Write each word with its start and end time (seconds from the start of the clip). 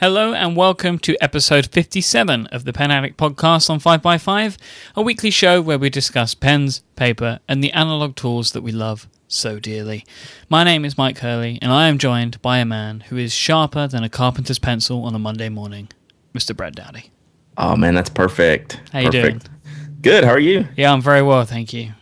Hello 0.00 0.32
and 0.32 0.56
welcome 0.56 0.98
to 1.00 1.14
episode 1.22 1.66
57 1.66 2.46
of 2.46 2.64
the 2.64 2.72
Pen 2.72 2.90
Addict 2.90 3.18
podcast 3.18 3.68
on 3.68 3.80
5x5, 3.80 4.56
a 4.96 5.02
weekly 5.02 5.30
show 5.30 5.60
where 5.60 5.78
we 5.78 5.90
discuss 5.90 6.34
pens, 6.34 6.82
paper, 6.96 7.38
and 7.46 7.62
the 7.62 7.70
analog 7.72 8.16
tools 8.16 8.52
that 8.52 8.62
we 8.62 8.72
love 8.72 9.10
so 9.28 9.60
dearly. 9.60 10.06
My 10.48 10.64
name 10.64 10.86
is 10.86 10.94
Myke 10.94 11.18
Hurley, 11.18 11.58
and 11.60 11.70
I 11.70 11.88
am 11.88 11.98
joined 11.98 12.40
by 12.40 12.60
a 12.60 12.64
man 12.64 13.00
who 13.00 13.18
is 13.18 13.34
sharper 13.34 13.86
than 13.86 14.02
a 14.02 14.08
carpenter's 14.08 14.58
pencil 14.58 15.04
on 15.04 15.14
a 15.14 15.18
Monday 15.18 15.50
morning, 15.50 15.90
Mr. 16.32 16.56
Brad 16.56 16.74
Dowdy. 16.74 17.10
Oh 17.58 17.76
man, 17.76 17.94
that's 17.94 18.08
perfect. 18.08 18.80
How 18.94 19.00
you 19.00 19.10
perfect. 19.10 19.44
doing? 19.44 19.96
Good. 20.00 20.24
How 20.24 20.30
are 20.30 20.38
you? 20.38 20.66
Yeah, 20.78 20.94
I'm 20.94 21.02
very 21.02 21.20
well, 21.20 21.44
thank 21.44 21.74
you. 21.74 21.92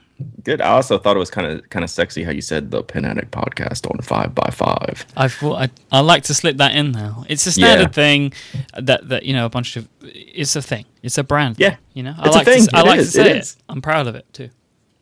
Good. 0.42 0.60
I 0.60 0.68
also 0.70 0.98
thought 0.98 1.14
it 1.16 1.18
was 1.18 1.30
kind 1.30 1.46
of 1.46 1.68
kind 1.70 1.84
of 1.84 1.90
sexy 1.90 2.24
how 2.24 2.30
you 2.32 2.40
said 2.40 2.70
the 2.70 2.82
Pen 2.82 3.04
Addict 3.04 3.30
podcast 3.30 3.88
on 3.90 4.00
five 4.02 4.34
by 4.34 4.50
five. 4.50 5.06
I 5.16 5.28
thought 5.28 5.62
I 5.62 5.68
I 5.92 6.00
like 6.00 6.24
to 6.24 6.34
slip 6.34 6.56
that 6.56 6.74
in 6.74 6.92
now. 6.92 7.24
It's 7.28 7.46
a 7.46 7.52
standard 7.52 7.88
Yeah. 7.88 8.02
thing 8.02 8.32
that 8.78 9.08
that 9.08 9.22
you 9.24 9.32
know 9.32 9.46
a 9.46 9.48
bunch 9.50 9.76
of 9.76 9.88
it's 10.02 10.56
a 10.56 10.62
thing. 10.62 10.86
It's 11.02 11.18
a 11.18 11.22
brand. 11.24 11.56
Yeah. 11.58 11.70
thing, 11.70 11.78
you 11.94 12.02
know. 12.02 12.14
I 12.18 12.26
It's 12.28 12.36
a 12.36 12.44
thing. 12.44 12.66
to 12.66 12.76
I 12.76 12.80
It 12.80 12.86
like 12.86 13.00
is. 13.00 13.12
to 13.12 13.20
It 13.20 13.24
say 13.24 13.30
it, 13.30 13.36
is. 13.36 13.56
I'm 13.68 13.80
proud 13.82 14.06
of 14.08 14.14
it 14.16 14.26
too. 14.32 14.50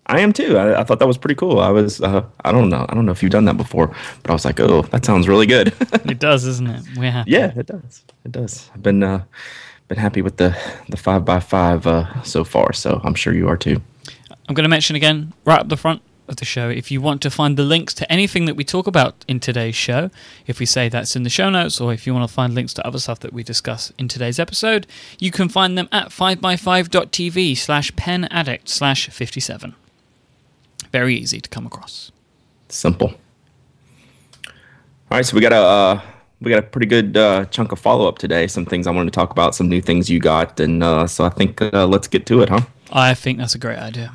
I 0.08 0.20
am 0.20 0.32
too. 0.32 0.56
I, 0.56 0.80
I 0.80 0.84
thought 0.84 0.98
that 1.00 1.08
was 1.08 1.18
pretty 1.18 1.34
cool. 1.34 1.58
I 1.60 1.70
was. 1.70 2.00
Uh, 2.00 2.22
I 2.44 2.52
don't 2.52 2.68
know. 2.68 2.84
I 2.88 2.94
don't 2.94 3.06
know 3.06 3.12
if 3.12 3.22
you've 3.22 3.32
done 3.32 3.44
that 3.46 3.56
before, 3.56 3.88
but 4.22 4.30
I 4.30 4.32
was 4.34 4.44
like, 4.44 4.60
oh, 4.60 4.82
that 4.92 5.04
sounds 5.04 5.26
really 5.28 5.46
good. 5.46 5.72
It 6.04 6.20
does, 6.20 6.44
isn't 6.46 6.68
it? 6.68 6.82
We're 6.96 7.10
happy. 7.10 7.30
yeah, 7.32 7.52
it 7.56 7.66
does. 7.66 8.04
It 8.24 8.30
does. 8.32 8.70
I've 8.74 8.82
been 8.84 9.02
uh, 9.02 9.24
been 9.88 9.98
happy 9.98 10.22
with 10.22 10.36
the 10.36 10.54
the 10.90 10.96
five 10.96 11.24
by 11.24 11.40
five 11.40 11.86
uh, 11.86 12.22
so 12.22 12.44
far. 12.44 12.72
So 12.72 13.00
I'm 13.02 13.14
sure 13.14 13.32
you 13.34 13.48
are 13.48 13.56
too. 13.56 13.80
I'm 14.48 14.54
going 14.54 14.64
to 14.64 14.68
mention 14.68 14.96
again 14.96 15.32
right 15.44 15.60
up 15.60 15.68
the 15.68 15.76
front 15.76 16.02
of 16.28 16.36
the 16.36 16.44
show 16.44 16.68
if 16.68 16.90
you 16.90 17.00
want 17.00 17.22
to 17.22 17.30
find 17.30 17.56
the 17.56 17.62
links 17.62 17.94
to 17.94 18.10
anything 18.10 18.44
that 18.46 18.56
we 18.56 18.64
talk 18.64 18.86
about 18.86 19.24
in 19.28 19.40
today's 19.40 19.74
show, 19.74 20.10
if 20.46 20.58
we 20.58 20.66
say 20.66 20.88
that's 20.88 21.16
in 21.16 21.22
the 21.22 21.30
show 21.30 21.50
notes, 21.50 21.80
or 21.80 21.92
if 21.92 22.06
you 22.06 22.14
want 22.14 22.28
to 22.28 22.32
find 22.32 22.54
links 22.54 22.74
to 22.74 22.86
other 22.86 22.98
stuff 22.98 23.20
that 23.20 23.32
we 23.32 23.42
discuss 23.42 23.92
in 23.98 24.08
today's 24.08 24.38
episode, 24.38 24.86
you 25.18 25.30
can 25.30 25.48
find 25.48 25.76
them 25.76 25.88
at 25.92 26.08
5by5.tv 26.08 27.56
slash 27.56 27.94
pen 27.96 28.24
addict 28.26 28.68
slash 28.68 29.08
57. 29.08 29.74
Very 30.92 31.14
easy 31.16 31.40
to 31.40 31.48
come 31.48 31.66
across. 31.66 32.12
Simple. 32.68 33.14
All 35.08 35.18
right, 35.18 35.24
so 35.24 35.36
we 35.36 35.40
got 35.40 35.52
a 35.52 35.56
uh, 35.56 36.00
we 36.40 36.50
got 36.50 36.58
a 36.58 36.62
pretty 36.62 36.86
good 36.86 37.16
uh, 37.16 37.44
chunk 37.46 37.72
of 37.72 37.78
follow 37.78 38.08
up 38.08 38.18
today. 38.18 38.46
Some 38.46 38.66
things 38.66 38.86
I 38.86 38.90
wanted 38.90 39.12
to 39.12 39.16
talk 39.16 39.30
about, 39.30 39.54
some 39.54 39.68
new 39.68 39.80
things 39.80 40.10
you 40.10 40.18
got, 40.18 40.58
and 40.58 40.82
uh, 40.82 41.06
so 41.06 41.24
I 41.24 41.28
think 41.28 41.62
uh, 41.62 41.86
let's 41.86 42.08
get 42.08 42.26
to 42.26 42.42
it, 42.42 42.48
huh? 42.48 42.62
I 42.92 43.14
think 43.14 43.38
that's 43.38 43.54
a 43.54 43.58
great 43.58 43.78
idea. 43.78 44.12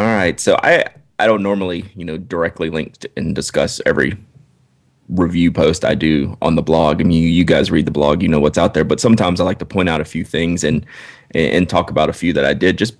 All 0.00 0.06
right, 0.06 0.40
so 0.40 0.56
I 0.62 0.86
I 1.18 1.26
don't 1.26 1.42
normally 1.42 1.84
you 1.94 2.06
know 2.06 2.16
directly 2.16 2.70
link 2.70 2.96
to, 3.00 3.10
and 3.18 3.34
discuss 3.34 3.82
every 3.84 4.16
review 5.10 5.52
post 5.52 5.84
I 5.84 5.94
do 5.94 6.38
on 6.40 6.54
the 6.54 6.62
blog. 6.62 7.02
I 7.02 7.04
mean, 7.04 7.22
you, 7.22 7.28
you 7.28 7.44
guys 7.44 7.70
read 7.70 7.84
the 7.84 7.90
blog, 7.90 8.22
you 8.22 8.28
know 8.28 8.40
what's 8.40 8.56
out 8.56 8.72
there, 8.72 8.84
but 8.84 8.98
sometimes 8.98 9.40
I 9.40 9.44
like 9.44 9.58
to 9.58 9.66
point 9.66 9.90
out 9.90 10.00
a 10.00 10.06
few 10.06 10.24
things 10.24 10.64
and 10.64 10.86
and 11.34 11.68
talk 11.68 11.90
about 11.90 12.08
a 12.08 12.14
few 12.14 12.32
that 12.32 12.46
I 12.46 12.54
did, 12.54 12.78
just 12.78 12.94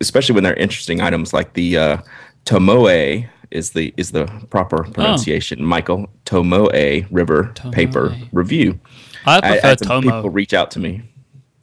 especially 0.00 0.36
when 0.36 0.44
they're 0.44 0.54
interesting 0.54 1.00
items 1.00 1.32
like 1.32 1.54
the 1.54 1.76
uh, 1.76 1.96
Tomoe 2.44 3.28
is 3.50 3.70
the 3.70 3.92
is 3.96 4.12
the 4.12 4.26
proper 4.50 4.84
pronunciation. 4.84 5.64
Michael 5.64 6.08
Tomoe 6.24 7.04
River 7.10 7.52
Paper 7.72 8.14
Review. 8.30 8.78
I 9.26 9.34
I, 9.34 9.36
I 9.38 9.40
prefer 9.40 9.66
had 9.68 9.78
Tomo. 9.78 10.00
people 10.02 10.30
reach 10.30 10.54
out 10.54 10.70
to 10.70 10.78
me. 10.78 11.02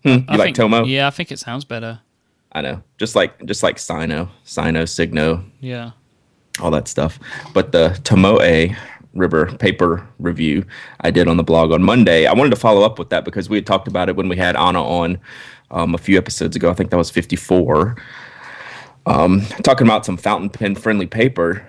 Hmm, 0.04 0.10
you 0.10 0.26
I 0.28 0.36
like 0.36 0.46
think- 0.48 0.58
Tomo? 0.58 0.84
Yeah, 0.84 1.08
I 1.08 1.12
think 1.12 1.32
it 1.32 1.40
sounds 1.40 1.64
better. 1.64 2.02
I 2.54 2.62
know, 2.62 2.82
just 2.98 3.16
like 3.16 3.44
just 3.46 3.64
like 3.64 3.80
Sino, 3.80 4.30
Sino, 4.44 4.86
Signo, 4.86 5.44
Yeah. 5.62 5.92
all 6.60 6.72
that 6.72 6.88
stuff. 6.88 7.18
But 7.54 7.72
the 7.72 7.98
Tomoe 8.04 8.76
River 9.14 9.46
paper 9.58 10.08
review 10.20 10.66
I 11.02 11.12
did 11.12 11.28
on 11.28 11.38
the 11.38 11.44
blog 11.44 11.72
on 11.72 11.84
Monday, 11.84 12.26
I 12.26 12.34
wanted 12.34 12.50
to 12.52 12.56
follow 12.56 12.82
up 12.84 12.98
with 13.00 13.10
that 13.10 13.26
because 13.26 13.50
we 13.50 13.58
had 13.58 13.66
talked 13.66 13.88
about 13.88 14.10
it 14.10 14.16
when 14.16 14.30
we 14.30 14.38
had 14.38 14.56
Anna 14.56 14.84
on 14.84 15.20
um, 15.72 15.96
a 15.96 15.98
few 15.98 16.18
episodes 16.18 16.56
ago. 16.56 16.70
I 16.70 16.74
think 16.74 16.90
that 16.92 16.98
was 16.98 17.10
54. 17.10 17.96
Um, 19.06 19.42
talking 19.64 19.88
about 19.88 20.06
some 20.06 20.16
fountain 20.18 20.50
pen 20.50 20.76
friendly 20.76 21.08
paper, 21.08 21.66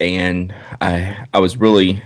and 0.00 0.54
I 0.80 1.26
I 1.34 1.38
was 1.40 1.56
really 1.56 2.02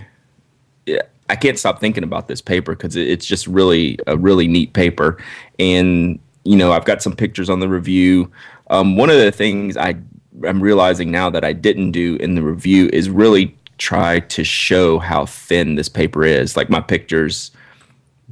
I 1.29 1.35
can't 1.35 1.57
stop 1.59 1.79
thinking 1.79 2.03
about 2.03 2.27
this 2.27 2.41
paper 2.41 2.73
because 2.75 2.95
it's 2.95 3.25
just 3.25 3.47
really 3.47 3.99
a 4.07 4.17
really 4.17 4.47
neat 4.47 4.73
paper. 4.73 5.17
And 5.59 6.19
you 6.47 6.55
know, 6.55 6.71
I've 6.71 6.85
got 6.85 7.01
some 7.01 7.15
pictures 7.15 7.49
on 7.49 7.59
the 7.59 7.67
review. 7.67 8.31
Um, 8.69 8.95
one 8.95 9.09
of 9.09 9.17
the 9.17 9.31
things 9.31 9.75
I 9.75 9.97
I'm 10.45 10.61
realizing 10.61 11.11
now 11.11 11.29
that 11.29 11.43
I 11.43 11.51
didn't 11.51 11.91
do 11.91 12.15
in 12.17 12.35
the 12.35 12.43
review 12.43 12.89
is 12.93 13.09
really 13.09 13.55
try 13.77 14.19
to 14.21 14.43
show 14.43 14.99
how 14.99 15.25
thin 15.25 15.75
this 15.75 15.89
paper 15.89 16.23
is. 16.23 16.55
Like 16.55 16.69
my 16.69 16.79
pictures 16.79 17.51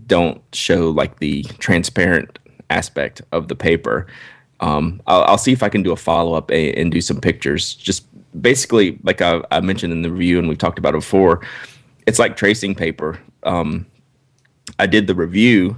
don't 0.08 0.42
show 0.54 0.92
like 0.92 1.20
the 1.20 1.44
transparent 1.60 2.40
aspect 2.70 3.22
of 3.32 3.48
the 3.48 3.56
paper. 3.56 4.08
Um, 4.60 5.02
I'll, 5.08 5.24
I'll 5.24 5.38
see 5.38 5.52
if 5.52 5.64
I 5.64 5.70
can 5.70 5.84
do 5.84 5.92
a 5.92 5.98
follow 5.98 6.34
up 6.34 6.50
and, 6.52 6.76
and 6.76 6.92
do 6.92 7.02
some 7.02 7.20
pictures. 7.20 7.74
Just 7.74 8.06
basically, 8.42 8.98
like 9.04 9.22
I, 9.22 9.42
I 9.52 9.60
mentioned 9.60 9.92
in 9.92 10.02
the 10.04 10.12
review 10.12 10.40
and 10.40 10.48
we've 10.48 10.58
talked 10.58 10.80
about 10.80 10.94
it 10.94 11.00
before, 11.00 11.42
it's 12.08 12.20
like 12.20 12.38
tracing 12.38 12.76
paper. 12.76 13.20
Um, 13.44 13.86
I 14.80 14.86
did 14.88 15.08
the 15.08 15.16
review, 15.16 15.78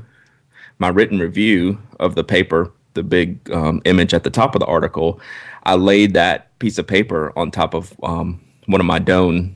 my 0.80 0.90
written 0.90 1.20
review 1.20 1.80
of 2.00 2.16
the 2.16 2.24
paper, 2.24 2.72
the 2.94 3.04
big 3.04 3.52
um, 3.52 3.82
image 3.86 4.14
at 4.14 4.24
the 4.24 4.30
top 4.30 4.56
of 4.56 4.60
the 4.60 4.66
article. 4.66 5.20
I 5.64 5.76
laid 5.76 6.14
that 6.14 6.58
piece 6.60 6.78
of 6.78 6.88
paper 6.88 7.34
on 7.38 7.52
top 7.52 7.74
of 7.74 7.94
um, 8.04 8.42
one 8.66 8.82
of 8.82 8.88
my 8.88 9.00
Doane, 9.00 9.54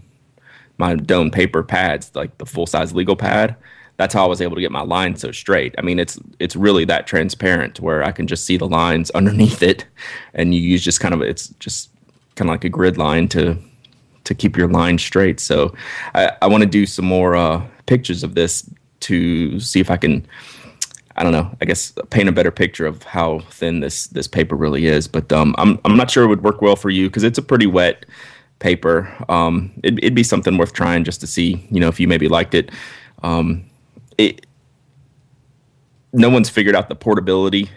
my 0.77 0.95
Doane 0.95 1.31
paper 1.31 1.63
pads, 1.63 2.11
like 2.15 2.37
the 2.37 2.45
full 2.45 2.65
size 2.65 2.93
legal 2.93 3.15
pad. 3.15 3.55
That's 3.97 4.13
how 4.13 4.25
I 4.25 4.27
was 4.27 4.41
able 4.41 4.55
to 4.55 4.61
get 4.61 4.71
my 4.71 4.81
line 4.81 5.15
so 5.15 5.31
straight. 5.31 5.75
I 5.77 5.81
mean, 5.81 5.99
it's 5.99 6.17
it's 6.39 6.55
really 6.55 6.85
that 6.85 7.05
transparent 7.05 7.79
where 7.79 8.03
I 8.03 8.11
can 8.11 8.25
just 8.25 8.45
see 8.45 8.57
the 8.57 8.67
lines 8.67 9.09
underneath 9.15 9.61
it, 9.61 9.85
and 10.33 10.55
you 10.55 10.61
use 10.61 10.83
just 10.83 10.99
kind 10.99 11.13
of 11.13 11.21
it's 11.21 11.49
just 11.59 11.91
kind 12.35 12.49
of 12.49 12.53
like 12.53 12.63
a 12.63 12.69
grid 12.69 12.97
line 12.97 13.27
to 13.29 13.57
to 14.23 14.33
keep 14.33 14.57
your 14.57 14.67
line 14.67 14.97
straight. 14.97 15.39
So 15.39 15.73
I, 16.13 16.31
I 16.41 16.47
want 16.47 16.61
to 16.61 16.69
do 16.69 16.85
some 16.85 17.05
more 17.05 17.35
uh, 17.35 17.65
pictures 17.85 18.23
of 18.23 18.35
this 18.35 18.69
to 19.01 19.59
see 19.59 19.79
if 19.79 19.89
I 19.89 19.97
can, 19.97 20.25
I 21.21 21.23
don't 21.23 21.33
know, 21.33 21.55
I 21.61 21.65
guess 21.65 21.93
paint 22.09 22.29
a 22.29 22.31
better 22.31 22.49
picture 22.49 22.87
of 22.87 23.03
how 23.03 23.41
thin 23.51 23.79
this 23.81 24.07
this 24.07 24.27
paper 24.27 24.55
really 24.55 24.87
is. 24.87 25.07
But 25.07 25.31
um, 25.31 25.53
I'm 25.59 25.77
I'm 25.85 25.95
not 25.95 26.09
sure 26.09 26.23
it 26.23 26.27
would 26.29 26.43
work 26.43 26.63
well 26.63 26.75
for 26.75 26.89
you 26.89 27.09
because 27.09 27.21
it's 27.21 27.37
a 27.37 27.43
pretty 27.43 27.67
wet 27.67 28.07
paper. 28.57 29.07
Um, 29.29 29.71
it, 29.83 29.99
it'd 29.99 30.15
be 30.15 30.23
something 30.23 30.57
worth 30.57 30.73
trying 30.73 31.03
just 31.03 31.21
to 31.21 31.27
see, 31.27 31.63
you 31.69 31.79
know, 31.79 31.89
if 31.89 31.99
you 31.99 32.07
maybe 32.07 32.27
liked 32.27 32.55
it. 32.55 32.71
Um, 33.21 33.63
it 34.17 34.47
no 36.11 36.27
one's 36.27 36.49
figured 36.49 36.75
out 36.75 36.89
the 36.89 36.95
portability 36.95 37.69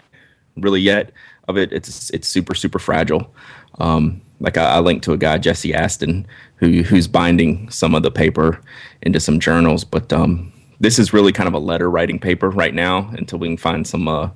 really 0.57 0.81
yet 0.81 1.11
of 1.47 1.55
it. 1.55 1.71
It's 1.71 2.09
it's 2.09 2.27
super 2.27 2.55
super 2.55 2.79
fragile. 2.79 3.31
Um, 3.77 4.21
like 4.39 4.57
I, 4.57 4.77
I 4.77 4.79
linked 4.79 5.03
to 5.03 5.13
a 5.13 5.17
guy 5.17 5.37
Jesse 5.37 5.75
Aston 5.75 6.25
who 6.55 6.81
who's 6.81 7.07
binding 7.07 7.69
some 7.69 7.93
of 7.93 8.01
the 8.01 8.09
paper 8.09 8.59
into 9.03 9.19
some 9.19 9.39
journals, 9.39 9.83
but 9.83 10.11
um, 10.11 10.51
this 10.85 10.99
is 10.99 11.11
really 11.13 11.31
kind 11.31 11.47
of 11.47 11.55
a 11.55 11.59
letter 11.71 11.89
writing 11.89 12.19
paper 12.19 12.47
right 12.51 12.75
now 12.75 13.09
until 13.17 13.39
we 13.39 13.47
can 13.47 13.57
find 13.57 13.87
some 13.87 14.07
uh, 14.07 14.29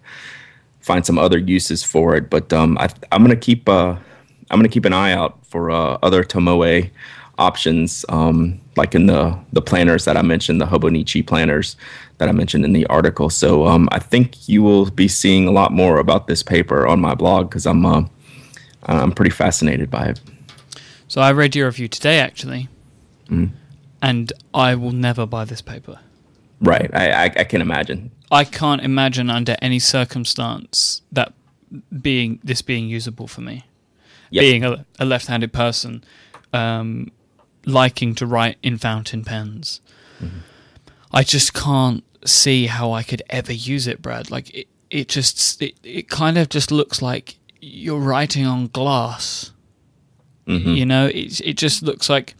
find 0.79 1.05
some 1.05 1.19
other 1.19 1.37
uses 1.37 1.83
for 1.83 2.15
it. 2.15 2.27
But 2.27 2.51
um, 2.51 2.75
I, 2.79 2.89
I'm 3.11 3.21
gonna 3.21 3.35
keep 3.35 3.69
uh, 3.69 3.95
I'm 4.49 4.57
gonna 4.59 4.67
keep 4.67 4.85
an 4.85 4.93
eye 4.93 5.13
out 5.13 5.45
for 5.45 5.69
uh, 5.69 5.99
other 6.01 6.23
Tomoe 6.23 6.89
options, 7.37 8.03
um, 8.09 8.59
like 8.75 8.95
in 8.95 9.05
the 9.05 9.37
the 9.53 9.61
planners 9.61 10.05
that 10.05 10.17
I 10.17 10.23
mentioned, 10.23 10.59
the 10.59 10.65
Hobonichi 10.65 11.21
planners 11.25 11.75
that 12.17 12.27
I 12.27 12.31
mentioned 12.31 12.65
in 12.65 12.73
the 12.73 12.87
article. 12.87 13.29
So 13.29 13.67
um, 13.67 13.87
I 13.91 13.99
think 13.99 14.49
you 14.49 14.63
will 14.63 14.89
be 14.89 15.07
seeing 15.07 15.47
a 15.47 15.51
lot 15.51 15.71
more 15.71 15.99
about 15.99 16.25
this 16.25 16.41
paper 16.41 16.87
on 16.87 16.99
my 16.99 17.13
blog 17.13 17.49
because 17.51 17.67
I'm 17.67 17.85
uh, 17.85 18.01
I'm 18.83 19.11
pretty 19.11 19.31
fascinated 19.31 19.91
by 19.91 20.05
it. 20.07 20.19
So 21.07 21.21
I 21.21 21.31
read 21.31 21.55
your 21.55 21.67
review 21.67 21.87
today, 21.87 22.19
actually, 22.19 22.69
Mm. 23.29 23.51
and 24.01 24.33
I 24.51 24.73
will 24.73 24.91
never 24.91 25.27
buy 25.27 25.45
this 25.45 25.61
paper. 25.61 25.99
Right, 26.61 26.89
I, 26.93 27.11
I, 27.11 27.23
I 27.23 27.43
can 27.45 27.61
imagine. 27.61 28.11
I 28.31 28.43
can't 28.43 28.81
imagine 28.81 29.29
under 29.29 29.55
any 29.61 29.79
circumstance 29.79 31.01
that 31.11 31.33
being 32.01 32.39
this 32.43 32.61
being 32.61 32.87
usable 32.87 33.27
for 33.27 33.41
me. 33.41 33.65
Yep. 34.31 34.41
Being 34.41 34.63
a, 34.63 34.85
a 34.99 35.05
left-handed 35.05 35.51
person, 35.53 36.03
um, 36.53 37.11
liking 37.65 38.13
to 38.15 38.27
write 38.27 38.57
in 38.61 38.77
fountain 38.77 39.23
pens, 39.23 39.81
I 41.11 41.23
just 41.23 41.53
can't 41.53 42.03
see 42.25 42.67
how 42.67 42.91
I 42.91 43.01
could 43.01 43.23
ever 43.29 43.53
use 43.53 43.87
it, 43.87 44.01
Brad. 44.01 44.29
Like 44.29 44.53
it, 44.53 44.67
it 44.91 45.07
just 45.07 45.61
it, 45.61 45.75
it 45.83 46.09
kind 46.09 46.37
of 46.37 46.49
just 46.49 46.71
looks 46.71 47.01
like 47.01 47.37
you're 47.59 47.99
writing 47.99 48.45
on 48.45 48.67
glass. 48.67 49.51
Mhm. 50.47 50.75
You 50.77 50.85
know, 50.85 51.07
it 51.07 51.41
it 51.41 51.53
just 51.57 51.81
looks 51.83 52.09
like. 52.09 52.35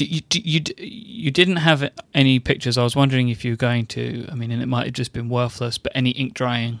You, 0.00 0.22
you 0.32 0.60
you 0.76 1.30
didn't 1.30 1.56
have 1.56 1.90
any 2.14 2.38
pictures. 2.38 2.78
I 2.78 2.84
was 2.84 2.96
wondering 2.96 3.28
if 3.28 3.44
you 3.44 3.52
were 3.52 3.56
going 3.56 3.86
to. 3.86 4.26
I 4.30 4.34
mean, 4.34 4.50
and 4.50 4.62
it 4.62 4.66
might 4.66 4.86
have 4.86 4.94
just 4.94 5.12
been 5.12 5.28
worthless, 5.28 5.78
but 5.78 5.92
any 5.94 6.10
ink 6.10 6.34
drying. 6.34 6.80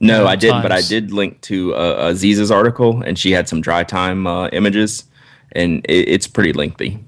No, 0.00 0.26
I 0.26 0.36
didn't, 0.36 0.62
but 0.62 0.70
I 0.70 0.80
did 0.80 1.12
link 1.12 1.40
to 1.42 1.74
uh, 1.74 2.12
Azizah's 2.12 2.50
article, 2.52 3.02
and 3.02 3.18
she 3.18 3.32
had 3.32 3.48
some 3.48 3.60
dry 3.60 3.82
time 3.82 4.26
uh, 4.26 4.48
images, 4.48 5.04
and 5.52 5.84
it, 5.86 6.08
it's 6.08 6.28
pretty 6.28 6.52
lengthy. 6.52 7.04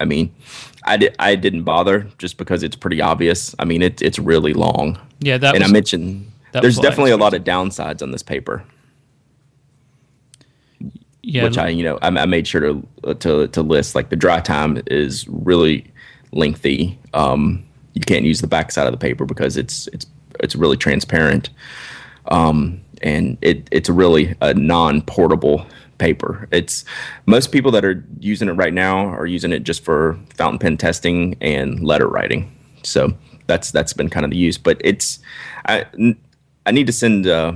I 0.00 0.06
mean, 0.06 0.34
I, 0.84 0.96
di- 0.96 1.14
I 1.18 1.34
didn't 1.34 1.64
bother 1.64 2.08
just 2.16 2.38
because 2.38 2.62
it's 2.62 2.76
pretty 2.76 3.02
obvious. 3.02 3.54
I 3.58 3.66
mean, 3.66 3.82
it, 3.82 4.00
it's 4.00 4.18
really 4.18 4.54
long. 4.54 4.98
Yeah, 5.18 5.36
that 5.36 5.54
and 5.54 5.62
was, 5.62 5.70
I 5.70 5.72
mentioned 5.72 6.32
that 6.52 6.62
there's 6.62 6.76
was 6.76 6.78
what 6.78 6.86
I 6.86 6.88
definitely 6.88 7.10
a 7.10 7.16
lot 7.18 7.34
of 7.34 7.44
downsides 7.44 8.02
on 8.02 8.12
this 8.12 8.22
paper, 8.22 8.64
yeah, 11.22 11.44
which 11.44 11.58
I 11.58 11.68
you 11.68 11.82
know 11.82 11.98
I, 12.02 12.08
I 12.08 12.26
made 12.26 12.46
sure 12.46 12.60
to 12.60 13.14
to 13.14 13.48
to 13.48 13.62
list. 13.62 13.94
Like 13.94 14.10
the 14.10 14.16
dry 14.16 14.40
time 14.40 14.82
is 14.86 15.26
really 15.28 15.86
lengthy. 16.32 16.98
Um, 17.14 17.64
you 17.94 18.02
can't 18.02 18.24
use 18.24 18.40
the 18.40 18.46
back 18.46 18.70
side 18.72 18.86
of 18.86 18.92
the 18.92 18.98
paper 18.98 19.24
because 19.24 19.56
it's 19.56 19.86
it's 19.88 20.06
it's 20.40 20.56
really 20.56 20.76
transparent, 20.76 21.50
um, 22.30 22.80
and 23.02 23.36
it 23.42 23.68
it's 23.70 23.90
really 23.90 24.34
a 24.40 24.54
non-portable 24.54 25.66
paper. 25.98 26.48
It's 26.50 26.84
most 27.26 27.52
people 27.52 27.70
that 27.72 27.84
are 27.84 28.04
using 28.20 28.48
it 28.48 28.52
right 28.52 28.72
now 28.72 29.06
are 29.06 29.26
using 29.26 29.52
it 29.52 29.64
just 29.64 29.84
for 29.84 30.18
fountain 30.34 30.58
pen 30.58 30.76
testing 30.78 31.36
and 31.40 31.80
letter 31.80 32.08
writing. 32.08 32.50
So 32.82 33.12
that's 33.46 33.70
that's 33.70 33.92
been 33.92 34.08
kind 34.08 34.24
of 34.24 34.30
the 34.30 34.38
use. 34.38 34.56
But 34.56 34.80
it's 34.82 35.18
I 35.66 35.84
I 36.64 36.70
need 36.70 36.86
to 36.86 36.92
send. 36.92 37.26
Uh, 37.26 37.52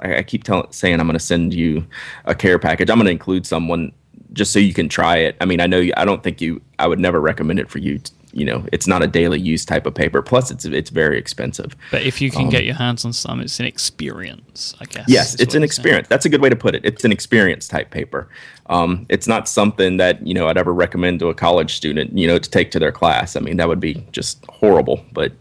I, 0.00 0.16
I 0.16 0.22
keep 0.22 0.44
telling 0.44 0.70
saying 0.72 1.00
I'm 1.00 1.06
going 1.06 1.18
to 1.18 1.24
send 1.24 1.54
you 1.54 1.86
a 2.24 2.34
care 2.34 2.58
package. 2.58 2.90
I'm 2.90 2.98
going 2.98 3.06
to 3.06 3.12
include 3.12 3.46
someone 3.46 3.92
just 4.32 4.52
so 4.52 4.58
you 4.58 4.74
can 4.74 4.88
try 4.88 5.16
it. 5.16 5.36
I 5.40 5.46
mean, 5.46 5.60
I 5.60 5.66
know 5.66 5.78
you, 5.78 5.92
I 5.96 6.04
don't 6.04 6.22
think 6.22 6.40
you. 6.40 6.60
I 6.78 6.86
would 6.86 7.00
never 7.00 7.20
recommend 7.20 7.58
it 7.58 7.70
for 7.70 7.78
you. 7.78 7.98
To, 7.98 8.12
you 8.32 8.44
know, 8.44 8.66
it's 8.70 8.86
not 8.86 9.02
a 9.02 9.06
daily 9.06 9.40
use 9.40 9.64
type 9.64 9.86
of 9.86 9.94
paper. 9.94 10.20
Plus, 10.20 10.50
it's 10.50 10.66
it's 10.66 10.90
very 10.90 11.18
expensive. 11.18 11.74
But 11.90 12.02
if 12.02 12.20
you 12.20 12.30
can 12.30 12.50
get 12.50 12.64
your 12.64 12.74
hands 12.74 13.04
on 13.06 13.14
some, 13.14 13.40
it's 13.40 13.58
an 13.58 13.66
experience, 13.66 14.74
I 14.78 14.84
guess. 14.84 15.06
Yes, 15.08 15.34
it's 15.34 15.40
an 15.40 15.46
you're 15.46 15.50
saying. 15.50 15.62
experience. 15.64 16.08
That's 16.08 16.26
a 16.26 16.28
good 16.28 16.42
way 16.42 16.50
to 16.50 16.56
put 16.56 16.74
it. 16.74 16.84
It's 16.84 17.04
an 17.04 17.12
experience 17.12 17.66
type 17.66 17.90
paper. 17.90 18.28
Um, 18.66 19.06
it's 19.08 19.26
not 19.26 19.48
something 19.48 19.96
that 19.96 20.26
you 20.26 20.34
know 20.34 20.48
I'd 20.48 20.58
ever 20.58 20.74
recommend 20.74 21.20
to 21.20 21.28
a 21.28 21.34
college 21.34 21.74
student, 21.74 22.16
you 22.16 22.26
know, 22.26 22.38
to 22.38 22.50
take 22.50 22.70
to 22.72 22.78
their 22.78 22.92
class. 22.92 23.36
I 23.36 23.40
mean, 23.40 23.56
that 23.56 23.68
would 23.68 23.80
be 23.80 24.06
just 24.12 24.44
horrible. 24.50 25.02
But 25.12 25.32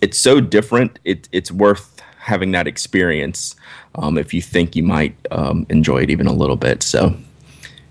it's 0.00 0.18
so 0.18 0.40
different. 0.40 1.00
It, 1.04 1.28
it's 1.32 1.50
worth 1.50 1.95
having 2.26 2.50
that 2.50 2.66
experience 2.66 3.54
um, 3.94 4.18
if 4.18 4.34
you 4.34 4.42
think 4.42 4.74
you 4.74 4.82
might 4.82 5.14
um, 5.30 5.64
enjoy 5.68 6.02
it 6.02 6.10
even 6.10 6.26
a 6.26 6.32
little 6.32 6.56
bit. 6.56 6.82
So 6.82 7.16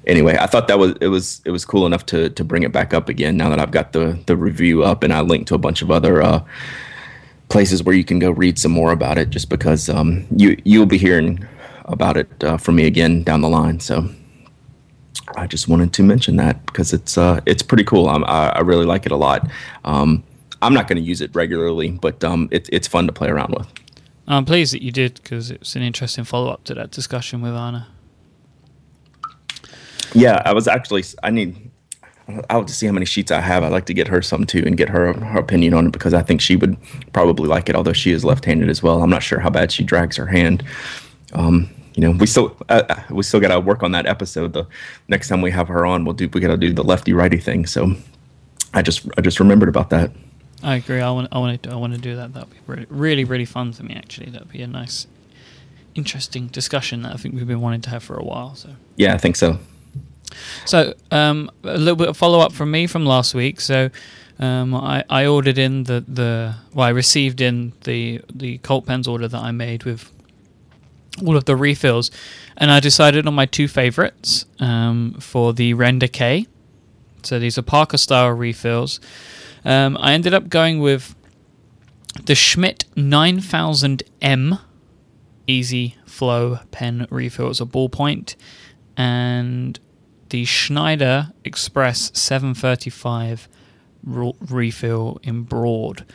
anyway, 0.06 0.38
I 0.38 0.46
thought 0.46 0.68
that 0.68 0.78
was 0.78 0.94
it 1.00 1.08
was 1.08 1.42
it 1.46 1.52
was 1.52 1.64
cool 1.64 1.86
enough 1.86 2.06
to 2.08 2.30
to 2.30 2.44
bring 2.44 2.64
it 2.64 2.74
back 2.74 2.94
up 2.94 3.08
again. 3.08 3.38
Now 3.38 3.50
that 3.50 3.60
I've 3.60 3.72
got 3.72 3.94
the 3.94 4.20
the 4.26 4.36
review 4.36 4.84
up 4.84 5.04
and 5.04 5.14
I 5.14 5.22
linked 5.22 5.48
to 5.48 5.56
a 5.56 5.60
bunch 5.60 5.82
of 5.82 5.90
other. 5.90 6.22
Uh, 6.22 6.44
places 7.50 7.84
where 7.84 7.96
you 7.96 8.04
can 8.04 8.18
go 8.18 8.32
read 8.32 8.58
some 8.58 8.72
more 8.72 8.92
about 8.92 9.20
it 9.20 9.30
just 9.30 9.50
because 9.50 9.88
um, 9.88 10.26
you 10.36 10.60
you'll 10.66 10.86
be 10.88 10.98
hearing 10.98 11.48
about 11.86 12.18
it 12.18 12.44
uh, 12.44 12.58
from 12.58 12.76
me 12.76 12.86
again 12.86 13.24
down 13.24 13.42
the 13.42 13.48
line 13.48 13.80
so 13.80 14.10
I 15.38 15.46
just 15.46 15.68
wanted 15.68 15.94
to 15.94 16.04
mention 16.04 16.38
that 16.38 16.66
because 16.66 16.92
it's 16.92 17.20
uh, 17.20 17.42
it's 17.46 17.62
pretty 17.62 17.84
cool 17.84 18.10
I'm, 18.10 18.24
I, 18.26 18.50
I 18.50 18.60
really 18.62 18.86
like 18.86 19.06
it 19.06 19.12
a 19.12 19.16
lot 19.16 19.48
um, 19.84 20.24
I'm 20.64 20.74
not 20.74 20.88
going 20.88 20.98
to 20.98 21.04
use 21.04 21.22
it 21.22 21.30
regularly 21.36 21.92
but 21.92 22.24
um, 22.24 22.50
it, 22.52 22.68
it's 22.72 22.88
fun 22.88 23.06
to 23.06 23.14
play 23.14 23.30
around 23.30 23.54
with 23.54 23.68
I'm 24.28 24.46
pleased 24.46 24.74
that 24.74 24.82
you 24.82 24.92
did 24.92 25.16
because 25.16 25.52
it's 25.52 25.76
an 25.76 25.82
interesting 25.82 26.24
follow 26.24 26.50
up 26.50 26.64
to 26.66 26.74
that 26.74 26.92
discussion 26.92 27.42
with 27.42 27.54
Anna. 27.54 27.88
yeah 30.14 30.42
I 30.46 30.54
was 30.54 30.68
actually 30.68 31.04
I 31.24 31.30
need 31.30 31.72
I'll 32.50 32.62
have 32.62 32.66
to 32.66 32.74
see 32.74 32.88
how 32.88 32.92
many 32.92 33.06
sheets 33.06 33.32
I 33.32 33.40
have. 33.40 33.64
I'd 33.64 33.72
like 33.72 33.86
to 33.86 33.94
get 33.94 34.08
her 34.08 34.22
some 34.22 34.46
too 34.46 34.64
and 34.66 34.76
get 34.76 34.90
her 34.90 35.14
her 35.14 35.40
opinion 35.40 35.76
on 35.76 35.88
it 35.88 35.92
because 35.92 36.14
I 36.14 36.24
think 36.24 36.42
she 36.42 36.56
would 36.56 36.76
probably 37.14 37.48
like 37.48 37.70
it. 37.70 37.76
Although 37.76 37.94
she 37.94 38.12
is 38.12 38.26
left-handed 38.26 38.68
as 38.68 38.82
well, 38.82 39.04
I'm 39.04 39.10
not 39.12 39.22
sure 39.22 39.40
how 39.40 39.52
bad 39.52 39.72
she 39.72 39.84
drags 39.84 40.18
her 40.18 40.26
hand. 40.26 40.64
Um, 41.34 41.70
you 41.94 42.02
know, 42.02 42.12
we 42.12 42.26
still 42.26 42.56
uh, 42.70 42.96
we 43.12 43.22
still 43.24 43.40
got 43.40 43.50
to 43.50 43.60
work 43.60 43.84
on 43.84 43.92
that 43.92 44.08
episode. 44.08 44.54
The 44.54 44.66
next 45.08 45.28
time 45.28 45.42
we 45.42 45.52
have 45.52 45.68
her 45.68 45.86
on, 45.86 46.04
we'll 46.04 46.16
do 46.16 46.28
we 46.34 46.42
got 46.42 46.48
to 46.48 46.58
do 46.58 46.74
the 46.74 46.84
lefty 46.84 47.14
righty 47.14 47.38
thing. 47.38 47.68
So 47.68 47.94
I 48.74 48.82
just 48.82 49.08
I 49.18 49.22
just 49.22 49.40
remembered 49.40 49.70
about 49.70 49.92
that. 49.92 50.12
I 50.66 50.78
agree. 50.78 51.00
I 51.00 51.12
want. 51.12 51.28
I 51.32 51.38
want 51.38 51.62
to. 51.64 51.72
I 51.72 51.76
want 51.76 51.94
to 51.94 52.00
do 52.00 52.16
that. 52.16 52.34
That'd 52.34 52.50
be 52.50 52.58
really, 52.66 52.88
really, 52.90 53.24
really 53.24 53.46
fun 53.46 53.72
for 53.72 53.84
me. 53.84 53.94
Actually, 53.94 54.32
that'd 54.32 54.52
be 54.52 54.64
a 54.64 54.68
nice, 54.68 55.06
interesting 55.94 56.48
discussion 56.48 57.04
that 57.04 57.14
I 57.14 57.18
think 57.18 57.36
we've 57.36 57.48
been 57.48 57.62
wanting 57.62 57.82
to 57.82 57.92
have 57.92 58.04
for 58.04 58.18
a 58.18 58.24
while. 58.24 58.56
So. 58.56 58.70
Yeah, 58.96 59.14
I 59.14 59.20
think 59.20 59.36
so. 59.36 59.60
So 60.66 60.96
um, 61.12 61.52
a 61.64 61.78
little 61.78 61.96
bit 61.96 62.10
of 62.10 62.18
follow 62.18 62.40
up 62.40 62.52
from 62.52 62.72
me 62.72 62.88
from 62.88 63.06
last 63.06 63.36
week. 63.36 63.62
So 63.62 63.92
um, 64.40 64.74
I, 64.74 65.04
I 65.08 65.28
ordered 65.28 65.60
in 65.60 65.84
the, 65.84 66.04
the 66.08 66.56
well, 66.74 66.88
I 66.88 66.90
received 66.90 67.42
in 67.42 67.74
the 67.84 68.22
the 68.34 68.58
Cult 68.58 68.88
Pens 68.88 69.08
order 69.08 69.28
that 69.28 69.42
I 69.42 69.52
made 69.52 69.84
with 69.84 70.12
all 71.24 71.38
of 71.38 71.46
the 71.46 71.56
refills, 71.56 72.10
and 72.58 72.72
I 72.72 72.80
decided 72.80 73.28
on 73.28 73.36
my 73.36 73.46
two 73.46 73.68
favorites 73.68 74.46
um, 74.60 75.16
for 75.20 75.54
the 75.54 75.76
Render 75.76 76.08
K. 76.08 76.48
So 77.22 77.38
these 77.38 77.58
are 77.58 77.62
Parker 77.62 77.98
style 77.98 78.32
refills. 78.32 79.00
Um, 79.66 79.98
I 80.00 80.14
ended 80.14 80.34
up 80.34 80.48
going 80.48 80.80
with 80.80 81.16
the 82.24 82.36
Schmidt 82.36 82.86
9000M 82.96 84.60
Easy 85.48 85.96
Flow 86.06 86.60
pen 86.72 87.08
refill. 87.10 87.48
refills, 87.48 87.62
a 87.62 87.66
ballpoint, 87.66 88.36
and 88.96 89.80
the 90.30 90.46
Schneider 90.46 91.32
Express 91.44 92.12
735 92.14 93.50
refill 94.04 95.20
in 95.24 95.44
broad, 95.44 96.06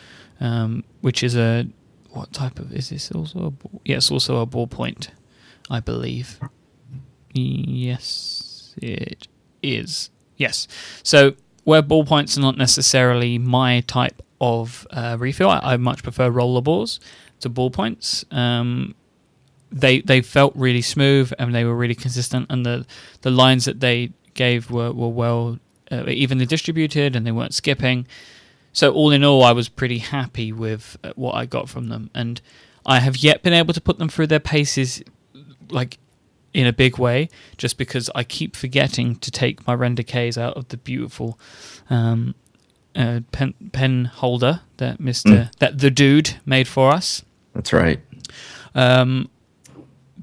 um, 0.41 0.85
which 1.01 1.23
is 1.23 1.37
a 1.37 1.67
what 2.11 2.33
type 2.33 2.59
of 2.59 2.73
is 2.73 2.91
this 2.91 3.13
also 3.13 3.47
a 3.47 3.51
ball? 3.51 3.81
Yeah, 3.85 3.97
it's 3.97 4.11
also 4.11 4.41
a 4.41 4.47
ballpoint, 4.47 5.09
I 5.69 5.81
believe. 5.81 6.41
Yes, 7.33 8.75
it 8.81 9.29
is. 9.63 10.11
Yes. 10.37 10.67
So 11.03 11.35
where 11.65 11.83
ballpoints 11.83 12.37
are 12.37 12.41
not 12.41 12.57
necessarily 12.57 13.39
my 13.39 13.81
type 13.81 14.23
of 14.41 14.87
uh, 14.91 15.17
refill, 15.19 15.51
I, 15.51 15.61
I 15.63 15.77
much 15.77 16.03
prefer 16.03 16.31
roller 16.31 16.63
balls 16.63 17.01
to 17.41 17.51
ballpoints. 17.51 18.31
Um, 18.35 18.95
they 19.73 20.01
they 20.01 20.21
felt 20.21 20.53
really 20.57 20.83
smooth 20.83 21.33
and 21.39 21.55
they 21.55 21.65
were 21.65 21.77
really 21.77 21.95
consistent, 21.95 22.47
and 22.51 22.67
the 22.67 22.87
the 23.23 23.31
lines 23.31 23.65
that 23.67 23.81
they 23.81 24.11
gave 24.35 24.71
were 24.71 24.93
were 24.93 25.09
well 25.09 25.59
uh, 25.91 26.05
evenly 26.09 26.47
distributed, 26.47 27.15
and 27.15 27.27
they 27.27 27.33
weren't 27.33 27.55
skipping. 27.55 28.07
So 28.73 28.93
all 28.93 29.11
in 29.11 29.25
all, 29.25 29.43
I 29.43 29.53
was 29.53 29.69
pretty 29.69 29.99
happy 29.99 30.53
with 30.53 30.97
uh, 31.03 31.13
what 31.17 31.35
I 31.35 31.47
got 31.47 31.69
from 31.69 31.89
them, 31.89 32.11
and 32.15 32.41
I 32.87 33.01
have 33.01 33.17
yet 33.19 33.43
been 33.43 33.53
able 33.53 33.75
to 33.75 33.81
put 33.81 33.99
them 33.99 34.09
through 34.09 34.29
their 34.29 34.41
paces, 34.41 35.03
like 35.71 35.99
in 36.53 36.67
a 36.67 36.73
big 36.73 36.99
way, 36.99 37.29
just 37.57 37.79
because 37.79 38.11
I 38.15 38.25
keep 38.25 38.57
forgetting 38.57 39.17
to 39.17 39.31
take 39.31 39.67
my 39.67 39.75
render 39.75 40.03
Ks 40.03 40.37
out 40.37 40.57
of 40.57 40.69
the 40.69 40.77
beautiful 40.77 41.39
um, 41.89 42.35
uh, 42.97 43.21
pen 43.31 43.55
pen 43.73 44.07
holder 44.07 44.61
that 44.79 44.99
Mister 44.99 45.31
Mm. 45.31 45.59
that 45.59 45.79
the 45.79 45.91
dude 45.91 46.37
made 46.45 46.67
for 46.67 46.91
us. 46.91 47.23
That's 47.55 47.73
right. 47.73 48.01
Um, 48.75 49.29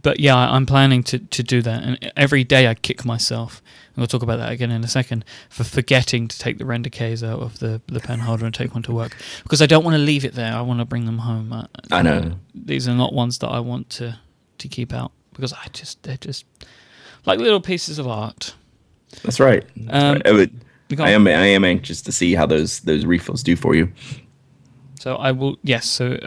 but 0.02 0.20
yeah, 0.20 0.36
I- 0.36 0.56
I'm 0.56 0.66
planning 0.66 1.04
to, 1.04 1.20
to 1.20 1.44
do 1.44 1.62
that. 1.62 1.84
And 1.84 2.12
every 2.16 2.44
day 2.44 2.68
I 2.68 2.76
kick 2.76 3.04
myself, 3.04 3.62
and 3.90 3.98
we'll 3.98 4.08
talk 4.08 4.22
about 4.24 4.38
that 4.38 4.52
again 4.52 4.72
in 4.72 4.84
a 4.84 4.88
second, 4.88 5.26
for 5.50 5.64
forgetting 5.64 6.28
to 6.28 6.38
take 6.38 6.58
the 6.58 6.66
render 6.66 6.90
Ks 6.90 7.24
out 7.24 7.40
of 7.40 7.60
the, 7.60 7.82
the 7.88 8.00
pen 8.00 8.20
holder 8.20 8.46
and 8.46 8.54
take 8.54 8.74
one 8.74 8.84
to 8.84 8.94
work. 8.94 9.18
Because 9.44 9.62
I 9.62 9.66
don't 9.66 9.84
want 9.84 9.96
to 9.96 10.02
leave 10.02 10.24
it 10.24 10.34
there. 10.36 10.54
I 10.54 10.62
want 10.62 10.80
to 10.80 10.86
bring 10.86 11.06
them 11.06 11.20
home. 11.20 11.52
Uh, 11.52 11.66
I 11.92 12.02
know. 12.02 12.34
These 12.54 12.88
are 12.88 12.94
not 12.94 13.14
ones 13.14 13.40
that 13.40 13.48
I 13.48 13.60
want 13.60 13.90
to, 13.92 14.20
to 14.60 14.68
keep 14.68 14.94
out. 14.94 15.12
Because 15.38 15.54
I 15.54 15.68
just, 15.72 16.04
they're 16.04 16.18
just 16.18 16.44
like 17.26 17.40
little 17.40 17.62
pieces 17.62 17.98
of 18.00 18.08
art. 18.08 18.54
That's 19.24 19.40
right. 19.40 19.64
Um. 19.90 20.22
I, 20.26 20.32
would- 20.34 20.64
I 21.00 21.12
am 21.12 21.28
I 21.28 21.32
am 21.32 21.66
anxious 21.66 22.02
to 22.04 22.12
see 22.12 22.34
how 22.34 22.46
those 22.46 22.80
those 22.82 23.06
refills 23.06 23.44
do 23.44 23.56
for 23.56 23.76
you. 23.76 23.92
So 25.00 25.16
I 25.16 25.32
will, 25.32 25.58
yes. 25.64 25.86
So 25.86 26.18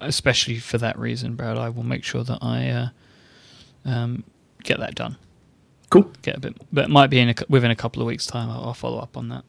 especially 0.00 0.58
for 0.58 0.78
that 0.78 0.98
reason, 0.98 1.34
Brad, 1.34 1.58
I 1.58 1.68
will 1.68 1.82
make 1.82 2.04
sure 2.04 2.24
that 2.24 2.38
I 2.40 2.68
uh, 2.68 2.88
um, 3.84 4.24
get 4.62 4.78
that 4.80 4.94
done. 4.94 5.16
Cool. 5.90 6.10
Get 6.22 6.36
a 6.36 6.40
bit, 6.40 6.56
but 6.72 6.84
it 6.84 6.90
might 6.90 7.08
be 7.10 7.18
in 7.18 7.28
a, 7.30 7.34
within 7.48 7.70
a 7.70 7.76
couple 7.76 8.02
of 8.02 8.06
weeks' 8.06 8.26
time. 8.26 8.50
I'll, 8.50 8.64
I'll 8.66 8.74
follow 8.74 8.98
up 8.98 9.16
on 9.16 9.28
that. 9.28 9.44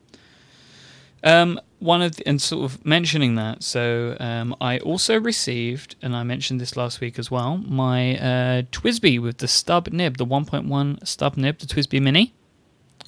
Um, 1.23 1.59
one 1.85 2.01
of 2.01 2.15
the, 2.17 2.27
and 2.27 2.41
sort 2.41 2.65
of 2.65 2.85
mentioning 2.85 3.35
that, 3.35 3.63
so 3.63 4.17
um, 4.19 4.55
I 4.59 4.79
also 4.79 5.19
received, 5.19 5.95
and 6.01 6.15
I 6.15 6.23
mentioned 6.23 6.59
this 6.59 6.75
last 6.75 6.99
week 6.99 7.17
as 7.17 7.31
well, 7.31 7.57
my 7.57 8.17
uh, 8.17 8.61
TWSBI 8.63 9.21
with 9.21 9.37
the 9.37 9.47
stub 9.47 9.87
nib, 9.89 10.17
the 10.17 10.25
1.1 10.25 11.07
stub 11.07 11.37
nib, 11.37 11.59
the 11.59 11.67
TWSBI 11.67 12.01
Mini. 12.01 12.33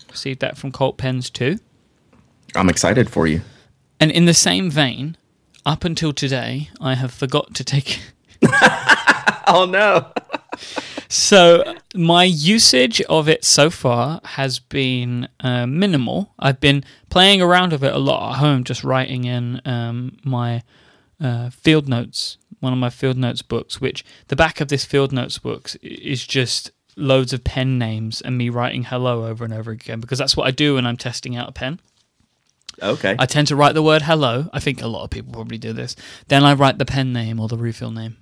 Received 0.10 0.40
that 0.40 0.58
from 0.58 0.72
Cult 0.72 0.98
Pens 0.98 1.30
too. 1.30 1.60
I'm 2.56 2.70
excited 2.70 3.10
for 3.10 3.28
you. 3.28 3.42
And 4.00 4.12
in 4.12 4.26
the 4.26 4.34
same 4.34 4.70
vein, 4.70 5.18
up 5.66 5.84
until 5.84 6.14
today, 6.14 6.70
I 6.80 6.94
have 6.94 7.12
forgot 7.12 7.54
to 7.56 7.64
take. 7.64 8.00
Oh 9.50 9.66
no. 9.66 10.12
So 11.10 11.76
my 11.96 12.24
usage 12.24 13.02
of 13.02 13.30
it 13.30 13.46
so 13.46 13.70
far 13.70 14.20
has 14.24 14.60
been 14.60 15.28
uh, 15.40 15.66
minimal. 15.66 16.34
I've 16.38 16.60
been 16.60 16.84
playing 17.10 17.42
around 17.42 17.72
with 17.72 17.84
it 17.84 17.94
a 17.94 17.98
lot 17.98 18.34
at 18.34 18.40
home, 18.40 18.64
just 18.64 18.84
writing 18.84 19.24
in 19.24 19.62
um, 19.66 20.18
my 20.24 20.64
uh, 21.22 21.50
field 21.50 21.88
notes, 21.88 22.38
one 22.60 22.74
of 22.74 22.80
my 22.80 22.90
field 22.90 23.18
notes 23.18 23.42
books. 23.42 23.80
Which 23.80 24.04
the 24.28 24.36
back 24.36 24.60
of 24.60 24.68
this 24.68 24.86
field 24.86 25.12
notes 25.12 25.38
book 25.38 25.72
is 25.82 26.26
just 26.26 26.72
loads 26.98 27.32
of 27.32 27.44
pen 27.44 27.78
names 27.78 28.22
and 28.22 28.38
me 28.38 28.50
writing 28.50 28.84
hello 28.84 29.26
over 29.28 29.46
and 29.46 29.54
over 29.54 29.72
again 29.72 30.00
because 30.00 30.18
that's 30.18 30.36
what 30.36 30.48
I 30.48 30.52
do 30.52 30.76
when 30.76 30.88
I'm 30.88 30.98
testing 30.98 31.36
out 31.36 31.50
a 31.50 31.52
pen. 31.52 31.80
Okay. 32.82 33.16
I 33.18 33.26
tend 33.26 33.48
to 33.48 33.56
write 33.56 33.74
the 33.74 33.84
word 33.84 34.04
hello. 34.04 34.50
I 34.54 34.60
think 34.60 34.82
a 34.82 34.88
lot 34.88 35.04
of 35.04 35.10
people 35.10 35.34
probably 35.34 35.58
do 35.58 35.74
this. 35.74 35.96
Then 36.28 36.44
I 36.44 36.54
write 36.54 36.78
the 36.78 36.86
pen 36.86 37.14
name 37.14 37.40
or 37.40 37.48
the 37.48 37.58
refill 37.58 37.92
name. 37.92 38.18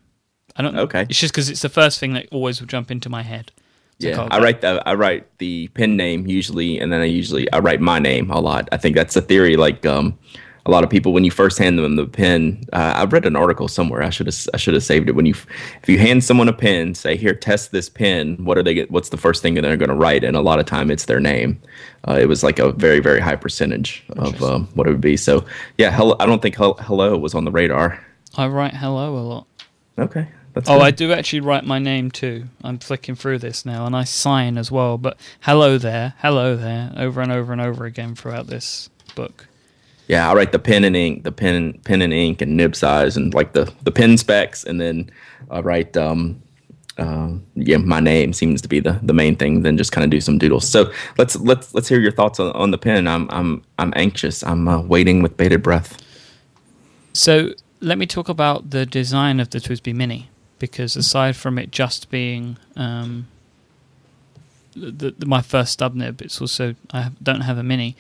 I 0.56 0.62
don't. 0.62 0.74
Know. 0.74 0.84
Okay. 0.84 1.06
It's 1.10 1.20
just 1.20 1.34
because 1.34 1.50
it's 1.50 1.62
the 1.62 1.70
first 1.70 2.00
thing 2.00 2.14
that 2.14 2.28
always 2.32 2.60
would 2.60 2.70
jump 2.70 2.92
into 2.92 3.10
my 3.10 3.24
head. 3.24 3.52
Yeah, 3.98 4.28
I 4.30 4.40
write 4.40 4.60
the 4.62 4.84
I 4.88 4.94
write 4.94 5.38
the 5.38 5.70
pen 5.70 5.96
name 5.96 6.28
usually, 6.28 6.80
and 6.80 6.92
then 6.92 7.00
I 7.00 7.06
usually 7.06 7.52
I 7.54 7.60
write 7.60 7.80
my 7.80 7.98
name 8.00 8.30
a 8.30 8.40
lot. 8.40 8.68
I 8.72 8.78
think 8.78 8.96
that's 8.96 9.16
a 9.16 9.22
theory. 9.22 9.56
Like 9.56 9.86
um, 9.86 10.18
a 10.66 10.72
lot 10.72 10.84
of 10.84 10.90
people, 10.90 11.14
when 11.14 11.24
you 11.24 11.32
first 11.32 11.58
hand 11.58 11.78
them 11.78 11.96
the 11.96 12.06
pen, 12.06 12.66
uh, 12.74 12.94
I 12.96 13.06
read 13.06 13.26
an 13.26 13.38
article 13.38 13.70
somewhere. 13.70 14.04
I 14.04 14.10
should 14.10 14.26
have 14.28 14.36
I 14.54 14.58
should 14.58 14.74
have 14.74 14.84
saved 14.84 15.08
it. 15.08 15.14
When 15.14 15.26
you 15.26 15.34
if 15.82 15.88
you 15.88 15.98
hand 15.98 16.26
someone 16.26 16.50
a 16.50 16.54
pen, 16.54 16.94
say 16.94 17.16
here, 17.16 17.34
test 17.34 17.72
this 17.72 17.88
pen. 17.88 18.44
What 18.44 18.58
are 18.58 18.64
they? 18.64 18.84
What's 18.86 19.10
the 19.10 19.18
first 19.18 19.42
thing 19.42 19.54
that 19.54 19.62
they're 19.62 19.78
going 19.78 19.90
to 19.90 19.96
write? 19.96 20.26
And 20.26 20.36
a 20.36 20.42
lot 20.42 20.60
of 20.60 20.66
time, 20.66 20.92
it's 20.92 21.06
their 21.06 21.22
name. 21.22 21.62
Uh, 22.06 22.18
it 22.20 22.28
was 22.28 22.44
like 22.44 22.60
a 22.60 22.74
very 22.74 23.00
very 23.00 23.22
high 23.22 23.38
percentage 23.38 24.04
of 24.18 24.44
um, 24.44 24.68
what 24.74 24.88
it 24.88 24.92
would 24.92 25.00
be. 25.00 25.16
So 25.16 25.46
yeah, 25.78 25.92
hello. 25.92 26.18
I 26.20 26.26
don't 26.26 26.42
think 26.42 26.56
hello 26.56 27.18
was 27.18 27.34
on 27.34 27.46
the 27.46 27.52
radar. 27.52 28.04
I 28.36 28.48
write 28.48 28.74
hello 28.74 29.18
a 29.18 29.22
lot. 29.22 29.48
Okay. 29.98 30.28
That's 30.56 30.70
Oh, 30.70 30.78
good. 30.80 30.84
I 30.84 30.92
do 30.92 31.12
actually 31.12 31.42
write 31.42 31.66
my 31.66 31.80
name 31.80 32.10
too. 32.10 32.46
I'm 32.64 32.80
flicking 32.80 33.14
through 33.16 33.40
this 33.40 33.66
now, 33.66 33.86
and 33.86 33.96
I 33.96 34.06
sign 34.06 34.58
as 34.58 34.72
well. 34.72 34.98
But 34.98 35.18
hello 35.42 35.78
there, 35.78 36.14
hello 36.20 36.56
there, 36.56 36.94
over 36.98 37.22
and 37.22 37.32
over 37.32 37.52
and 37.52 37.62
over 37.62 37.86
again 37.86 38.16
throughout 38.16 38.48
this 38.48 38.90
book. 39.16 39.48
Yeah, 40.08 40.30
I 40.30 40.34
write 40.34 40.52
the 40.54 40.60
pen 40.60 40.84
and 40.86 40.96
ink, 40.96 41.24
the 41.24 41.32
pen, 41.32 41.80
pen 41.84 42.02
and 42.02 42.14
ink, 42.14 42.42
and 42.42 42.56
nib 42.56 42.76
size, 42.76 43.18
and 43.18 43.34
like 43.34 43.52
the 43.54 43.72
the 43.84 43.92
pen 43.92 44.18
specs, 44.18 44.64
and 44.64 44.82
then 44.82 45.12
I 45.52 45.60
write. 45.60 45.96
Um, 45.96 46.42
uh, 46.98 47.32
yeah, 47.56 47.76
my 47.76 48.00
name 48.00 48.32
seems 48.32 48.62
to 48.62 48.70
be 48.70 48.80
the, 48.80 48.98
the 49.04 49.12
main 49.14 49.36
thing. 49.36 49.64
Then 49.64 49.76
just 49.76 49.92
kind 49.92 50.06
of 50.06 50.10
do 50.12 50.22
some 50.22 50.38
doodles. 50.38 50.70
So 50.70 50.90
let's 51.18 51.36
let's 51.36 51.74
let's 51.74 51.90
hear 51.90 52.00
your 52.00 52.14
thoughts 52.14 52.40
on, 52.40 52.54
on 52.54 52.72
the 52.72 52.78
pen. 52.78 53.06
I'm 53.06 53.28
I'm 53.32 53.64
I'm 53.78 53.92
anxious. 53.98 54.42
I'm 54.44 54.66
uh, 54.70 54.82
waiting 54.82 55.22
with 55.22 55.36
bated 55.36 55.62
breath. 55.62 56.02
So 57.12 57.50
let 57.82 57.98
me 57.98 58.06
talk 58.06 58.30
about 58.30 58.70
the 58.70 58.86
design 58.86 59.42
of 59.42 59.50
the 59.50 59.60
TWSBI 59.60 59.94
Mini, 59.94 60.30
because 60.60 60.96
aside 60.96 61.36
from 61.36 61.58
it 61.58 61.72
just 61.72 62.10
being 62.10 62.58
um, 62.76 63.28
the, 64.76 65.12
the, 65.18 65.26
my 65.26 65.42
first 65.42 65.74
stub 65.74 65.96
nib, 65.96 66.22
it's 66.22 66.40
also 66.42 66.76
I 66.94 67.12
don't 67.22 67.42
have 67.42 67.58
a 67.58 67.64
mini. 67.64 67.96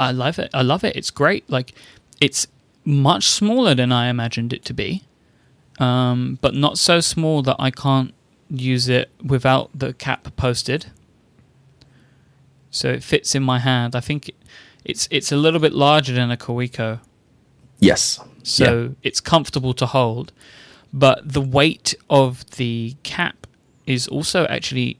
I 0.00 0.10
love 0.12 0.38
it. 0.38 0.50
I 0.52 0.62
love 0.62 0.84
it. 0.84 0.96
It's 0.96 1.10
great. 1.10 1.48
Like 1.48 1.72
it's 2.20 2.46
much 2.84 3.24
smaller 3.26 3.74
than 3.74 3.92
I 3.92 4.08
imagined 4.08 4.52
it 4.52 4.64
to 4.66 4.74
be, 4.74 5.04
um, 5.78 6.38
but 6.40 6.54
not 6.54 6.78
so 6.78 7.00
small 7.00 7.42
that 7.42 7.56
I 7.58 7.70
can't 7.70 8.12
use 8.50 8.88
it 8.88 9.10
without 9.24 9.70
the 9.74 9.92
cap 9.94 10.34
posted. 10.36 10.86
So 12.70 12.88
it 12.90 13.02
fits 13.02 13.34
in 13.34 13.42
my 13.42 13.60
hand. 13.60 13.94
I 13.94 14.00
think 14.00 14.30
it's 14.84 15.08
it's 15.10 15.30
a 15.32 15.36
little 15.36 15.60
bit 15.60 15.72
larger 15.72 16.12
than 16.12 16.30
a 16.30 16.36
Kaweco 16.36 17.00
Yes. 17.78 18.18
so 18.42 18.94
it's 19.02 19.20
comfortable 19.20 19.74
to 19.74 19.86
hold. 19.86 20.32
But 20.94 21.32
the 21.32 21.40
weight 21.40 21.96
of 22.08 22.48
the 22.52 22.94
cap 23.02 23.48
is 23.84 24.06
also 24.06 24.46
actually, 24.46 24.96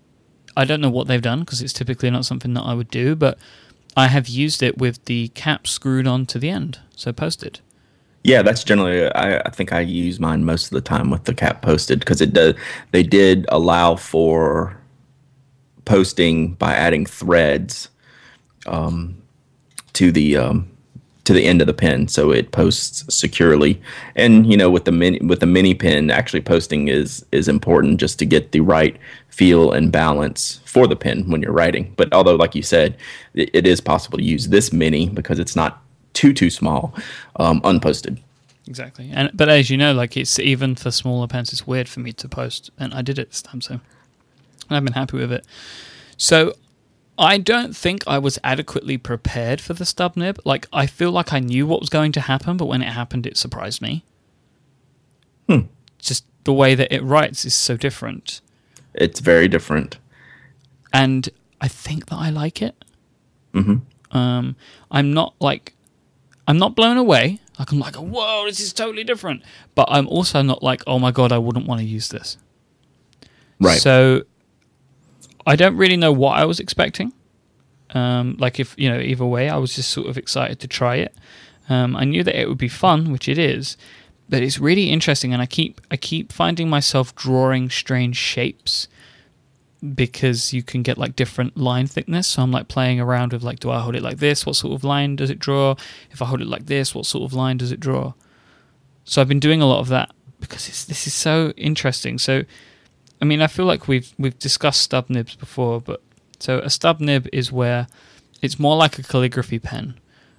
I 0.57 0.65
don't 0.65 0.81
know 0.81 0.91
what 0.91 1.07
they've 1.07 1.23
done 1.23 1.41
because 1.41 1.63
it's 1.63 1.73
typically 1.73 2.11
not 2.11 2.25
something 2.25 2.53
that 2.55 2.63
I 2.63 2.75
would 2.75 2.91
do, 2.91 3.15
but 3.15 3.39
I 3.97 4.09
have 4.09 4.27
used 4.27 4.61
it 4.61 4.77
with 4.77 5.05
the 5.05 5.29
cap 5.29 5.69
screwed 5.69 6.09
on 6.09 6.27
to 6.27 6.39
the 6.41 6.51
end, 6.51 6.81
so 6.97 7.13
posted. 7.13 7.61
Yeah, 8.25 8.43
that's 8.43 8.65
generally. 8.65 9.07
I, 9.13 9.39
I 9.39 9.51
think 9.51 9.73
I 9.73 9.81
use 9.81 10.19
mine 10.19 10.45
most 10.45 10.65
of 10.65 10.71
the 10.71 10.81
time 10.81 11.11
with 11.11 11.25
the 11.25 11.35
cap 11.35 11.63
posted 11.63 12.01
because 12.01 12.21
it 12.21 12.33
does. 12.33 12.55
They 12.91 13.05
did 13.05 13.47
allow 13.51 13.95
for 13.95 14.77
posting 15.85 16.55
by 16.55 16.75
adding 16.75 17.07
threads 17.07 17.89
um, 18.67 19.23
to 19.93 20.11
the 20.11 20.39
um, 20.39 20.74
to 21.25 21.33
the 21.33 21.47
end 21.47 21.61
of 21.61 21.67
the 21.67 21.75
pen, 21.75 22.07
so 22.07 22.31
it 22.31 22.53
posts 22.53 23.05
securely. 23.15 23.81
And 24.15 24.51
you 24.51 24.57
know, 24.57 24.71
with 24.71 24.85
the 24.85 24.93
mini 24.93 25.19
with 25.21 25.41
the 25.41 25.47
mini 25.47 25.75
pen, 25.75 26.11
actually 26.11 26.43
posting 26.43 26.89
is 26.89 27.25
is 27.33 27.49
important 27.49 28.01
just 28.01 28.19
to 28.19 28.27
get 28.27 28.53
the 28.53 28.61
right 28.61 28.97
feel 29.29 29.73
and 29.73 29.91
balance 29.91 30.61
for 30.65 30.87
the 30.87 30.97
pen 30.97 31.29
when 31.31 31.43
you're 31.43 31.53
writing. 31.53 31.93
But 31.97 32.13
although, 32.13 32.37
like 32.37 32.55
you 32.55 32.63
said, 32.63 32.97
it, 33.35 33.51
it 33.53 33.67
is 33.67 33.81
possible 33.81 34.19
to 34.19 34.25
use 34.25 34.49
this 34.49 34.73
mini 34.73 35.09
because 35.09 35.39
it's 35.39 35.57
not 35.57 35.83
too 36.13 36.33
too 36.33 36.51
small, 36.51 36.95
um, 37.37 37.61
unposted. 37.63 38.19
Exactly. 38.67 39.11
And 39.13 39.31
but 39.35 39.49
as 39.49 39.71
you 39.71 39.77
know, 39.77 39.93
like 39.93 40.17
it's 40.17 40.39
even 40.39 40.75
for 40.75 40.91
smaller 40.91 41.27
pens, 41.27 41.53
it's 41.53 41.67
weird 41.67 41.89
for 41.89 42.01
me 42.01 42.13
to 42.13 42.29
post, 42.29 42.71
and 42.79 42.95
I 42.95 43.03
did 43.03 43.19
it 43.19 43.31
this 43.31 43.43
time, 43.43 43.61
so 43.61 43.81
I've 44.71 44.85
been 44.85 44.95
happy 44.95 45.17
with 45.17 45.33
it. 45.33 45.45
So 46.17 46.55
I 47.17 47.39
don't 47.39 47.77
think 47.77 48.03
I 48.07 48.19
was 48.19 48.39
adequately 48.43 48.99
prepared 48.99 49.61
for 49.61 49.73
the 49.75 49.85
stub 49.85 50.17
nib. 50.17 50.41
Like 50.45 50.67
I 50.73 50.87
feel 50.87 51.13
like 51.13 51.33
I 51.33 51.39
knew 51.39 51.67
what 51.67 51.81
was 51.81 51.89
going 51.89 52.13
to 52.13 52.21
happen, 52.21 52.57
but 52.57 52.67
when 52.67 52.83
it 52.83 52.89
happened, 52.93 53.27
it 53.27 53.37
surprised 53.37 53.81
me. 53.81 54.05
Hmm. 55.49 55.61
Just 55.99 56.25
the 56.45 56.53
way 56.53 56.75
that 56.75 56.93
it 56.93 57.03
writes 57.03 57.45
is 57.45 57.55
so 57.55 57.77
different, 57.77 58.41
It's 58.95 59.21
very 59.21 59.49
different. 59.49 59.99
and 60.93 61.29
I 61.61 61.69
think 61.69 62.07
that 62.07 62.17
I 62.17 62.31
like 62.31 62.61
it. 62.61 62.75
hmm 63.53 63.77
Um, 64.11 64.57
I'm 64.91 65.13
not 65.15 65.35
like, 65.41 65.75
I'm 66.47 66.59
not 66.59 66.75
blown 66.77 66.97
away. 66.97 67.41
Like 67.59 67.71
I'm 67.73 67.79
like, 67.79 67.95
whoa, 67.97 68.45
this 68.47 68.61
is 68.61 68.73
totally 68.73 69.05
different. 69.05 69.43
But 69.75 69.89
I'm 69.91 70.09
also 70.09 70.43
not 70.43 70.63
like, 70.63 70.83
oh 70.87 70.99
my 70.99 71.11
god, 71.13 71.31
I 71.33 71.39
wouldn't 71.39 71.67
want 71.67 71.81
to 71.81 71.87
use 71.87 72.09
this. 72.09 72.37
Right. 73.61 73.81
So 73.81 74.25
I 75.47 75.57
don't 75.57 75.77
really 75.77 75.97
know 75.97 76.13
what 76.13 76.39
I 76.39 76.45
was 76.45 76.61
expecting. 76.61 77.13
Um, 77.91 78.37
like 78.39 78.59
if 78.59 78.75
you 78.79 78.89
know, 78.89 78.99
either 78.99 79.25
way, 79.25 79.49
I 79.49 79.57
was 79.57 79.75
just 79.75 79.91
sort 79.91 80.09
of 80.09 80.19
excited 80.19 80.61
to 80.61 80.69
try 80.69 80.97
it. 80.97 81.15
Um, 81.69 81.97
I 81.97 82.05
knew 82.05 82.23
that 82.25 82.39
it 82.39 82.49
would 82.49 82.59
be 82.59 82.69
fun, 82.69 83.13
which 83.13 83.29
it 83.29 83.39
is, 83.39 83.77
but 84.29 84.43
it's 84.43 84.59
really 84.59 84.91
interesting, 84.91 85.33
and 85.33 85.41
I 85.41 85.47
keep 85.47 85.81
I 85.91 85.97
keep 85.97 86.33
finding 86.33 86.69
myself 86.69 87.15
drawing 87.15 87.71
strange 87.71 88.17
shapes 88.17 88.89
because 89.95 90.55
you 90.55 90.63
can 90.63 90.83
get 90.83 90.97
like 90.97 91.15
different 91.15 91.57
line 91.57 91.87
thickness. 91.87 92.27
So 92.29 92.43
I'm 92.43 92.51
like 92.51 92.69
playing 92.69 93.01
around 93.01 93.33
with 93.33 93.43
like, 93.43 93.61
do 93.61 93.71
I 93.71 93.81
hold 93.81 93.95
it 93.95 94.03
like 94.03 94.17
this? 94.17 94.47
What 94.47 94.57
sort 94.57 94.73
of 94.73 94.83
line 94.83 95.17
does 95.17 95.29
it 95.29 95.39
draw? 95.39 95.77
If 96.11 96.23
I 96.23 96.25
hold 96.25 96.41
it 96.41 96.47
like 96.47 96.67
this, 96.67 96.95
what 96.95 97.05
sort 97.05 97.25
of 97.25 97.35
line 97.35 97.59
does 97.59 97.71
it 97.71 97.81
draw? 97.81 98.15
So 99.05 99.21
I've 99.21 99.29
been 99.29 99.41
doing 99.41 99.61
a 99.61 99.67
lot 99.67 99.81
of 99.81 99.89
that 99.89 100.11
because 100.41 100.87
this 100.87 101.07
is 101.07 101.15
so 101.15 101.53
interesting. 101.57 102.19
So, 102.19 102.45
I 103.25 103.27
mean, 103.27 103.41
I 103.41 103.47
feel 103.47 103.65
like 103.65 103.89
we've 103.89 104.13
we've 104.19 104.39
discussed 104.39 104.83
stub 104.83 105.09
nibs 105.09 105.35
before, 105.35 105.81
but 105.81 106.03
so 106.39 106.59
a 106.59 106.69
stub 106.69 107.01
nib 107.01 107.27
is 107.33 107.51
where 107.51 107.87
it's 108.43 108.59
more 108.59 108.77
like 108.77 108.99
a 108.99 109.03
calligraphy 109.03 109.59
pen, 109.59 109.95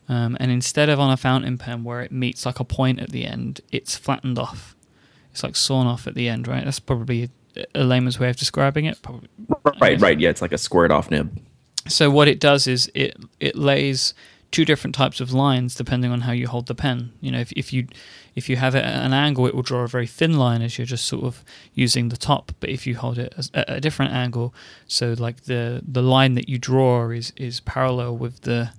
um, 0.07 0.37
and 0.39 0.51
instead 0.51 0.87
of 0.87 0.99
on 0.99 1.11
a 1.11 1.17
fountain 1.17 1.57
pen 1.57 1.83
where 1.83 2.01
it 2.01 2.11
meets 2.11 2.45
like 2.45 2.59
a 2.59 2.63
point 2.63 2.99
at 2.99 3.09
the 3.09 3.25
end, 3.25 3.61
it's 3.71 3.97
flattened 3.97 4.37
off. 4.37 4.75
It's 5.31 5.41
like 5.41 5.55
sawn 5.55 5.87
off 5.87 6.05
at 6.05 6.13
the 6.13 6.29
end, 6.29 6.47
right? 6.47 6.63
That's 6.63 6.79
probably 6.79 7.31
a, 7.73 7.83
layman's 7.83 8.19
way 8.19 8.29
of 8.29 8.35
describing 8.35 8.85
it. 8.85 9.01
Probably, 9.01 9.29
right, 9.81 9.99
right. 9.99 10.19
Yeah, 10.19 10.29
it's 10.29 10.43
like 10.43 10.53
a 10.53 10.59
squared 10.59 10.91
off 10.91 11.09
nib. 11.09 11.41
so 11.87 12.11
what 12.11 12.27
it 12.27 12.39
does 12.39 12.67
is 12.67 12.91
it 12.93 13.17
it 13.39 13.55
lays 13.55 14.13
two 14.51 14.63
different 14.63 14.93
types 14.93 15.19
of 15.19 15.33
lines 15.33 15.73
depending 15.73 16.11
on 16.11 16.21
how 16.21 16.33
you 16.33 16.47
hold 16.47 16.67
the 16.67 16.75
pen. 16.75 17.13
You 17.19 17.31
know, 17.31 17.39
if 17.39 17.51
if 17.53 17.73
you 17.73 17.87
if 18.35 18.49
you 18.49 18.57
have 18.57 18.75
it 18.75 18.83
at 18.83 19.05
an 19.05 19.13
angle, 19.13 19.47
it 19.47 19.55
will 19.55 19.61
draw 19.63 19.83
a 19.83 19.87
very 19.87 20.07
thin 20.07 20.37
line 20.37 20.61
as 20.61 20.77
you're 20.77 20.85
just 20.85 21.05
sort 21.05 21.23
of 21.23 21.43
using 21.73 22.09
the 22.09 22.17
top. 22.17 22.51
But 22.59 22.69
if 22.69 22.85
you 22.85 22.95
hold 22.97 23.17
it 23.17 23.33
as, 23.37 23.49
at 23.53 23.69
a 23.69 23.79
different 23.79 24.11
angle, 24.13 24.53
so 24.87 25.15
like 25.17 25.45
the 25.45 25.81
the 25.87 26.01
line 26.01 26.33
that 26.35 26.49
you 26.49 26.57
draw 26.57 27.09
is 27.09 27.31
is 27.37 27.61
parallel 27.61 28.17
with 28.17 28.41
the 28.41 28.71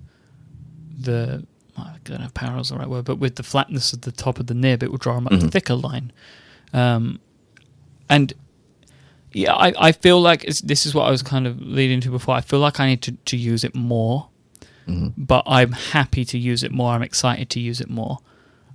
the 0.99 1.45
I 1.77 1.95
don't 2.03 2.19
know 2.19 2.25
if 2.25 2.33
parallel 2.33 2.61
is 2.61 2.69
the 2.69 2.77
right 2.77 2.89
word, 2.89 3.05
but 3.05 3.17
with 3.19 3.35
the 3.35 3.43
flatness 3.43 3.93
of 3.93 4.01
the 4.01 4.11
top 4.11 4.39
of 4.39 4.47
the 4.47 4.53
nib, 4.55 4.81
it 4.83 4.89
will 4.91 4.97
draw 4.97 5.17
a 5.17 5.21
much 5.21 5.33
Mhm. 5.33 5.51
thicker 5.51 5.75
line. 5.75 6.11
Um, 6.73 7.19
and 8.09 8.33
yeah, 9.31 9.53
I, 9.53 9.73
I 9.77 9.91
feel 9.91 10.19
like 10.19 10.43
it's, 10.43 10.61
this 10.61 10.85
is 10.87 10.95
what 10.95 11.03
I 11.07 11.11
was 11.11 11.21
kind 11.21 11.45
of 11.45 11.61
leading 11.61 12.01
to 12.01 12.09
before. 12.09 12.33
I 12.35 12.41
feel 12.41 12.59
like 12.59 12.79
I 12.79 12.87
need 12.87 13.01
to, 13.03 13.11
to 13.11 13.37
use 13.37 13.63
it 13.63 13.75
more, 13.75 14.29
Mhm. 14.87 15.13
but 15.17 15.43
I'm 15.45 15.73
happy 15.73 16.25
to 16.25 16.37
use 16.39 16.63
it 16.63 16.71
more. 16.71 16.93
I'm 16.93 17.03
excited 17.03 17.49
to 17.51 17.59
use 17.59 17.79
it 17.79 17.89
more 17.89 18.17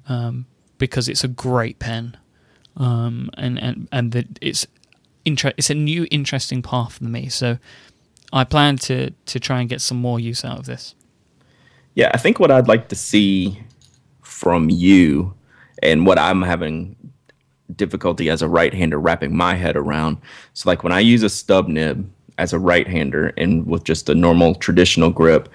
um, 0.09 0.47
because 0.83 1.09
it's 1.09 1.23
a 1.23 1.29
great 1.29 1.79
pen, 1.79 2.17
um, 2.77 3.31
and 3.35 3.57
and 3.57 3.89
and 3.93 4.11
that 4.11 4.27
it's 4.41 4.67
inter- 5.25 5.53
It's 5.57 5.71
a 5.71 5.77
new 5.77 6.09
interesting 6.11 6.61
path 6.61 6.95
for 6.95 7.05
me. 7.05 7.29
So 7.29 7.59
I 8.33 8.43
plan 8.43 8.79
to 8.79 9.11
to 9.11 9.39
try 9.39 9.61
and 9.61 9.69
get 9.71 9.81
some 9.81 9.99
more 9.99 10.19
use 10.19 10.45
out 10.45 10.59
of 10.59 10.67
this. 10.67 10.97
Yeah, 11.95 12.11
I 12.13 12.19
think 12.19 12.41
what 12.41 12.51
I'd 12.51 12.67
like 12.67 12.89
to 12.89 12.97
see 12.97 13.63
from 14.23 14.71
you 14.71 15.35
and 15.85 16.05
what 16.05 16.19
I'm 16.19 16.43
having 16.43 16.97
difficulty 17.77 18.29
as 18.29 18.43
a 18.43 18.49
right 18.49 18.75
hander 18.75 18.99
wrapping 18.99 19.37
my 19.37 19.55
head 19.55 19.77
around. 19.77 20.17
So, 20.53 20.69
like 20.69 20.83
when 20.83 20.93
I 20.93 20.99
use 20.99 21.23
a 21.23 21.31
stub 21.31 21.69
nib 21.69 22.11
as 22.39 22.53
a 22.53 22.59
right 22.59 22.89
hander 22.89 23.33
and 23.37 23.65
with 23.69 23.85
just 23.85 24.09
a 24.09 24.17
normal 24.17 24.57
traditional 24.57 25.11
grip, 25.11 25.49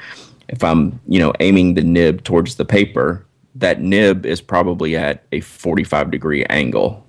if 0.48 0.64
I'm, 0.64 1.02
you 1.06 1.20
know, 1.20 1.34
aiming 1.42 1.74
the 1.74 1.84
nib 1.84 2.24
towards 2.24 2.56
the 2.56 2.64
paper, 2.64 3.27
that 3.60 3.82
nib 3.82 4.26
is 4.26 4.42
probably 4.42 4.96
at 4.96 5.24
a 5.32 5.42
45 5.42 6.12
degree 6.12 6.46
angle. 6.46 7.06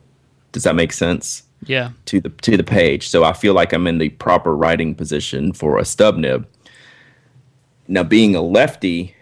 Does 0.52 0.64
that 0.64 0.75
make 0.75 0.93
sense? 0.93 1.43
Yeah, 1.64 1.90
to 2.07 2.21
the 2.21 2.28
to 2.28 2.57
the 2.57 2.64
page. 2.64 3.09
So 3.09 3.25
I 3.25 3.33
feel 3.33 3.52
like 3.52 3.73
I'm 3.73 3.87
in 3.87 3.99
the 3.99 4.11
proper 4.11 4.57
writing 4.57 4.95
position 4.95 5.52
for 5.52 5.78
a 5.78 5.85
stub 5.85 6.17
nib. 6.17 6.47
Now, 7.88 8.05
being 8.05 8.37
a 8.37 8.43
lefty, 8.43 9.17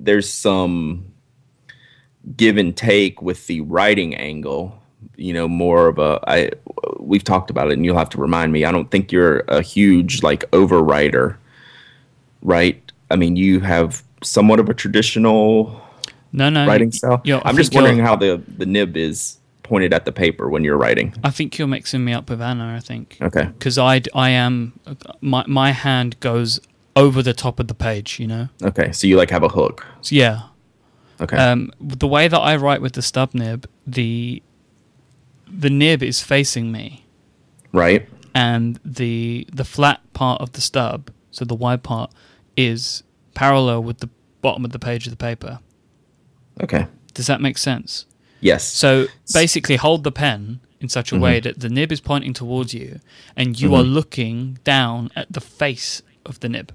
there's 0.00 0.30
some 0.32 1.12
give 2.36 2.56
and 2.56 2.76
take 2.76 3.22
with 3.22 3.46
the 3.46 3.60
writing 3.60 4.14
angle. 4.16 4.82
You 5.16 5.32
know, 5.32 5.46
more 5.46 5.86
of 5.86 5.98
a 5.98 6.20
I 6.26 6.50
we've 6.98 7.24
talked 7.24 7.50
about 7.50 7.70
it, 7.70 7.74
and 7.74 7.84
you'll 7.84 7.96
have 7.96 8.10
to 8.10 8.18
remind 8.18 8.52
me. 8.52 8.64
I 8.64 8.72
don't 8.72 8.90
think 8.90 9.12
you're 9.12 9.44
a 9.48 9.62
huge 9.62 10.24
like 10.24 10.50
overwriter, 10.50 11.36
right? 12.42 12.82
I 13.12 13.16
mean, 13.16 13.36
you 13.36 13.60
have 13.60 14.02
somewhat 14.24 14.58
of 14.58 14.68
a 14.68 14.74
traditional 14.74 15.80
No, 16.32 16.48
no. 16.50 16.66
writing 16.66 16.92
style. 16.92 17.22
I'm 17.44 17.56
just 17.56 17.74
wondering 17.74 17.98
how 17.98 18.16
the 18.16 18.42
the 18.56 18.66
nib 18.66 18.96
is 18.96 19.38
pointed 19.62 19.92
at 19.92 20.04
the 20.04 20.12
paper 20.12 20.48
when 20.48 20.64
you're 20.64 20.78
writing. 20.78 21.14
I 21.22 21.30
think 21.30 21.58
you're 21.58 21.68
mixing 21.68 22.04
me 22.04 22.12
up 22.12 22.30
with 22.30 22.40
Anna. 22.40 22.74
I 22.76 22.80
think 22.80 23.18
Okay. 23.20 23.44
because 23.44 23.78
I 23.78 24.02
I 24.14 24.30
am 24.30 24.78
my 25.20 25.44
my 25.46 25.72
hand 25.72 26.18
goes 26.20 26.60
over 26.96 27.22
the 27.22 27.34
top 27.34 27.60
of 27.60 27.68
the 27.68 27.74
page. 27.74 28.18
You 28.18 28.26
know. 28.26 28.48
Okay. 28.62 28.92
So 28.92 29.06
you 29.06 29.16
like 29.16 29.30
have 29.30 29.42
a 29.42 29.48
hook. 29.48 29.86
So 30.02 30.14
yeah. 30.14 30.42
Okay. 31.20 31.36
Um, 31.36 31.72
the 31.80 32.06
way 32.06 32.28
that 32.28 32.38
I 32.38 32.56
write 32.56 32.80
with 32.80 32.92
the 32.92 33.02
stub 33.02 33.34
nib, 33.34 33.68
the 33.86 34.42
the 35.50 35.70
nib 35.70 36.02
is 36.02 36.22
facing 36.22 36.70
me, 36.70 37.06
right. 37.72 38.08
and 38.34 38.78
the 38.84 39.46
the 39.52 39.64
flat 39.64 40.00
part 40.12 40.40
of 40.40 40.52
the 40.52 40.60
stub, 40.60 41.10
so 41.30 41.44
the 41.44 41.56
wide 41.56 41.82
part, 41.82 42.12
is 42.56 43.02
parallel 43.34 43.82
with 43.82 43.98
the 43.98 44.08
bottom 44.42 44.64
of 44.64 44.70
the 44.72 44.78
page 44.78 45.06
of 45.06 45.10
the 45.10 45.16
paper. 45.16 45.58
Okay. 46.62 46.86
Does 47.14 47.26
that 47.26 47.40
make 47.40 47.58
sense? 47.58 48.06
Yes. 48.40 48.64
So 48.66 49.06
basically, 49.32 49.76
hold 49.76 50.04
the 50.04 50.12
pen 50.12 50.60
in 50.80 50.88
such 50.88 51.10
a 51.12 51.14
Mm-hmm. 51.16 51.24
way 51.24 51.40
that 51.40 51.58
the 51.60 51.68
nib 51.68 51.90
is 51.92 52.00
pointing 52.00 52.32
towards 52.32 52.72
you, 52.74 53.00
and 53.36 53.58
you 53.60 53.74
are 53.74 53.82
looking 53.82 54.58
down 54.64 55.10
at 55.16 55.32
the 55.32 55.40
face 55.40 56.02
of 56.26 56.38
the 56.40 56.48
nib. 56.48 56.72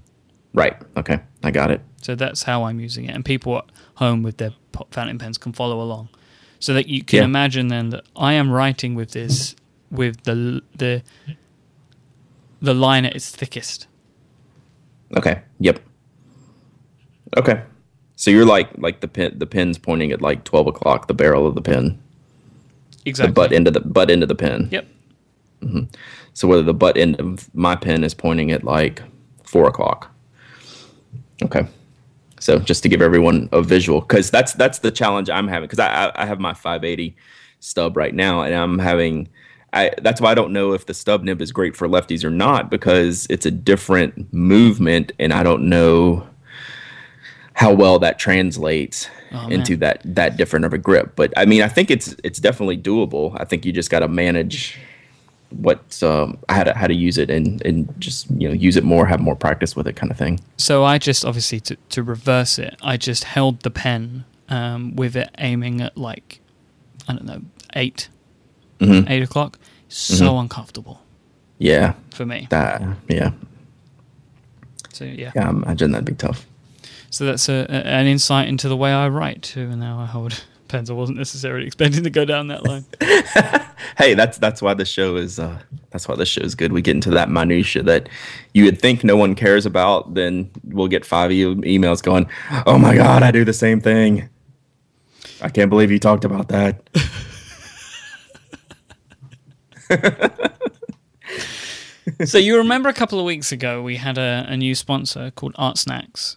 right. 0.52 0.76
Okay. 0.96 1.18
I 1.42 1.50
got 1.50 1.70
it. 1.70 1.80
So 2.02 2.14
that's 2.14 2.42
how 2.44 2.64
I'm 2.64 2.80
using 2.80 3.06
it, 3.06 3.14
and 3.14 3.24
people 3.24 3.58
at 3.58 3.64
home 3.96 4.22
with 4.22 4.36
their 4.36 4.52
fountain 4.90 5.18
pens 5.18 5.38
can 5.38 5.52
follow 5.52 5.80
along, 5.80 6.08
so 6.58 6.74
that 6.74 6.86
you 6.86 7.02
can 7.02 7.18
Yeah. 7.18 7.24
imagine 7.24 7.68
then 7.68 7.90
that 7.90 8.04
I 8.14 8.34
am 8.34 8.50
writing 8.50 8.94
with 8.94 9.12
this 9.12 9.56
with 9.90 10.22
the 10.24 10.62
the 10.76 11.02
the 12.60 12.74
line 12.74 13.04
at 13.06 13.14
its 13.16 13.30
thickest. 13.30 13.86
Okay. 15.16 15.42
Yep. 15.60 15.80
Okay. 17.36 17.62
So 18.16 18.30
you're 18.30 18.44
like 18.44 18.68
like 18.78 19.00
the 19.00 19.08
pin 19.08 19.38
the 19.38 19.46
pin's 19.46 19.78
pointing 19.78 20.12
at 20.12 20.22
like 20.22 20.44
twelve 20.44 20.66
o'clock, 20.66 21.08
the 21.08 21.14
barrel 21.14 21.46
of 21.46 21.54
the 21.54 21.62
pin. 21.62 21.98
Exactly. 23.04 23.30
The 23.30 23.34
butt 23.34 23.52
end 23.52 23.66
of 23.66 23.74
the 23.74 23.80
butt 23.80 24.10
end 24.10 24.22
of 24.22 24.28
the 24.28 24.34
pin. 24.34 24.68
Yep. 24.70 24.86
Mm-hmm. 25.62 25.84
So 26.32 26.48
whether 26.48 26.62
the 26.62 26.74
butt 26.74 26.96
end 26.96 27.20
of 27.20 27.52
my 27.54 27.76
pen 27.76 28.04
is 28.04 28.14
pointing 28.14 28.50
at 28.50 28.64
like 28.64 29.02
four 29.44 29.68
o'clock. 29.68 30.10
Okay. 31.42 31.66
So 32.40 32.58
just 32.58 32.82
to 32.82 32.88
give 32.88 33.00
everyone 33.00 33.48
a 33.52 33.62
visual, 33.62 34.00
because 34.00 34.30
that's 34.30 34.52
that's 34.52 34.80
the 34.80 34.90
challenge 34.90 35.30
I'm 35.30 35.48
having. 35.48 35.66
Because 35.66 35.78
I, 35.78 36.06
I 36.06 36.22
I 36.22 36.26
have 36.26 36.38
my 36.40 36.52
580 36.52 37.16
stub 37.60 37.96
right 37.96 38.14
now, 38.14 38.42
and 38.42 38.54
I'm 38.54 38.78
having. 38.78 39.28
I, 39.72 39.90
that's 40.02 40.20
why 40.20 40.30
I 40.30 40.34
don't 40.34 40.52
know 40.52 40.72
if 40.72 40.86
the 40.86 40.94
stub 40.94 41.24
nib 41.24 41.42
is 41.42 41.50
great 41.50 41.74
for 41.74 41.88
lefties 41.88 42.22
or 42.22 42.30
not 42.30 42.70
because 42.70 43.26
it's 43.28 43.44
a 43.44 43.50
different 43.50 44.32
movement, 44.32 45.10
and 45.18 45.32
I 45.32 45.42
don't 45.42 45.68
know 45.68 46.28
how 47.54 47.72
well 47.72 47.98
that 48.00 48.18
translates 48.18 49.08
Oh, 49.36 49.48
into 49.48 49.76
that 49.78 50.00
that 50.04 50.36
different 50.36 50.64
of 50.64 50.72
a 50.72 50.78
grip. 50.78 51.14
But 51.16 51.32
I 51.36 51.44
mean, 51.44 51.60
I 51.62 51.66
think 51.68 51.90
it's 51.90 52.14
it's 52.22 52.38
definitely 52.38 52.78
doable. 52.78 53.36
I 53.40 53.44
think 53.44 53.64
you 53.64 53.72
just 53.72 53.90
got 53.90 53.98
to 54.00 54.06
manage 54.08 54.78
what 55.50 56.00
um, 56.04 56.38
how 56.48 56.62
to 56.62 56.72
how 56.72 56.86
to 56.86 56.94
use 56.94 57.18
it 57.18 57.30
and 57.30 57.60
and 57.66 57.92
just 58.00 58.30
you 58.30 58.46
know 58.48 58.54
use 58.54 58.76
it 58.76 58.84
more, 58.84 59.06
have 59.06 59.18
more 59.20 59.34
practice 59.34 59.74
with 59.74 59.88
it, 59.88 59.96
kind 59.96 60.12
of 60.12 60.16
thing. 60.18 60.38
So 60.56 60.84
I 60.84 60.98
just 60.98 61.24
obviously 61.24 61.58
to 61.60 61.76
to 61.90 62.02
reverse 62.04 62.60
it, 62.60 62.76
I 62.80 62.96
just 62.96 63.24
held 63.24 63.60
the 63.62 63.70
pen 63.70 64.24
um, 64.48 64.94
with 64.94 65.16
it 65.16 65.30
aiming 65.38 65.80
at 65.80 65.96
like 65.98 66.38
I 67.08 67.14
don't 67.14 67.24
know 67.26 67.42
8 67.74 68.08
Mhm. 68.80 69.10
eight 69.10 69.22
o'clock. 69.22 69.58
So 69.88 70.38
uncomfortable 70.38 71.00
Yeah, 71.58 71.94
for 72.12 72.24
me. 72.26 72.46
that 72.50 72.82
yeah 73.08 73.30
So 74.92 75.04
yeah. 75.04 75.32
yeah. 75.34 75.46
I 75.46 75.50
imagine 75.50 75.90
that'd 75.92 76.04
be 76.04 76.14
tough. 76.14 76.46
So 77.14 77.24
that's 77.26 77.48
a, 77.48 77.64
a, 77.68 77.86
an 77.86 78.06
insight 78.08 78.48
into 78.48 78.68
the 78.68 78.76
way 78.76 78.92
I 78.92 79.08
write 79.08 79.42
too, 79.42 79.68
and 79.70 79.80
how 79.80 80.00
I 80.00 80.06
hold 80.06 80.42
pens. 80.68 80.90
I 80.90 80.94
wasn't 80.94 81.18
necessarily 81.18 81.64
expecting 81.64 82.02
to 82.02 82.10
go 82.10 82.24
down 82.24 82.48
that 82.48 82.64
line. 82.64 82.84
Hey, 83.98 84.14
that's 84.14 84.38
that's 84.38 84.62
why 84.62 84.72
the 84.74 84.86
show 84.86 85.16
is 85.16 85.38
uh, 85.38 85.60
that's 85.90 86.08
why 86.08 86.16
the 86.16 86.24
show 86.26 86.40
is 86.40 86.54
good. 86.54 86.72
We 86.72 86.80
get 86.82 86.96
into 86.96 87.10
that 87.10 87.28
minutia 87.28 87.82
that 87.84 88.08
you 88.54 88.64
would 88.64 88.80
think 88.80 89.04
no 89.04 89.16
one 89.16 89.34
cares 89.34 89.66
about. 89.66 90.14
Then 90.14 90.50
we'll 90.64 90.88
get 90.88 91.04
five 91.04 91.30
e- 91.30 91.44
emails 91.44 92.02
going. 92.02 92.26
Oh 92.66 92.78
my 92.78 92.96
god, 92.96 93.22
I 93.22 93.30
do 93.30 93.44
the 93.44 93.52
same 93.52 93.80
thing. 93.80 94.28
I 95.42 95.50
can't 95.50 95.68
believe 95.70 95.90
you 95.90 95.98
talked 95.98 96.24
about 96.24 96.48
that. 96.48 96.82
so 102.24 102.38
you 102.38 102.56
remember 102.56 102.88
a 102.88 102.94
couple 102.94 103.20
of 103.20 103.26
weeks 103.26 103.52
ago 103.52 103.82
we 103.82 103.96
had 103.96 104.18
a, 104.18 104.46
a 104.48 104.56
new 104.56 104.74
sponsor 104.74 105.30
called 105.30 105.54
ArtSnacks. 105.54 106.36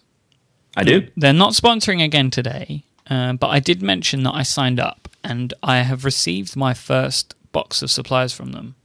I 0.78 0.84
do. 0.84 1.08
They're 1.18 1.34
not 1.34 1.54
sponsoring 1.54 2.04
again 2.04 2.30
today, 2.30 2.84
uh, 3.10 3.34
but 3.34 3.48
I 3.48 3.60
did 3.60 3.82
mention 3.82 4.24
that 4.24 4.36
I 4.36 4.44
signed 4.44 4.80
up 4.80 5.10
and 5.24 5.54
I 5.63 5.80
have 5.80 6.06
received 6.06 6.56
my 6.56 6.74
first 6.74 7.34
box 7.52 7.82
of 7.82 7.90
supplies 7.90 8.32
from 8.32 8.52
them. 8.52 8.76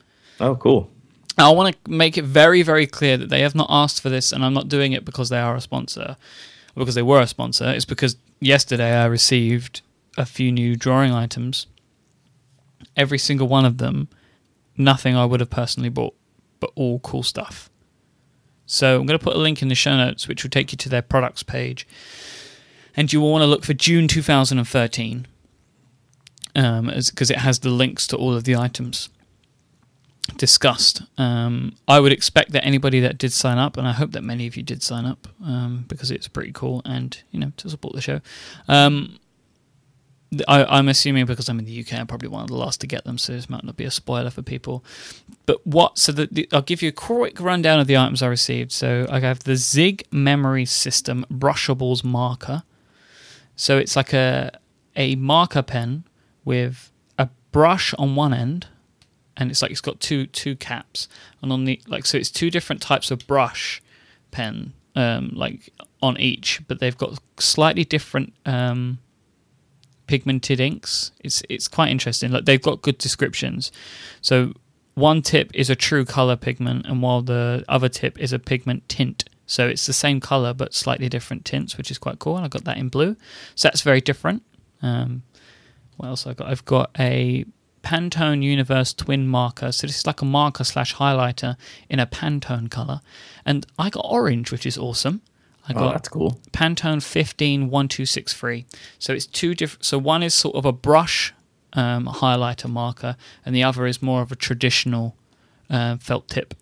Oh, 0.41 0.57
cool. 0.57 0.91
I 1.39 1.51
want 1.51 1.77
to 1.85 1.91
make 1.91 2.17
it 2.17 2.25
very, 2.25 2.63
very 2.63 2.87
clear 2.87 3.17
that 3.17 3.29
they 3.29 3.43
have 3.43 3.55
not 3.55 3.69
asked 3.71 4.01
for 4.01 4.09
this, 4.09 4.33
and 4.33 4.45
I'm 4.45 4.55
not 4.55 4.69
doing 4.69 4.93
it 4.93 5.05
because 5.05 5.29
they 5.29 5.39
are 5.39 5.55
a 5.55 5.61
sponsor, 5.61 6.17
or 6.75 6.81
because 6.81 6.95
they 6.95 7.03
were 7.03 7.21
a 7.21 7.27
sponsor. 7.27 7.71
It's 7.71 7.85
because 7.85 8.17
yesterday 8.41 8.93
I 8.93 9.07
received 9.07 9.83
a 10.17 10.27
few 10.27 10.51
new 10.51 10.77
drawing 10.77 11.13
items. 11.13 11.67
Every 12.97 13.19
single 13.19 13.49
one 13.49 13.65
of 13.65 13.79
them, 13.79 14.09
nothing 14.77 15.17
I 15.17 15.25
would 15.25 15.41
have 15.41 15.51
personally 15.51 15.89
bought, 15.89 16.15
but 16.61 16.71
all 16.75 16.99
cool 17.01 17.23
stuff. 17.23 17.71
So 18.67 18.97
I'm 19.01 19.07
going 19.07 19.19
to 19.19 19.25
put 19.25 19.37
a 19.37 19.41
link 19.41 19.63
in 19.63 19.69
the 19.69 19.75
show 19.75 19.97
notes, 19.97 20.29
which 20.29 20.43
will 20.43 20.51
take 20.51 20.73
you 20.73 20.79
to 20.79 20.89
their 20.89 21.03
products 21.03 21.43
page, 21.43 21.87
and 22.97 23.13
you 23.13 23.21
will 23.21 23.31
want 23.31 23.43
to 23.43 23.47
look 23.47 23.65
for 23.65 23.75
June 23.75 24.09
2013, 24.09 25.27
um, 26.55 26.87
because 26.87 27.31
it 27.31 27.39
has 27.39 27.61
the 27.61 27.71
links 27.71 28.07
to 28.09 28.17
all 28.17 28.35
of 28.35 28.45
the 28.45 28.57
items 28.57 29.09
discussed. 30.37 31.03
Um, 31.19 31.77
I 31.89 32.01
would 32.01 32.13
expect 32.13 32.53
that 32.53 32.65
anybody 32.65 33.01
that 33.01 33.19
did 33.19 33.33
sign 33.33 33.59
up, 33.59 33.77
and 33.77 33.87
I 33.87 33.93
hope 33.93 34.13
that 34.13 34.23
many 34.23 34.47
of 34.47 34.57
you 34.57 34.63
did 34.63 34.83
sign 34.83 35.05
up 35.05 35.29
um, 35.45 35.85
because 35.89 36.11
it's 36.11 36.29
pretty 36.29 36.53
cool 36.53 36.83
and 36.85 37.21
you 37.31 37.41
know 37.41 37.53
to 37.59 37.69
support 37.71 37.95
the 37.95 38.01
show. 38.01 38.21
Um, 38.69 39.19
I, 40.49 40.65
I'm 40.65 40.89
assuming 40.89 41.27
because 41.27 41.49
I'm 41.49 41.59
in 41.59 41.65
the 41.65 41.81
UK, 41.81 41.95
I'm 41.95 42.07
probably 42.07 42.29
one 42.29 42.43
of 42.43 42.49
the 42.49 42.57
last 42.57 42.81
to 42.81 42.87
get 42.87 43.05
them, 43.05 43.19
so 43.19 43.33
this 43.33 43.51
might 43.51 43.65
not 43.65 43.77
be 43.77 43.85
a 43.85 43.91
spoiler 43.91 44.31
for 44.31 44.43
people. 44.43 44.85
But 45.47 45.67
what? 45.67 45.99
So 45.99 46.13
the, 46.13 46.29
the, 46.31 46.49
I'll 46.53 46.63
give 46.63 46.83
you 46.83 46.89
a 46.89 46.93
quick 46.93 47.41
rundown 47.41 47.81
of 47.81 47.87
the 47.87 47.97
items 47.97 48.23
I 48.23 48.29
received. 48.29 48.73
So 48.73 49.07
I 49.11 49.21
have 49.21 49.41
the 49.41 49.57
Zig 49.57 50.05
Memory 50.11 50.65
System 50.65 51.27
Brushables 51.31 52.03
marker. 52.03 52.63
So 53.57 53.79
it's 53.79 53.97
like 53.97 54.13
a 54.13 54.59
a 54.97 55.17
marker 55.17 55.63
pen 55.63 56.05
with 56.45 56.91
a 57.19 57.29
brush 57.51 57.95
on 57.95 58.15
one 58.15 58.35
end 58.35 58.67
and 59.37 59.51
it's 59.51 59.63
like 59.63 59.71
it's 59.71 59.81
got 59.81 60.01
two 60.01 60.27
two 60.27 60.57
caps 60.57 61.09
and 61.41 61.53
on 61.53 61.65
the 61.65 61.81
like 61.87 62.05
so 62.05 62.19
it's 62.19 62.31
two 62.31 62.51
different 62.51 62.83
types 62.83 63.11
of 63.11 63.27
brush 63.27 63.83
pen 64.31 64.73
um 64.95 65.31
like 65.35 65.73
on 66.03 66.19
each 66.19 66.61
but 66.69 66.81
they've 66.81 66.99
got 66.99 67.19
slightly 67.39 67.85
different 67.85 68.33
um 68.45 68.99
pigmented 70.07 70.61
inks. 70.61 71.13
It's 71.21 71.43
it's 71.49 71.69
quite 71.69 71.91
interesting. 71.91 72.31
Like 72.31 72.45
they've 72.45 72.63
got 72.63 72.83
good 72.83 72.99
descriptions. 72.99 73.73
So 74.21 74.55
one 74.95 75.23
tip 75.23 75.51
is 75.55 75.71
a 75.71 75.77
true 75.77 76.05
color 76.05 76.37
pigment 76.37 76.87
and 76.87 77.03
while 77.03 77.23
the 77.23 77.65
other 77.69 77.89
tip 77.89 78.19
is 78.19 78.33
a 78.33 78.39
pigment 78.39 78.89
tint. 78.89 79.25
So 79.47 79.69
it's 79.69 79.87
the 79.87 79.93
same 79.93 80.21
color 80.21 80.53
but 80.55 80.75
slightly 80.75 81.09
different 81.09 81.45
tints 81.45 81.77
which 81.77 81.91
is 81.91 81.99
quite 81.99 82.19
cool 82.19 82.37
and 82.37 82.45
i 82.45 82.49
got 82.49 82.65
that 82.65 82.77
in 82.77 82.89
blue. 82.89 83.17
So 83.55 83.69
that's 83.69 83.83
very 83.83 84.01
different. 84.01 84.43
Um 84.83 85.23
what 85.97 86.09
else 86.09 86.27
I 86.27 86.35
got? 86.35 86.49
I've 86.49 86.65
got 86.65 86.91
a 86.99 87.45
Pantone 87.83 88.43
Universe 88.43 88.95
Twin 88.95 89.27
marker. 89.27 89.73
So 89.73 89.87
this 89.87 89.99
is 89.99 90.07
like 90.07 90.23
a 90.23 90.25
marker 90.25 90.65
slash 90.65 90.95
highlighter 90.95 91.57
in 91.89 91.99
a 91.99 92.07
Pantone 92.07 92.71
color, 92.71 93.01
and 93.45 93.67
I 93.79 93.91
got 93.91 94.07
orange, 94.09 94.51
which 94.53 94.67
is 94.67 94.79
awesome. 94.79 95.21
I 95.69 95.73
Oh, 95.75 95.91
that's 95.91 96.09
cool. 96.09 96.41
Pantone 96.53 97.03
15 97.03 97.71
1263. 97.71 98.67
So 98.99 99.13
it's 99.13 99.27
two 99.27 99.55
different. 99.55 99.85
So 99.85 99.99
one 99.99 100.23
is 100.23 100.35
sort 100.35 100.57
of 100.57 100.65
a 100.65 100.73
brush 100.73 101.33
um, 101.75 102.07
highlighter 102.07 102.69
marker, 102.69 103.17
and 103.47 103.55
the 103.55 103.63
other 103.63 103.87
is 103.87 104.03
more 104.03 104.23
of 104.23 104.33
a 104.33 104.37
traditional 104.37 105.17
uh, 105.71 105.97
felt 105.97 106.29
tip. 106.29 106.55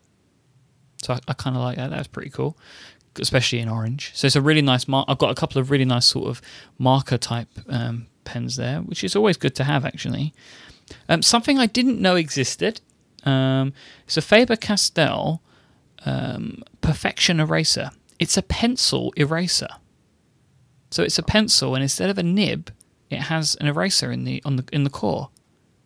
So 1.02 1.14
I, 1.14 1.20
I 1.28 1.32
kind 1.32 1.56
of 1.56 1.62
like 1.62 1.76
that. 1.76 1.90
That's 1.90 2.08
pretty 2.08 2.30
cool, 2.30 2.56
especially 3.18 3.60
in 3.60 3.68
orange. 3.68 4.12
So 4.14 4.26
it's 4.26 4.36
a 4.36 4.42
really 4.42 4.62
nice 4.62 4.86
mark. 4.86 5.06
I've 5.08 5.18
got 5.18 5.30
a 5.30 5.34
couple 5.34 5.60
of 5.60 5.70
really 5.70 5.84
nice 5.84 6.06
sort 6.06 6.28
of 6.28 6.42
marker 6.78 7.18
type 7.18 7.48
um, 7.68 8.06
pens 8.24 8.56
there, 8.56 8.80
which 8.80 9.02
is 9.02 9.16
always 9.16 9.36
good 9.36 9.54
to 9.56 9.64
have 9.64 9.84
actually. 9.84 10.34
Um, 11.08 11.22
something 11.22 11.58
I 11.58 11.66
didn't 11.66 12.00
know 12.00 12.16
existed. 12.16 12.80
Um, 13.24 13.72
it's 14.04 14.16
a 14.16 14.22
Faber 14.22 14.56
Castell 14.56 15.42
um, 16.04 16.62
Perfection 16.80 17.40
Eraser. 17.40 17.90
It's 18.20 18.36
a 18.36 18.42
pencil 18.42 19.12
eraser. 19.16 19.68
So 20.92 21.02
it's 21.02 21.18
a 21.18 21.22
pencil, 21.22 21.74
and 21.74 21.82
instead 21.82 22.10
of 22.10 22.18
a 22.18 22.22
nib, 22.22 22.70
it 23.10 23.18
has 23.22 23.56
an 23.56 23.66
eraser 23.66 24.12
in 24.12 24.22
the 24.24 24.40
on 24.44 24.56
the 24.56 24.64
in 24.72 24.84
the 24.84 24.90
core. 24.90 25.30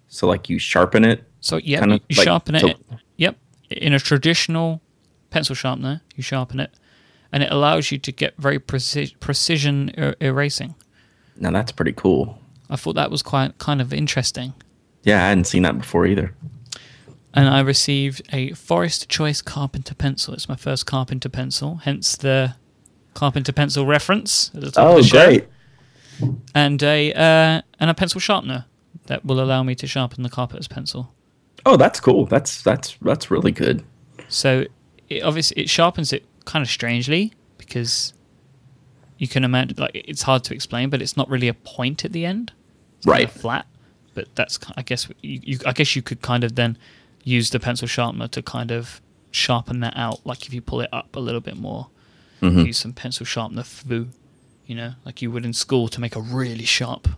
So 0.09 0.27
like 0.27 0.51
you 0.51 0.59
sharpen 0.59 1.05
it. 1.05 1.25
So 1.40 1.57
yeah, 1.59 1.81
Kinda 1.81 2.01
you 2.09 2.16
like- 2.16 2.25
sharpen 2.25 2.55
it. 2.57 2.77
yep, 3.16 3.38
in 3.70 3.92
a 3.94 3.99
traditional 3.99 4.83
pencil 5.31 5.55
sharpener, 5.55 6.01
you 6.16 6.23
sharpen 6.23 6.59
it, 6.61 6.70
and 7.33 7.42
it 7.42 7.51
allows 7.53 7.90
you 7.92 7.99
to 7.99 8.12
get 8.12 8.35
very 8.38 8.59
preci- 8.59 9.18
precision 9.20 9.92
er- 9.99 10.16
erasing. 10.20 10.75
Now 11.37 11.51
that's 11.51 11.73
pretty 11.73 11.92
cool. 11.92 12.38
I 12.70 12.77
thought 12.77 12.94
that 12.94 13.11
was 13.11 13.23
quite 13.23 13.59
kind 13.59 13.81
of 13.81 13.92
interesting. 13.92 14.55
Yeah, 15.03 15.23
I 15.25 15.29
hadn't 15.29 15.44
seen 15.47 15.62
that 15.62 15.77
before 15.79 16.07
either. 16.07 16.35
And 17.35 17.49
I 17.49 17.61
received 17.61 18.23
a 18.33 18.53
Forest 18.53 19.09
Choice 19.09 19.42
Carpenter 19.42 19.94
pencil. 19.94 20.33
It's 20.35 20.49
my 20.49 20.57
first 20.57 20.87
Carpenter 20.87 21.29
pencil, 21.29 21.77
hence 21.85 22.16
the 22.16 22.55
Carpenter 23.14 23.53
pencil 23.53 23.85
reference 23.87 24.51
at 24.55 24.61
the 24.62 24.70
top 24.70 24.87
Oh, 24.87 24.99
of 24.99 25.03
the 25.03 25.09
show. 25.09 25.38
And 26.55 26.83
a 26.83 27.12
uh, 27.12 27.62
and 27.81 27.90
a 27.90 27.94
pencil 27.94 28.20
sharpener 28.20 28.66
that 29.07 29.25
will 29.25 29.40
allow 29.40 29.62
me 29.64 29.75
to 29.75 29.87
sharpen 29.87 30.23
the 30.23 30.31
carpenter's 30.31 30.68
pencil. 30.68 31.12
Oh, 31.66 31.77
that's 31.77 31.99
cool. 32.01 32.27
That's 32.27 32.62
that's 32.62 32.97
that's 33.03 33.31
really 33.31 33.51
good. 33.51 33.85
So 34.29 34.64
it 35.09 35.23
obviously 35.25 35.62
it 35.62 35.68
sharpens 35.68 36.12
it 36.12 36.25
kind 36.44 36.62
of 36.62 36.68
strangely 36.70 37.33
because 37.59 38.12
you 39.18 39.27
can 39.27 39.42
imagine 39.44 39.77
like 39.79 39.90
it's 39.94 40.23
hard 40.23 40.44
to 40.44 40.55
explain, 40.55 40.88
but 40.90 41.03
it's 41.03 41.16
not 41.16 41.29
really 41.29 41.49
a 41.49 41.55
point 41.55 42.05
at 42.05 42.12
the 42.12 42.25
end. 42.25 42.53
It's 42.99 43.07
kind 43.07 43.18
Right. 43.18 43.25
of 43.25 43.33
flat. 43.33 43.66
But 44.14 44.29
that's 44.37 44.61
I 44.77 44.83
guess 44.83 45.09
you, 45.20 45.40
you 45.42 45.59
I 45.66 45.73
guess 45.73 45.97
you 45.97 46.03
could 46.03 46.23
kind 46.23 46.44
of 46.44 46.55
then 46.55 46.79
use 47.24 47.50
the 47.50 47.58
pencil 47.58 47.88
sharpener 47.88 48.28
to 48.28 48.42
kind 48.42 48.70
of 48.70 49.00
sharpen 49.30 49.80
that 49.80 49.94
out. 49.96 50.24
Like 50.24 50.46
if 50.46 50.54
you 50.54 50.60
pull 50.60 50.80
it 50.80 50.88
up 50.92 51.16
a 51.16 51.20
little 51.20 51.40
bit 51.40 51.56
more, 51.56 51.88
Mhm. 52.40 52.66
use 52.66 52.78
some 52.78 52.92
pencil 52.92 53.24
sharpener 53.26 53.62
through, 53.62 54.08
you 54.66 54.74
know, 54.76 54.94
like 55.04 55.20
you 55.22 55.30
would 55.30 55.44
in 55.44 55.52
school 55.52 55.88
to 55.88 56.00
make 56.00 56.14
a 56.14 56.20
really 56.20 56.64
sharp 56.64 57.08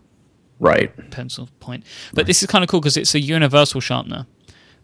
Right. 0.59 0.91
pencil 1.11 1.49
point. 1.61 1.85
But 2.15 2.27
this 2.27 2.43
is 2.43 2.47
kind 2.49 2.63
of 2.65 2.71
cool 2.71 2.81
because 2.81 2.97
it's 2.97 3.15
a 3.15 3.21
universal 3.21 3.81
sharpener. 3.81 4.27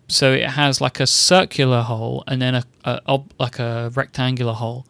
So 0.08 0.32
it 0.32 0.50
has 0.50 0.80
like 0.80 1.00
a 1.00 1.06
circular 1.06 1.82
hole 1.82 2.24
and 2.26 2.42
then 2.42 2.54
a, 2.56 2.64
a 2.84 3.00
ob- 3.06 3.32
like 3.38 3.58
a 3.58 3.90
rectangular 3.94 4.52
hole. 4.52 4.84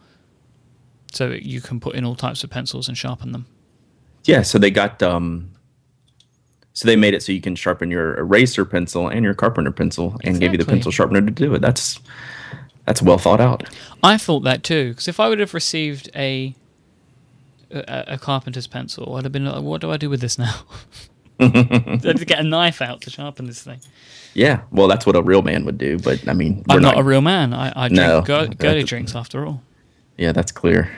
So 1.13 1.29
you 1.31 1.61
can 1.61 1.79
put 1.79 1.95
in 1.95 2.05
all 2.05 2.17
types 2.17 2.43
of 2.43 2.51
pencils 2.51 2.89
and 2.89 2.97
sharpen 2.97 3.33
them. 3.33 3.47
Yeah. 4.25 4.43
So 4.43 4.59
they 4.59 4.71
got 4.71 5.03
um. 5.03 5.51
So 6.75 6.87
they 6.87 6.97
made 6.97 7.13
it 7.15 7.23
so 7.23 7.33
you 7.33 7.41
can 7.41 7.55
sharpen 7.55 7.91
your 7.91 8.19
eraser 8.19 8.65
pencil 8.65 9.09
and 9.09 9.25
your 9.25 9.35
carpenter 9.35 9.71
pencil, 9.73 10.17
and 10.25 10.41
give 10.41 10.53
you 10.53 10.59
the 10.59 10.65
pencil 10.65 10.91
sharpener 10.91 11.21
to 11.21 11.31
do 11.31 11.55
it. 11.55 11.61
That's 11.61 12.01
that's 12.87 13.03
well 13.03 13.19
thought 13.19 13.41
out. 13.41 13.65
I 14.03 14.17
thought 14.17 14.41
that 14.45 14.63
too 14.63 14.91
because 14.91 15.07
if 15.09 15.21
I 15.21 15.29
would 15.29 15.39
have 15.39 15.55
received 15.55 16.11
a 16.15 16.55
a, 17.71 18.05
a 18.09 18.19
carpenter's 18.19 18.67
pencil, 18.67 19.17
I'd 19.17 19.25
have 19.25 19.33
been 19.33 19.45
like, 19.45 19.63
"What 19.63 19.81
do 19.81 19.91
I 19.91 19.97
do 19.97 20.09
with 20.11 20.21
this 20.21 20.39
now?" 20.39 20.63
I 21.41 21.45
had 22.05 22.17
to 22.19 22.25
get 22.25 22.39
a 22.41 22.43
knife 22.45 22.81
out 22.81 23.01
to 23.03 23.11
sharpen 23.11 23.47
this 23.47 23.63
thing. 23.63 23.81
Yeah. 24.35 24.63
Well, 24.71 24.89
that's 24.89 25.05
what 25.05 25.17
a 25.17 25.23
real 25.23 25.43
man 25.43 25.65
would 25.65 25.77
do. 25.79 25.99
But 25.99 26.27
I 26.29 26.33
mean, 26.33 26.65
we're 26.69 26.77
I'm 26.77 26.83
not, 26.83 26.99
a 26.99 27.03
real 27.03 27.21
man. 27.21 27.53
I, 27.53 27.73
I 27.75 27.89
drink 27.89 28.01
No, 28.01 28.23
go- 28.23 28.49
girly 28.49 28.85
drinks 28.85 29.15
after 29.15 29.45
all. 29.45 29.63
Yeah, 30.17 30.33
that's 30.33 30.53
clear. 30.53 30.91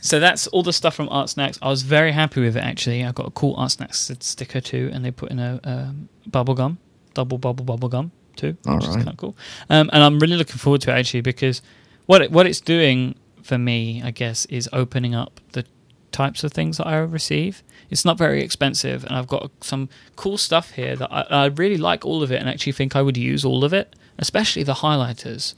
So 0.00 0.18
that's 0.18 0.46
all 0.48 0.62
the 0.62 0.72
stuff 0.72 0.94
from 0.94 1.08
ArtSnacks. 1.08 1.58
I 1.62 1.68
was 1.68 1.82
very 1.82 2.12
happy 2.12 2.40
with 2.40 2.56
it 2.56 2.64
actually. 2.64 3.04
I 3.04 3.12
got 3.12 3.26
a 3.28 3.30
cool 3.30 3.56
ArtSnacks 3.56 4.22
sticker 4.22 4.60
too, 4.60 4.90
and 4.92 5.04
they 5.04 5.10
put 5.10 5.30
in 5.30 5.38
a 5.38 5.60
um, 5.64 6.08
bubble 6.26 6.54
gum, 6.54 6.78
double 7.14 7.38
bubble 7.38 7.64
bubble 7.64 7.88
gum 7.88 8.12
too, 8.36 8.56
All 8.66 8.76
which 8.76 8.86
is 8.86 8.96
kind 8.96 9.08
of 9.08 9.16
cool. 9.16 9.36
Um, 9.68 9.90
and 9.92 10.02
I'm 10.02 10.18
really 10.18 10.36
looking 10.36 10.56
forward 10.56 10.80
to 10.82 10.90
it 10.90 10.98
actually 10.98 11.20
because 11.20 11.62
what 12.06 12.22
it, 12.22 12.30
what 12.32 12.46
it's 12.46 12.60
doing 12.60 13.14
for 13.42 13.58
me, 13.58 14.02
I 14.02 14.10
guess, 14.10 14.46
is 14.46 14.68
opening 14.72 15.14
up 15.14 15.40
the 15.52 15.64
types 16.12 16.42
of 16.44 16.52
things 16.52 16.78
that 16.78 16.86
I 16.86 16.98
receive. 16.98 17.62
It's 17.90 18.04
not 18.04 18.18
very 18.18 18.42
expensive, 18.42 19.04
and 19.04 19.14
I've 19.14 19.26
got 19.26 19.50
some 19.60 19.88
cool 20.16 20.38
stuff 20.38 20.72
here 20.72 20.96
that 20.96 21.12
I, 21.12 21.22
I 21.30 21.46
really 21.46 21.76
like 21.76 22.04
all 22.04 22.22
of 22.22 22.32
it, 22.32 22.40
and 22.40 22.48
actually 22.48 22.72
think 22.72 22.96
I 22.96 23.02
would 23.02 23.16
use 23.16 23.44
all 23.44 23.64
of 23.64 23.72
it, 23.72 23.94
especially 24.18 24.62
the 24.62 24.74
highlighters, 24.74 25.54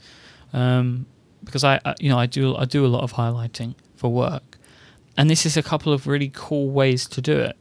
um, 0.51 1.05
because 1.43 1.63
I, 1.63 1.79
I, 1.85 1.95
you 1.99 2.09
know, 2.09 2.17
I 2.17 2.25
do 2.25 2.55
I 2.55 2.65
do 2.65 2.85
a 2.85 2.87
lot 2.87 3.03
of 3.03 3.13
highlighting 3.13 3.75
for 4.03 4.11
work, 4.11 4.57
and 5.15 5.29
this 5.29 5.45
is 5.45 5.55
a 5.55 5.63
couple 5.63 5.93
of 5.93 6.07
really 6.07 6.29
cool 6.33 6.69
ways 6.69 7.07
to 7.07 7.21
do 7.21 7.39
it. 7.39 7.55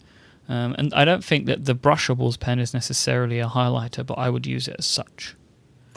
Um, 0.49 0.75
and 0.77 0.93
I 0.93 1.05
don't 1.05 1.25
think 1.25 1.47
that 1.47 1.67
the 1.67 1.75
brushables 1.75 2.37
pen 2.39 2.59
is 2.59 2.75
necessarily 2.75 3.39
a 3.39 3.47
highlighter, 3.47 4.05
but 4.05 4.15
I 4.15 4.29
would 4.29 4.45
use 4.45 4.67
it 4.67 4.75
as 4.81 4.87
such. 4.87 5.37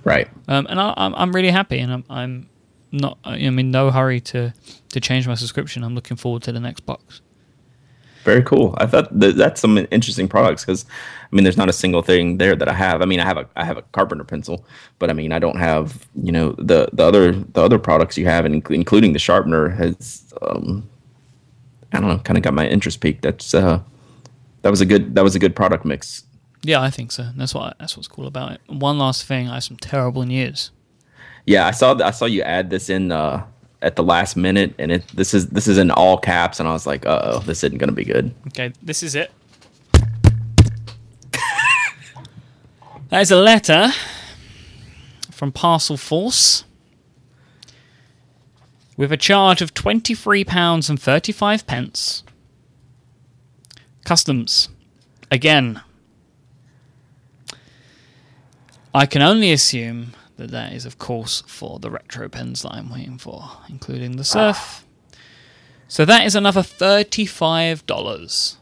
Right. 0.03 0.27
Um, 0.47 0.67
and 0.69 0.79
I, 0.79 0.93
I'm 0.97 1.15
I'm 1.15 1.31
really 1.31 1.49
happy, 1.49 1.79
and 1.79 1.91
I'm 1.91 2.03
I'm 2.11 2.49
not 2.91 3.17
I'm 3.23 3.57
in 3.57 3.71
no 3.71 3.89
hurry 3.89 4.21
to 4.21 4.53
to 4.89 4.99
change 4.99 5.27
my 5.27 5.33
subscription. 5.33 5.83
I'm 5.83 5.95
looking 5.95 6.15
forward 6.15 6.43
to 6.43 6.51
the 6.51 6.59
next 6.59 6.81
box. 6.85 7.21
Very 8.23 8.43
cool. 8.43 8.75
I 8.77 8.85
thought 8.85 9.19
that 9.19 9.35
that's 9.35 9.61
some 9.61 9.79
interesting 9.89 10.27
products 10.27 10.63
because, 10.63 10.85
I 11.35 11.37
mean, 11.37 11.43
there's 11.43 11.57
not 11.57 11.67
a 11.67 11.73
single 11.73 12.01
thing 12.01 12.37
there 12.37 12.55
that 12.55 12.69
I 12.69 12.73
have. 12.73 13.01
I 13.01 13.05
mean, 13.05 13.19
I 13.19 13.25
have 13.25 13.35
a 13.35 13.45
I 13.57 13.65
have 13.65 13.75
a 13.75 13.81
carpenter 13.91 14.23
pencil, 14.23 14.65
but 14.99 15.09
I 15.09 15.13
mean, 15.13 15.33
I 15.33 15.39
don't 15.39 15.57
have 15.57 16.07
you 16.23 16.31
know 16.31 16.53
the 16.53 16.87
the 16.93 17.03
other 17.03 17.33
the 17.33 17.61
other 17.61 17.77
products 17.77 18.17
you 18.17 18.25
have, 18.25 18.45
and 18.45 18.65
including 18.69 19.11
the 19.11 19.19
sharpener 19.19 19.67
has 19.67 20.33
um, 20.41 20.89
I 21.91 21.99
don't 21.99 22.07
know, 22.07 22.19
kind 22.19 22.37
of 22.37 22.43
got 22.43 22.53
my 22.53 22.65
interest 22.65 23.01
peaked. 23.01 23.23
That's 23.23 23.53
uh, 23.53 23.81
that 24.61 24.69
was 24.69 24.79
a 24.79 24.85
good 24.85 25.15
that 25.15 25.25
was 25.25 25.35
a 25.35 25.39
good 25.39 25.57
product 25.57 25.83
mix. 25.83 26.23
Yeah, 26.63 26.81
I 26.81 26.89
think 26.89 27.11
so. 27.11 27.29
That's 27.35 27.53
what 27.53 27.77
that's 27.79 27.97
what's 27.97 28.07
cool 28.07 28.27
about 28.27 28.53
it. 28.53 28.61
One 28.67 28.97
last 28.97 29.25
thing, 29.25 29.49
I 29.49 29.55
have 29.55 29.65
some 29.65 29.75
terrible 29.75 30.23
news. 30.23 30.71
Yeah, 31.45 31.67
I 31.67 31.71
saw 31.71 32.01
I 32.01 32.11
saw 32.11 32.27
you 32.27 32.43
add 32.43 32.69
this 32.69 32.89
in 32.89 33.11
uh, 33.11 33.45
at 33.81 33.97
the 33.97 34.03
last 34.03 34.37
minute, 34.37 34.73
and 34.79 34.89
it 34.89 35.05
this 35.09 35.33
is 35.33 35.47
this 35.49 35.67
is 35.67 35.77
in 35.77 35.91
all 35.91 36.17
caps, 36.17 36.61
and 36.61 36.69
I 36.69 36.71
was 36.71 36.87
like, 36.87 37.05
uh 37.05 37.19
oh, 37.23 37.39
this 37.39 37.61
isn't 37.61 37.77
gonna 37.77 37.91
be 37.91 38.05
good. 38.05 38.33
Okay, 38.47 38.71
this 38.81 39.03
is 39.03 39.15
it. 39.15 39.33
That 43.15 43.21
is 43.21 43.31
a 43.31 43.37
letter 43.37 43.93
from 45.31 45.53
Parcelforce 45.53 46.65
with 48.97 49.09
a 49.09 49.15
charge 49.15 49.61
of 49.61 49.73
£23 49.73 50.89
and 50.89 51.01
35 51.01 51.65
pence. 51.65 52.23
Customs. 54.03 54.67
Again. 55.31 55.79
I 58.93 59.05
can 59.05 59.21
only 59.21 59.53
assume 59.53 60.11
that 60.35 60.51
that 60.51 60.73
is, 60.73 60.85
of 60.85 60.97
course, 60.97 61.41
for 61.47 61.79
the 61.79 61.89
retro 61.89 62.27
pens 62.27 62.63
that 62.63 62.73
I'm 62.73 62.91
waiting 62.91 63.17
for, 63.17 63.49
including 63.69 64.17
the 64.17 64.25
Surf. 64.25 64.85
So 65.87 66.03
that 66.03 66.25
is 66.25 66.35
another 66.35 66.63
$35. 66.63 68.57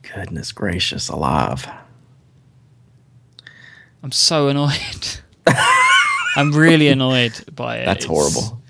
Goodness 0.00 0.52
gracious, 0.52 1.10
alive! 1.10 1.66
I'm 4.04 4.12
so 4.12 4.48
annoyed. 4.48 5.20
I'm 6.36 6.52
really 6.52 6.88
annoyed 6.88 7.32
by 7.54 7.78
it. 7.78 7.86
That's 7.86 8.04
It's- 8.04 8.08
horrible. 8.08 8.60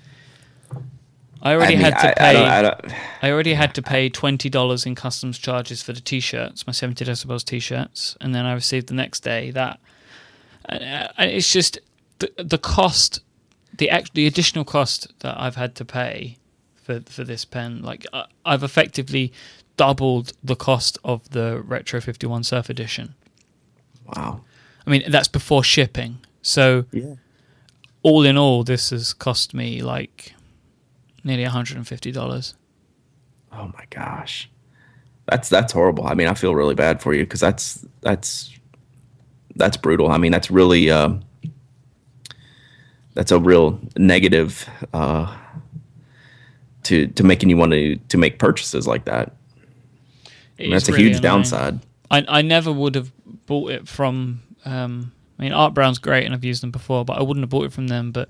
I 1.41 1.53
already 1.53 1.73
I 1.75 1.77
mean, 1.77 1.85
had 1.85 1.99
to 1.99 2.13
pay. 2.17 2.25
I 2.25 2.29
I, 2.29 2.33
don't- 2.33 2.47
I 2.47 2.61
don't- 3.27 3.31
already 3.31 3.53
had 3.53 3.75
to 3.75 3.81
pay 3.83 4.09
twenty 4.09 4.49
dollars 4.49 4.85
in 4.85 4.95
customs 4.95 5.37
charges 5.37 5.83
for 5.83 5.93
the 5.93 6.01
t-shirts, 6.01 6.65
my 6.65 6.73
seventy 6.73 7.05
decibels 7.05 7.43
t-shirts, 7.45 8.17
and 8.19 8.33
then 8.33 8.45
I 8.45 8.53
received 8.53 8.87
the 8.87 8.95
next 8.95 9.19
day 9.21 9.51
that. 9.51 9.79
It's 10.69 11.51
just 11.51 11.77
the 12.17 12.31
the 12.37 12.57
cost, 12.57 13.19
the 13.77 13.91
the 14.15 14.25
additional 14.25 14.65
cost 14.65 15.13
that 15.19 15.39
I've 15.39 15.55
had 15.55 15.75
to 15.75 15.85
pay 15.85 16.37
for 16.81 17.01
for 17.01 17.23
this 17.23 17.45
pen. 17.45 17.83
Like 17.83 18.07
I, 18.11 18.25
I've 18.43 18.63
effectively 18.63 19.31
doubled 19.77 20.33
the 20.43 20.55
cost 20.55 20.97
of 21.03 21.29
the 21.29 21.61
Retro 21.63 22.01
Fifty 22.01 22.25
One 22.25 22.43
Surf 22.43 22.71
Edition. 22.71 23.13
Wow. 24.15 24.41
I 24.85 24.89
mean, 24.89 25.03
that's 25.09 25.27
before 25.27 25.63
shipping. 25.63 26.17
So 26.41 26.85
Yeah. 26.91 27.15
all 28.03 28.23
in 28.25 28.37
all, 28.37 28.63
this 28.63 28.91
has 28.91 29.13
cost 29.13 29.53
me 29.53 29.81
like 29.81 30.33
nearly 31.23 31.43
$150. 31.45 32.53
Oh 33.51 33.71
my 33.73 33.85
gosh, 33.89 34.49
that's 35.27 35.49
that's 35.49 35.71
horrible. 35.73 36.05
I 36.05 36.13
mean, 36.13 36.27
I 36.27 36.33
feel 36.33 36.53
really 36.53 36.75
bad 36.75 37.01
for 37.01 37.13
you 37.13 37.23
because 37.23 37.39
that's 37.39 37.85
that's 38.01 38.51
that's 39.55 39.77
brutal. 39.77 40.09
I 40.11 40.17
mean, 40.17 40.31
that's 40.31 40.51
really 40.51 40.91
um, 40.91 41.23
that's 43.13 43.31
a 43.31 43.39
real 43.39 43.79
negative 43.95 44.67
uh, 44.93 45.35
to 46.83 47.07
to 47.07 47.23
making 47.23 47.49
you 47.49 47.57
want 47.57 47.71
to 47.71 47.95
to 47.95 48.17
make 48.17 48.37
purchases 48.39 48.85
like 48.85 49.05
that. 49.05 49.33
I 50.59 50.63
mean, 50.63 50.71
that's 50.71 50.89
a 50.89 50.91
really 50.91 51.03
huge 51.03 51.17
annoying. 51.17 51.21
downside. 51.43 51.79
I, 52.11 52.25
I 52.27 52.41
never 52.41 52.71
would 52.71 52.95
have 52.95 53.11
bought 53.45 53.71
it 53.71 53.87
from. 53.87 54.41
Um, 54.65 55.13
I 55.37 55.43
mean, 55.43 55.51
Art 55.53 55.73
Brown's 55.73 55.99
great 55.99 56.25
and 56.25 56.33
I've 56.33 56.43
used 56.43 56.63
them 56.63 56.71
before, 56.71 57.05
but 57.05 57.17
I 57.17 57.21
wouldn't 57.23 57.43
have 57.43 57.49
bought 57.49 57.65
it 57.65 57.73
from 57.73 57.87
them. 57.87 58.11
But 58.11 58.29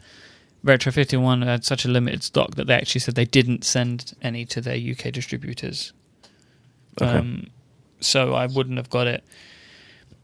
Retro 0.63 0.91
51 0.91 1.43
had 1.43 1.63
such 1.63 1.85
a 1.85 1.87
limited 1.87 2.23
stock 2.23 2.55
that 2.55 2.67
they 2.67 2.73
actually 2.73 3.01
said 3.01 3.15
they 3.15 3.25
didn't 3.25 3.63
send 3.63 4.13
any 4.21 4.45
to 4.45 4.61
their 4.61 4.75
UK 4.77 5.11
distributors. 5.11 5.93
Okay. 7.01 7.17
Um, 7.17 7.47
so 7.99 8.33
I 8.33 8.47
wouldn't 8.47 8.77
have 8.77 8.89
got 8.89 9.07
it. 9.07 9.23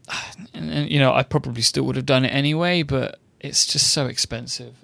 And, 0.54 0.70
and, 0.70 0.90
you 0.90 0.98
know, 0.98 1.14
I 1.14 1.22
probably 1.22 1.62
still 1.62 1.84
would 1.84 1.96
have 1.96 2.04
done 2.04 2.24
it 2.24 2.28
anyway, 2.28 2.82
but 2.82 3.18
it's 3.40 3.64
just 3.66 3.92
so 3.92 4.06
expensive. 4.06 4.74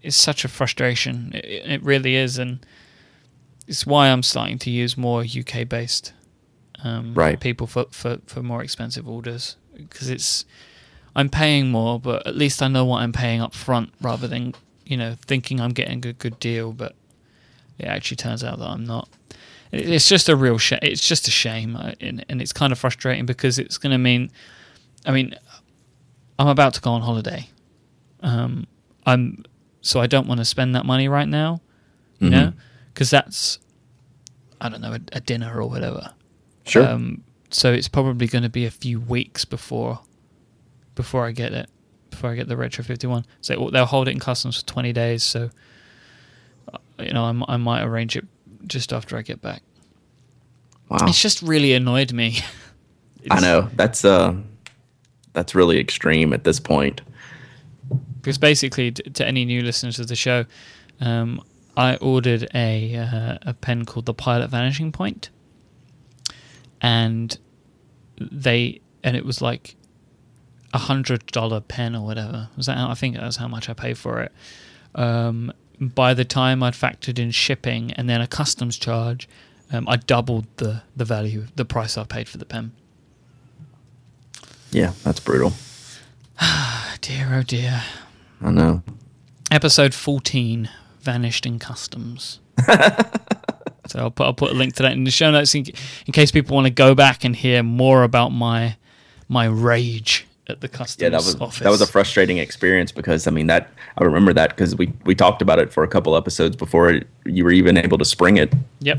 It's 0.00 0.16
such 0.16 0.44
a 0.44 0.48
frustration. 0.48 1.32
It, 1.34 1.44
it 1.44 1.82
really 1.82 2.14
is. 2.14 2.38
And 2.38 2.64
it's 3.66 3.84
why 3.84 4.08
I'm 4.08 4.22
starting 4.22 4.58
to 4.60 4.70
use 4.70 4.96
more 4.96 5.22
UK 5.22 5.68
based 5.68 6.12
um, 6.82 7.12
Right. 7.14 7.38
people 7.38 7.66
for, 7.66 7.86
for, 7.90 8.18
for 8.26 8.42
more 8.42 8.62
expensive 8.62 9.06
orders 9.06 9.56
because 9.88 10.10
it's 10.10 10.44
I'm 11.16 11.28
paying 11.28 11.70
more, 11.70 11.98
but 12.00 12.26
at 12.26 12.36
least 12.36 12.62
I 12.62 12.68
know 12.68 12.84
what 12.84 13.02
I'm 13.02 13.12
paying 13.12 13.40
up 13.40 13.54
front 13.54 13.92
rather 14.00 14.26
than 14.28 14.54
you 14.86 14.96
know 14.96 15.16
thinking 15.26 15.60
I'm 15.60 15.70
getting 15.72 16.04
a 16.06 16.12
good 16.12 16.38
deal, 16.38 16.72
but 16.72 16.94
it 17.78 17.86
actually 17.86 18.16
turns 18.18 18.44
out 18.44 18.58
that 18.58 18.68
I'm 18.68 18.84
not. 18.84 19.08
It's 19.72 20.08
just 20.08 20.28
a 20.28 20.34
real 20.34 20.58
shame. 20.58 20.80
It's 20.82 21.06
just 21.06 21.28
a 21.28 21.30
shame, 21.30 21.76
uh, 21.76 21.92
and, 22.00 22.24
and 22.28 22.42
it's 22.42 22.52
kind 22.52 22.72
of 22.72 22.78
frustrating 22.78 23.24
because 23.24 23.56
it's 23.58 23.78
going 23.78 23.92
to 23.92 23.98
mean, 23.98 24.30
I 25.06 25.12
mean, 25.12 25.34
I'm 26.40 26.48
about 26.48 26.74
to 26.74 26.80
go 26.80 26.90
on 26.90 27.02
holiday. 27.02 27.48
Um, 28.20 28.66
I'm 29.06 29.44
so 29.80 30.00
I 30.00 30.06
don't 30.08 30.26
want 30.26 30.38
to 30.40 30.44
spend 30.44 30.74
that 30.74 30.84
money 30.84 31.06
right 31.08 31.28
now, 31.28 31.60
you 32.18 32.28
Mhm. 32.28 32.32
know, 32.32 32.52
because 32.92 33.10
that's 33.10 33.58
I 34.60 34.68
don't 34.68 34.80
know 34.80 34.92
a, 34.94 35.00
a 35.12 35.20
dinner 35.20 35.54
or 35.60 35.68
whatever. 35.68 36.12
Sure. 36.66 36.86
Um, 36.86 37.22
so 37.50 37.72
it's 37.72 37.88
probably 37.88 38.26
going 38.26 38.42
to 38.42 38.48
be 38.48 38.64
a 38.66 38.70
few 38.70 39.00
weeks 39.00 39.44
before 39.44 40.00
before 40.94 41.26
I 41.26 41.32
get 41.32 41.52
it, 41.52 41.70
before 42.10 42.30
I 42.30 42.34
get 42.34 42.48
the 42.48 42.56
Retro 42.56 42.84
51. 42.84 43.24
So 43.40 43.70
they'll 43.72 43.86
hold 43.86 44.08
it 44.08 44.10
in 44.10 44.18
customs 44.18 44.60
for 44.60 44.66
20 44.66 44.92
days. 44.92 45.22
So 45.22 45.50
uh, 46.72 46.78
you 46.98 47.12
know, 47.12 47.24
I, 47.24 47.54
I 47.54 47.56
might 47.56 47.82
arrange 47.82 48.16
it 48.16 48.26
just 48.66 48.92
after 48.92 49.16
I 49.16 49.22
get 49.22 49.40
back. 49.40 49.62
wow. 50.88 50.98
It's 51.02 51.20
just 51.20 51.42
really 51.42 51.72
annoyed 51.72 52.12
me. 52.12 52.38
I 53.30 53.40
know 53.40 53.68
that's 53.74 54.04
uh, 54.04 54.34
that's 55.32 55.54
really 55.54 55.78
extreme 55.78 56.32
at 56.32 56.44
this 56.44 56.58
point. 56.60 57.02
because 58.20 58.38
basically, 58.38 58.92
t- 58.92 59.02
to 59.10 59.26
any 59.26 59.44
new 59.44 59.62
listeners 59.62 59.98
of 59.98 60.08
the 60.08 60.16
show, 60.16 60.46
um, 61.00 61.42
I 61.76 61.96
ordered 61.96 62.48
a 62.54 62.96
uh, 62.96 63.38
a 63.42 63.54
pen 63.54 63.84
called 63.84 64.06
the 64.06 64.14
Pilot 64.14 64.48
Vanishing 64.48 64.90
Point, 64.92 65.30
and 66.80 67.38
they 68.20 68.80
and 69.02 69.16
it 69.16 69.24
was 69.24 69.40
like 69.40 69.76
a 70.72 70.78
hundred 70.78 71.26
dollar 71.26 71.60
pen 71.60 71.96
or 71.96 72.04
whatever. 72.04 72.48
Was 72.56 72.66
that? 72.66 72.76
How, 72.76 72.90
I 72.90 72.94
think 72.94 73.16
that's 73.16 73.36
how 73.36 73.48
much 73.48 73.68
I 73.68 73.72
paid 73.72 73.98
for 73.98 74.20
it. 74.20 74.32
Um, 74.94 75.52
by 75.80 76.14
the 76.14 76.24
time 76.24 76.62
I'd 76.62 76.74
factored 76.74 77.18
in 77.18 77.30
shipping 77.30 77.92
and 77.92 78.08
then 78.08 78.20
a 78.20 78.26
customs 78.26 78.76
charge, 78.76 79.28
um, 79.72 79.88
I 79.88 79.96
doubled 79.96 80.46
the 80.56 80.82
the 80.96 81.04
value, 81.04 81.46
the 81.56 81.64
price 81.64 81.96
I 81.96 82.04
paid 82.04 82.28
for 82.28 82.38
the 82.38 82.44
pen. 82.44 82.72
Yeah, 84.70 84.92
that's 85.04 85.20
brutal. 85.20 85.52
Dear, 87.00 87.30
oh 87.34 87.42
dear. 87.42 87.82
I 88.42 88.50
know. 88.50 88.82
episode 89.50 89.94
14 89.94 90.68
vanished 91.00 91.44
in 91.46 91.58
customs 91.58 92.40
so 93.90 93.98
I'll 93.98 94.10
put, 94.10 94.24
I'll 94.24 94.34
put 94.34 94.52
a 94.52 94.54
link 94.54 94.74
to 94.76 94.82
that 94.84 94.92
in 94.92 95.04
the 95.04 95.10
show 95.10 95.30
notes 95.30 95.54
in, 95.54 95.64
in 96.06 96.12
case 96.12 96.30
people 96.30 96.54
want 96.54 96.66
to 96.66 96.72
go 96.72 96.94
back 96.94 97.24
and 97.24 97.34
hear 97.34 97.62
more 97.62 98.04
about 98.04 98.30
my 98.30 98.76
my 99.28 99.46
rage 99.46 100.26
at 100.48 100.60
the 100.60 100.68
customs 100.68 101.02
Yeah, 101.02 101.08
that 101.10 101.18
was 101.18 101.40
office 101.40 101.60
that 101.60 101.70
was 101.70 101.80
a 101.80 101.86
frustrating 101.86 102.38
experience 102.38 102.92
because 102.92 103.26
I 103.26 103.30
mean 103.30 103.46
that 103.48 103.70
I 103.98 104.04
remember 104.04 104.32
that 104.34 104.50
because 104.50 104.76
we 104.76 104.92
we 105.04 105.14
talked 105.14 105.42
about 105.42 105.58
it 105.58 105.72
for 105.72 105.82
a 105.82 105.88
couple 105.88 106.16
episodes 106.16 106.56
before 106.56 106.90
it, 106.90 107.06
you 107.24 107.44
were 107.44 107.52
even 107.52 107.76
able 107.76 107.98
to 107.98 108.04
spring 108.04 108.36
it. 108.36 108.52
yep 108.80 108.98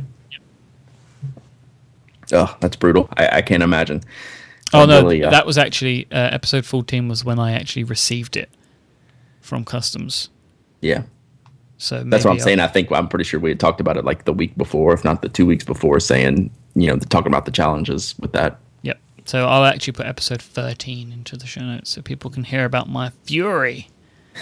Oh, 2.34 2.56
that's 2.62 2.78
brutal. 2.78 3.10
I, 3.18 3.28
I 3.40 3.42
can't 3.42 3.62
imagine. 3.62 4.02
oh 4.74 4.84
I'm 4.84 4.90
no 4.90 5.02
really, 5.02 5.22
uh, 5.22 5.30
that 5.32 5.46
was 5.46 5.58
actually 5.58 6.06
uh, 6.12 6.30
episode 6.32 6.66
14 6.66 7.10
was 7.10 7.26
when 7.26 7.40
i 7.40 7.52
actually 7.52 7.84
received 7.84 8.38
it 8.38 8.50
from 9.42 9.66
customs 9.66 10.30
yeah. 10.82 11.04
So 11.82 12.04
That's 12.04 12.24
what 12.24 12.32
I'm 12.32 12.38
maybe 12.38 12.44
saying. 12.44 12.60
I 12.60 12.68
think 12.68 12.92
I'm 12.92 13.08
pretty 13.08 13.24
sure 13.24 13.40
we 13.40 13.50
had 13.50 13.60
talked 13.60 13.82
about 13.82 13.98
it 13.98 14.06
like 14.06 14.26
the 14.26 14.34
week 14.34 14.56
before, 14.56 14.94
if 14.94 15.04
not 15.04 15.24
the 15.24 15.30
two 15.30 15.48
weeks 15.48 15.66
before, 15.66 16.00
saying 16.00 16.52
you 16.76 16.88
know 16.88 16.98
talking 16.98 17.32
about 17.32 17.46
the 17.46 17.52
challenges 17.52 18.14
with 18.20 18.34
that. 18.34 18.60
Yep. 18.84 19.00
So 19.26 19.48
I'll 19.48 19.66
actually 19.66 19.94
put 19.94 20.06
episode 20.06 20.44
13 20.44 21.12
into 21.12 21.36
the 21.36 21.48
show 21.48 21.62
notes 21.62 21.90
so 21.90 22.04
people 22.04 22.30
can 22.30 22.44
hear 22.44 22.66
about 22.66 22.88
my 22.88 23.10
fury. 23.24 23.90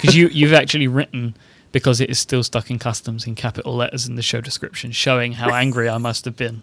Because 0.00 0.14
you, 0.14 0.28
you've 0.28 0.52
actually 0.52 0.86
written, 0.86 1.36
because 1.72 2.00
it 2.00 2.08
is 2.08 2.20
still 2.20 2.44
stuck 2.44 2.70
in 2.70 2.78
customs 2.78 3.26
in 3.26 3.34
capital 3.34 3.74
letters 3.74 4.06
in 4.06 4.14
the 4.14 4.22
show 4.22 4.40
description, 4.40 4.92
showing 4.92 5.32
how 5.32 5.52
angry 5.52 5.88
I 5.88 5.98
must 5.98 6.24
have 6.24 6.36
been. 6.36 6.62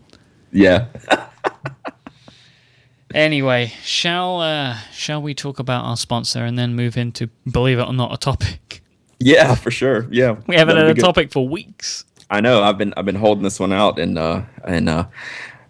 Yeah. 0.54 0.86
Anyway, 3.14 3.72
shall 3.82 4.42
uh, 4.42 4.76
shall 4.92 5.22
we 5.22 5.34
talk 5.34 5.58
about 5.58 5.86
our 5.86 5.96
sponsor 5.96 6.44
and 6.44 6.60
then 6.60 6.76
move 6.76 6.98
into, 6.98 7.28
believe 7.50 7.80
it 7.80 7.88
or 7.88 7.94
not, 7.94 8.14
a 8.14 8.18
topic? 8.18 8.82
Yeah, 9.20 9.56
for 9.56 9.72
sure. 9.72 10.08
Yeah, 10.12 10.36
We 10.48 10.56
haven't 10.56 10.78
had 10.78 10.88
a 10.88 10.94
good. 10.94 11.02
topic 11.02 11.32
for 11.32 11.48
weeks. 11.48 12.06
I 12.30 12.42
know. 12.42 12.64
I've 12.64 12.78
been 12.78 12.94
I've 12.98 13.06
been 13.06 13.16
holding 13.16 13.44
this 13.44 13.60
one 13.60 13.72
out, 13.72 14.00
and 14.00 14.18
uh, 14.18 14.42
and 14.66 14.90
uh, 14.90 15.06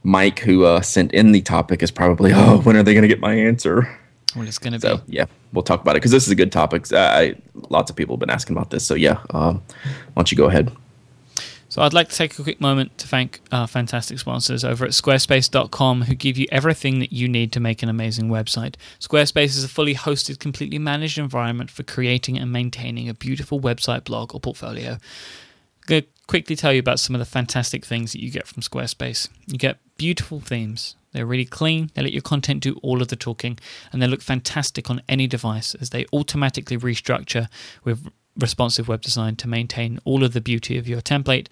Mike, 0.04 0.40
who 0.40 0.66
uh, 0.66 0.82
sent 0.82 1.12
in 1.14 1.32
the 1.32 1.42
topic, 1.42 1.84
is 1.84 1.92
probably 1.92 2.32
oh, 2.34 2.60
when 2.62 2.76
are 2.76 2.84
they 2.84 2.94
going 2.94 3.04
to 3.04 3.08
get 3.08 3.20
my 3.20 3.34
answer? 3.34 3.88
Well, 4.36 4.48
it's 4.48 4.58
going 4.58 4.74
to 4.74 4.80
So 4.80 4.98
be. 4.98 5.04
yeah, 5.18 5.26
we'll 5.54 5.64
talk 5.64 5.82
about 5.82 5.92
it 5.96 6.00
because 6.02 6.12
this 6.12 6.26
is 6.26 6.30
a 6.32 6.36
good 6.36 6.52
topic. 6.52 6.92
I, 6.92 7.36
lots 7.70 7.90
of 7.90 7.96
people 7.96 8.16
have 8.16 8.20
been 8.20 8.30
asking 8.30 8.56
about 8.56 8.70
this. 8.70 8.86
So 8.86 8.94
yeah, 8.96 9.20
um, 9.32 9.62
why 9.86 9.92
don't 10.16 10.32
you 10.32 10.38
go 10.38 10.46
ahead? 10.46 10.72
So 11.76 11.82
I'd 11.82 11.94
like 11.94 12.08
to 12.08 12.16
take 12.16 12.40
a 12.40 12.44
quick 12.44 12.62
moment 12.62 12.98
to 13.00 13.06
thank 13.06 13.42
our 13.52 13.68
fantastic 13.68 14.18
sponsors 14.18 14.64
over 14.64 14.86
at 14.86 14.92
squarespace.com 14.92 16.04
who 16.04 16.16
give 16.16 16.38
you 16.38 16.48
everything 16.50 17.00
that 17.00 17.12
you 17.12 17.28
need 17.28 17.52
to 17.52 17.60
make 17.60 17.84
an 17.84 17.90
amazing 17.90 18.30
website. 18.30 18.76
Squarespace 19.02 19.58
is 19.58 19.66
a 19.66 19.68
fully 19.68 19.94
hosted, 19.94 20.40
completely 20.40 20.80
managed 20.80 21.18
environment 21.18 21.70
for 21.70 21.84
creating 21.84 22.38
and 22.38 22.50
maintaining 22.50 23.10
a 23.10 23.14
beautiful 23.14 23.60
website, 23.60 24.06
blog, 24.06 24.34
or 24.34 24.40
portfolio. 24.40 24.92
I'm 24.92 25.00
going 25.86 26.04
to 26.04 26.08
quickly 26.28 26.56
tell 26.56 26.72
you 26.72 26.80
about 26.80 27.02
some 27.02 27.14
of 27.14 27.20
the 27.20 27.26
fantastic 27.26 27.86
things 27.86 28.14
that 28.14 28.24
you 28.24 28.32
get 28.32 28.48
from 28.48 28.64
Squarespace. 28.64 29.28
You 29.46 29.58
get 29.58 29.80
beautiful 29.98 30.40
themes. 30.40 30.96
They're 31.12 31.26
really 31.26 31.44
clean. 31.44 31.92
They 31.94 32.04
let 32.04 32.14
your 32.14 32.22
content 32.22 32.64
do 32.64 32.80
all 32.84 33.02
of 33.02 33.10
the 33.10 33.18
talking, 33.18 33.60
and 33.92 34.02
they 34.02 34.08
look 34.08 34.22
fantastic 34.22 34.90
on 34.90 35.02
any 35.10 35.28
device 35.28 35.76
as 35.76 35.90
they 35.90 36.06
automatically 36.14 36.78
restructure 36.78 37.50
with 37.84 38.10
responsive 38.40 38.88
web 38.88 39.02
design 39.02 39.36
to 39.38 39.48
maintain 39.48 40.00
all 40.04 40.24
of 40.24 40.34
the 40.34 40.42
beauty 40.42 40.78
of 40.78 40.88
your 40.88 41.02
template 41.02 41.48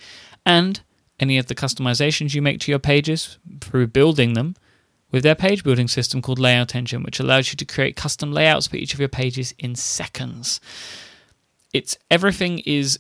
and 0.46 0.82
any 1.19 1.38
of 1.38 1.48
the 1.48 1.56
customizations 1.56 2.34
you 2.34 2.41
make 2.41 2.60
to 2.60 2.72
your 2.72 2.80
pages 2.80 3.38
through 3.62 3.88
building 3.88 4.34
them 4.34 4.56
with 5.12 5.24
their 5.24 5.36
page 5.36 5.63
building 5.63 5.88
system 5.88 6.22
called 6.22 6.39
Layout 6.39 6.76
Engine, 6.76 7.04
which 7.04 7.19
allows 7.19 7.52
you 7.52 7.56
to 7.58 7.65
create 7.65 7.96
custom 7.96 8.32
layouts 8.32 8.67
for 8.67 8.78
each 8.78 8.93
of 8.93 9.00
your 9.00 9.10
pages 9.10 9.54
in 9.60 9.76
seconds. 9.76 10.60
It's 11.72 11.96
everything 12.10 12.60
is 12.60 13.00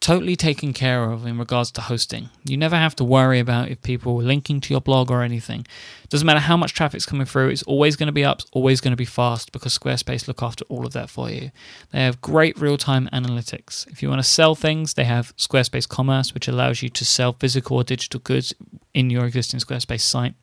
totally 0.00 0.36
taken 0.36 0.72
care 0.72 1.10
of 1.10 1.26
in 1.26 1.38
regards 1.38 1.72
to 1.72 1.80
hosting. 1.80 2.28
You 2.44 2.56
never 2.56 2.76
have 2.76 2.94
to 2.96 3.04
worry 3.04 3.40
about 3.40 3.68
if 3.68 3.82
people 3.82 4.20
are 4.20 4.24
linking 4.24 4.60
to 4.60 4.72
your 4.72 4.80
blog 4.80 5.10
or 5.10 5.22
anything. 5.22 5.66
Doesn't 6.08 6.26
matter 6.26 6.40
how 6.40 6.56
much 6.56 6.72
traffic's 6.72 7.04
coming 7.04 7.26
through, 7.26 7.48
it's 7.48 7.64
always 7.64 7.96
going 7.96 8.06
to 8.06 8.12
be 8.12 8.24
up, 8.24 8.42
always 8.52 8.80
going 8.80 8.92
to 8.92 8.96
be 8.96 9.04
fast 9.04 9.50
because 9.50 9.76
Squarespace 9.76 10.28
look 10.28 10.42
after 10.42 10.64
all 10.68 10.86
of 10.86 10.92
that 10.92 11.10
for 11.10 11.30
you. 11.30 11.50
They 11.90 12.00
have 12.00 12.20
great 12.20 12.58
real-time 12.58 13.08
analytics. 13.12 13.88
If 13.88 14.02
you 14.02 14.08
want 14.08 14.20
to 14.20 14.28
sell 14.28 14.54
things, 14.54 14.94
they 14.94 15.04
have 15.04 15.36
Squarespace 15.36 15.88
Commerce, 15.88 16.32
which 16.32 16.46
allows 16.46 16.80
you 16.80 16.88
to 16.90 17.04
sell 17.04 17.32
physical 17.32 17.78
or 17.78 17.84
digital 17.84 18.20
goods 18.20 18.54
in 18.94 19.10
your 19.10 19.26
existing 19.26 19.60
Squarespace 19.60 20.02
site. 20.02 20.34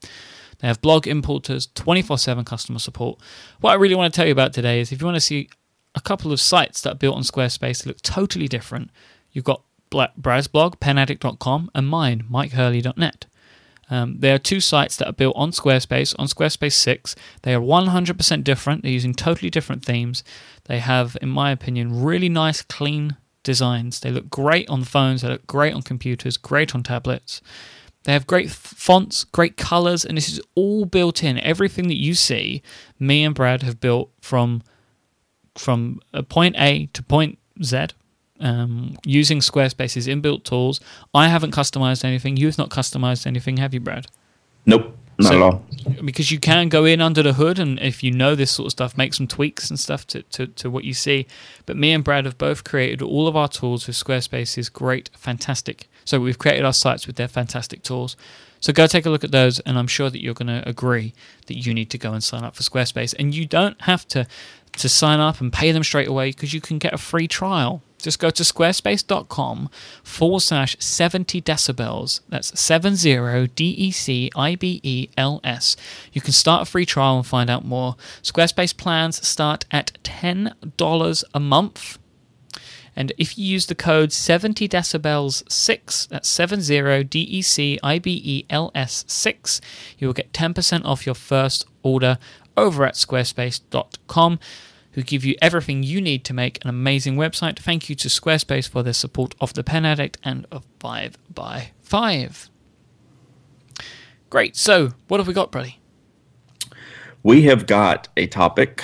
They 0.59 0.67
have 0.67 0.81
blog 0.81 1.07
importers, 1.07 1.67
24 1.75 2.17
7 2.17 2.43
customer 2.45 2.79
support. 2.79 3.19
What 3.61 3.71
I 3.71 3.75
really 3.75 3.95
want 3.95 4.13
to 4.13 4.17
tell 4.17 4.25
you 4.25 4.31
about 4.31 4.53
today 4.53 4.79
is 4.79 4.91
if 4.91 4.99
you 4.99 5.05
want 5.05 5.15
to 5.15 5.21
see 5.21 5.49
a 5.95 6.01
couple 6.01 6.31
of 6.31 6.41
sites 6.41 6.81
that 6.81 6.91
are 6.91 6.97
built 6.97 7.15
on 7.15 7.23
Squarespace 7.23 7.79
that 7.79 7.87
look 7.87 8.01
totally 8.01 8.47
different, 8.47 8.91
you've 9.35 9.45
got 9.45 9.61
Brad's 10.17 10.47
blog, 10.47 10.79
penaddict.com, 10.79 11.69
and 11.75 11.87
mine, 11.87 12.25
mikehurley.net. 12.31 13.25
Um, 13.89 14.17
there 14.17 14.33
are 14.33 14.39
two 14.39 14.59
sites 14.59 14.95
that 14.97 15.07
are 15.07 15.13
built 15.13 15.35
on 15.35 15.51
Squarespace, 15.51 16.15
on 16.17 16.25
Squarespace 16.25 16.73
6. 16.73 17.15
They 17.43 17.53
are 17.53 17.61
100% 17.61 18.43
different. 18.43 18.81
They're 18.81 18.91
using 18.91 19.13
totally 19.13 19.51
different 19.51 19.85
themes. 19.85 20.23
They 20.63 20.79
have, 20.79 21.15
in 21.21 21.29
my 21.29 21.51
opinion, 21.51 22.01
really 22.03 22.29
nice, 22.29 22.63
clean 22.63 23.17
designs. 23.43 23.99
They 23.99 24.09
look 24.09 24.29
great 24.29 24.67
on 24.69 24.83
phones, 24.83 25.21
they 25.21 25.29
look 25.29 25.45
great 25.45 25.73
on 25.73 25.83
computers, 25.83 26.37
great 26.37 26.73
on 26.73 26.81
tablets. 26.81 27.41
They 28.05 28.13
have 28.13 28.27
great 28.27 28.51
fonts, 28.51 29.23
great 29.23 29.57
colors, 29.57 30.05
and 30.05 30.17
this 30.17 30.29
is 30.29 30.39
all 30.53 30.85
built 30.85 31.23
in. 31.23 31.39
Everything 31.39 31.87
that 31.87 31.99
you 31.99 32.13
see, 32.13 32.61
me 32.99 33.23
and 33.23 33.33
Brad 33.33 33.63
have 33.63 33.79
built 33.79 34.11
from 34.21 34.63
from 35.57 36.01
point 36.27 36.55
A 36.57 36.87
to 36.87 37.01
point 37.01 37.39
Z 37.63 37.87
um, 38.39 38.97
using 39.05 39.39
Squarespace's 39.39 40.07
inbuilt 40.07 40.43
tools. 40.43 40.79
I 41.13 41.27
haven't 41.27 41.51
customized 41.51 42.03
anything. 42.03 42.37
You've 42.37 42.57
not 42.57 42.69
customized 42.69 43.25
anything, 43.25 43.57
have 43.57 43.73
you, 43.73 43.79
Brad? 43.79 44.07
Nope, 44.65 44.97
not 45.19 45.29
So- 45.29 45.35
at 45.35 45.41
all. 45.41 45.65
because 46.03 46.31
you 46.31 46.39
can 46.39 46.67
go 46.69 46.83
in 46.85 46.99
under 47.01 47.21
the 47.23 47.33
hood 47.33 47.59
and 47.59 47.79
if 47.79 48.03
you 48.03 48.11
know 48.11 48.35
this 48.35 48.51
sort 48.51 48.65
of 48.67 48.71
stuff 48.71 48.97
make 48.97 49.13
some 49.13 49.27
tweaks 49.27 49.69
and 49.69 49.79
stuff 49.79 50.05
to, 50.07 50.23
to, 50.23 50.47
to 50.47 50.69
what 50.69 50.83
you 50.83 50.93
see 50.93 51.25
but 51.65 51.77
me 51.77 51.93
and 51.93 52.03
brad 52.03 52.25
have 52.25 52.37
both 52.39 52.63
created 52.63 53.01
all 53.01 53.27
of 53.27 53.35
our 53.35 53.47
tools 53.47 53.85
with 53.87 53.95
squarespace's 53.95 54.67
great 54.67 55.09
fantastic 55.15 55.87
so 56.03 56.19
we've 56.19 56.39
created 56.39 56.65
our 56.65 56.73
sites 56.73 57.05
with 57.07 57.15
their 57.17 57.27
fantastic 57.27 57.83
tools 57.83 58.17
so 58.59 58.73
go 58.73 58.87
take 58.87 59.05
a 59.05 59.09
look 59.11 59.23
at 59.23 59.31
those 59.31 59.59
and 59.61 59.77
i'm 59.77 59.87
sure 59.87 60.09
that 60.09 60.21
you're 60.23 60.33
going 60.33 60.47
to 60.47 60.67
agree 60.67 61.13
that 61.45 61.55
you 61.55 61.73
need 61.73 61.89
to 61.91 61.97
go 61.99 62.11
and 62.11 62.23
sign 62.23 62.43
up 62.43 62.55
for 62.55 62.63
squarespace 62.63 63.13
and 63.19 63.33
you 63.35 63.45
don't 63.45 63.79
have 63.83 64.07
to 64.07 64.25
to 64.73 64.89
sign 64.89 65.19
up 65.19 65.39
and 65.39 65.53
pay 65.53 65.71
them 65.71 65.83
straight 65.83 66.07
away 66.07 66.31
because 66.31 66.53
you 66.53 66.59
can 66.59 66.77
get 66.79 66.93
a 66.93 66.97
free 66.97 67.27
trial 67.27 67.81
Just 68.05 68.19
go 68.19 68.29
to 68.29 68.43
squarespace.com 68.43 69.67
forward 70.03 70.41
slash 70.41 70.77
70 70.77 71.41
decibels. 71.41 72.21
That's 72.29 72.59
70 72.59 73.47
D 73.55 73.65
E 73.65 73.89
C 73.89 74.29
I 74.35 74.53
B 74.53 74.79
E 74.83 75.09
L 75.17 75.41
S. 75.43 75.75
You 76.13 76.21
can 76.21 76.31
start 76.31 76.61
a 76.61 76.69
free 76.69 76.85
trial 76.85 77.17
and 77.17 77.25
find 77.25 77.49
out 77.49 77.65
more. 77.65 77.95
Squarespace 78.21 78.77
plans 78.77 79.27
start 79.27 79.65
at 79.71 79.97
$10 80.03 81.23
a 81.33 81.39
month. 81.39 81.97
And 82.95 83.11
if 83.17 83.39
you 83.39 83.45
use 83.45 83.65
the 83.65 83.73
code 83.73 84.13
70 84.13 84.69
decibels 84.69 85.41
6, 85.51 86.05
that's 86.05 86.29
70 86.29 87.05
D 87.05 87.21
E 87.21 87.41
C 87.41 87.79
I 87.81 87.97
B 87.97 88.21
E 88.23 88.45
L 88.51 88.69
S 88.75 89.03
6, 89.07 89.61
you 89.97 90.05
will 90.05 90.13
get 90.13 90.31
10% 90.31 90.85
off 90.85 91.07
your 91.07 91.15
first 91.15 91.65
order 91.81 92.19
over 92.55 92.85
at 92.85 92.93
squarespace.com 92.93 94.39
who 94.95 95.03
give 95.03 95.23
you 95.23 95.35
everything 95.41 95.83
you 95.83 96.01
need 96.01 96.25
to 96.25 96.33
make 96.33 96.63
an 96.63 96.69
amazing 96.69 97.15
website. 97.15 97.59
Thank 97.59 97.89
you 97.89 97.95
to 97.95 98.07
Squarespace 98.07 98.67
for 98.67 98.81
their 98.81 98.93
support 98.93 99.35
of 99.39 99.53
the 99.53 99.63
Pen 99.63 99.85
Addict 99.85 100.17
and 100.23 100.47
of 100.51 100.65
5 100.79 101.17
by 101.33 101.71
5 101.81 102.49
Great. 104.29 104.55
So, 104.55 104.91
what 105.07 105.19
have 105.19 105.27
we 105.27 105.33
got, 105.33 105.51
Brady? 105.51 105.79
We 107.23 107.43
have 107.43 107.67
got 107.67 108.07
a 108.17 108.27
topic 108.27 108.83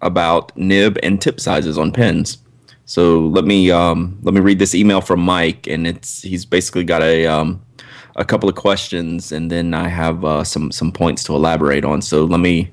about 0.00 0.56
nib 0.56 0.98
and 1.02 1.20
tip 1.20 1.40
sizes 1.40 1.78
on 1.78 1.92
pens. 1.92 2.38
So 2.86 3.20
let 3.20 3.44
me 3.44 3.70
um, 3.70 4.18
let 4.22 4.34
me 4.34 4.40
read 4.40 4.58
this 4.58 4.74
email 4.74 5.00
from 5.00 5.20
Mike, 5.20 5.66
and 5.66 5.86
it's 5.86 6.22
he's 6.22 6.44
basically 6.44 6.84
got 6.84 7.02
a 7.02 7.26
um, 7.26 7.64
a 8.16 8.24
couple 8.24 8.48
of 8.48 8.56
questions, 8.56 9.32
and 9.32 9.50
then 9.50 9.72
I 9.72 9.88
have 9.88 10.24
uh, 10.24 10.44
some 10.44 10.70
some 10.70 10.92
points 10.92 11.24
to 11.24 11.34
elaborate 11.34 11.84
on. 11.84 12.02
So 12.02 12.24
let 12.24 12.40
me 12.40 12.70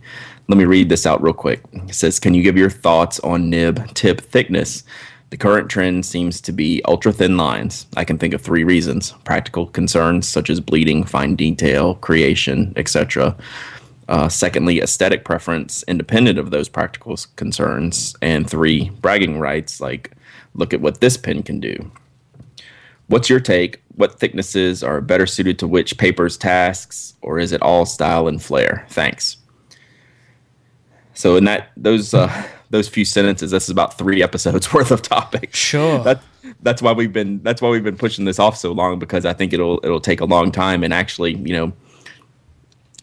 let 0.52 0.58
me 0.58 0.66
read 0.66 0.90
this 0.90 1.06
out 1.06 1.24
real 1.24 1.34
quick. 1.34 1.62
It 1.72 1.96
says, 1.96 2.20
"Can 2.20 2.34
you 2.34 2.44
give 2.44 2.58
your 2.58 2.70
thoughts 2.70 3.22
on 3.22 3.50
nib 3.50 3.94
tip 3.94 4.20
thickness?" 4.20 4.84
The 5.30 5.38
current 5.38 5.70
trend 5.70 6.06
seems 6.06 6.42
to 6.42 6.52
be 6.52 6.82
ultra 6.84 7.14
thin 7.14 7.38
lines. 7.38 7.86
I 7.96 8.04
can 8.04 8.18
think 8.18 8.34
of 8.34 8.42
three 8.42 8.66
reasons: 8.66 9.14
practical 9.24 9.68
concerns 9.68 10.28
such 10.28 10.50
as 10.50 10.60
bleeding, 10.60 11.06
fine 11.06 11.38
detail, 11.38 11.96
creation, 11.96 12.74
etc. 12.76 13.38
Uh, 14.10 14.28
secondly, 14.28 14.82
aesthetic 14.82 15.24
preference 15.24 15.86
independent 15.88 16.38
of 16.38 16.52
those 16.52 16.68
practical 16.68 17.16
concerns. 17.38 18.14
And 18.22 18.50
three, 18.50 18.90
bragging 19.00 19.40
rights 19.40 19.80
like, 19.80 20.12
look 20.54 20.74
at 20.74 20.82
what 20.82 21.00
this 21.00 21.16
pen 21.16 21.44
can 21.44 21.62
do. 21.62 21.90
What's 23.08 23.30
your 23.30 23.40
take? 23.40 23.82
What 23.96 24.20
thicknesses 24.20 24.84
are 24.84 25.00
better 25.00 25.26
suited 25.26 25.60
to 25.60 25.68
which 25.68 25.98
paper's 25.98 26.36
tasks, 26.36 27.14
or 27.22 27.40
is 27.40 27.54
it 27.54 27.62
all 27.62 27.86
style 27.86 28.28
and 28.28 28.42
flair? 28.42 28.86
Thanks. 28.90 29.38
So 31.22 31.36
in 31.36 31.46
that 31.46 31.70
those 31.78 32.16
uh, 32.16 32.48
those 32.72 32.88
few 32.88 33.06
sentences, 33.06 33.52
this 33.52 33.66
is 33.66 33.70
about 33.70 33.96
three 33.96 34.24
episodes 34.24 34.74
worth 34.74 34.90
of 34.90 35.04
topic. 35.04 35.54
Sure. 35.56 36.04
That, 36.04 36.22
that's 36.64 36.82
why 36.82 36.94
we've 36.94 37.14
been 37.14 37.42
that's 37.44 37.62
why 37.62 37.70
we've 37.70 37.84
been 37.84 37.98
pushing 37.98 38.26
this 38.26 38.40
off 38.40 38.58
so 38.58 38.72
long 38.72 38.98
because 38.98 39.24
I 39.24 39.34
think 39.34 39.54
it'll 39.54 39.80
it'll 39.84 40.02
take 40.02 40.20
a 40.20 40.26
long 40.26 40.52
time 40.52 40.84
and 40.84 40.92
actually 40.92 41.36
you 41.36 41.54
know 41.54 41.72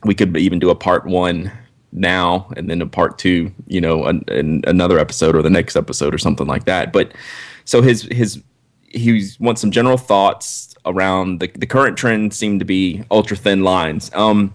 we 0.04 0.14
could 0.14 0.36
even 0.36 0.58
do 0.58 0.70
a 0.70 0.74
part 0.74 1.06
one 1.06 1.52
now 1.92 2.52
and 2.56 2.68
then 2.68 2.82
a 2.82 2.86
part 2.86 3.18
two, 3.18 3.52
you 3.66 3.80
know, 3.80 4.06
in 4.08 4.62
another 4.66 4.98
episode 4.98 5.36
or 5.36 5.42
the 5.42 5.50
next 5.50 5.76
episode 5.76 6.12
or 6.12 6.18
something 6.18 6.46
like 6.46 6.64
that. 6.64 6.92
But 6.92 7.12
so 7.64 7.82
his 7.82 8.02
his 8.02 8.42
he 8.88 9.28
wants 9.38 9.60
some 9.60 9.70
general 9.70 9.96
thoughts 9.96 10.74
around 10.84 11.38
the 11.38 11.46
the 11.54 11.66
current 11.66 11.96
trend 11.96 12.34
seem 12.34 12.58
to 12.58 12.64
be 12.64 13.04
ultra 13.12 13.36
thin 13.36 13.62
lines. 13.62 14.10
Um, 14.12 14.54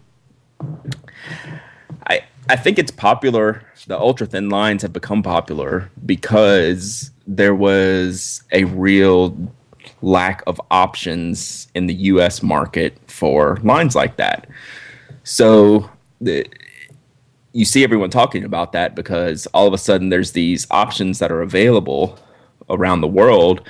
I 2.49 2.55
think 2.55 2.77
it's 2.77 2.91
popular. 2.91 3.63
The 3.87 3.97
ultra 3.97 4.27
thin 4.27 4.49
lines 4.49 4.81
have 4.81 4.93
become 4.93 5.23
popular 5.23 5.89
because 6.05 7.11
there 7.25 7.55
was 7.55 8.43
a 8.51 8.65
real 8.65 9.37
lack 10.01 10.43
of 10.45 10.59
options 10.69 11.67
in 11.73 11.87
the 11.87 11.93
U.S. 11.93 12.43
market 12.43 12.97
for 13.07 13.59
lines 13.63 13.95
like 13.95 14.17
that. 14.17 14.47
So 15.23 15.89
the, 16.19 16.45
you 17.53 17.65
see 17.65 17.83
everyone 17.83 18.09
talking 18.09 18.43
about 18.43 18.73
that 18.73 18.95
because 18.95 19.47
all 19.47 19.67
of 19.67 19.73
a 19.73 19.77
sudden 19.77 20.09
there's 20.09 20.33
these 20.33 20.67
options 20.69 21.19
that 21.19 21.31
are 21.31 21.41
available 21.41 22.19
around 22.69 23.01
the 23.01 23.07
world 23.07 23.61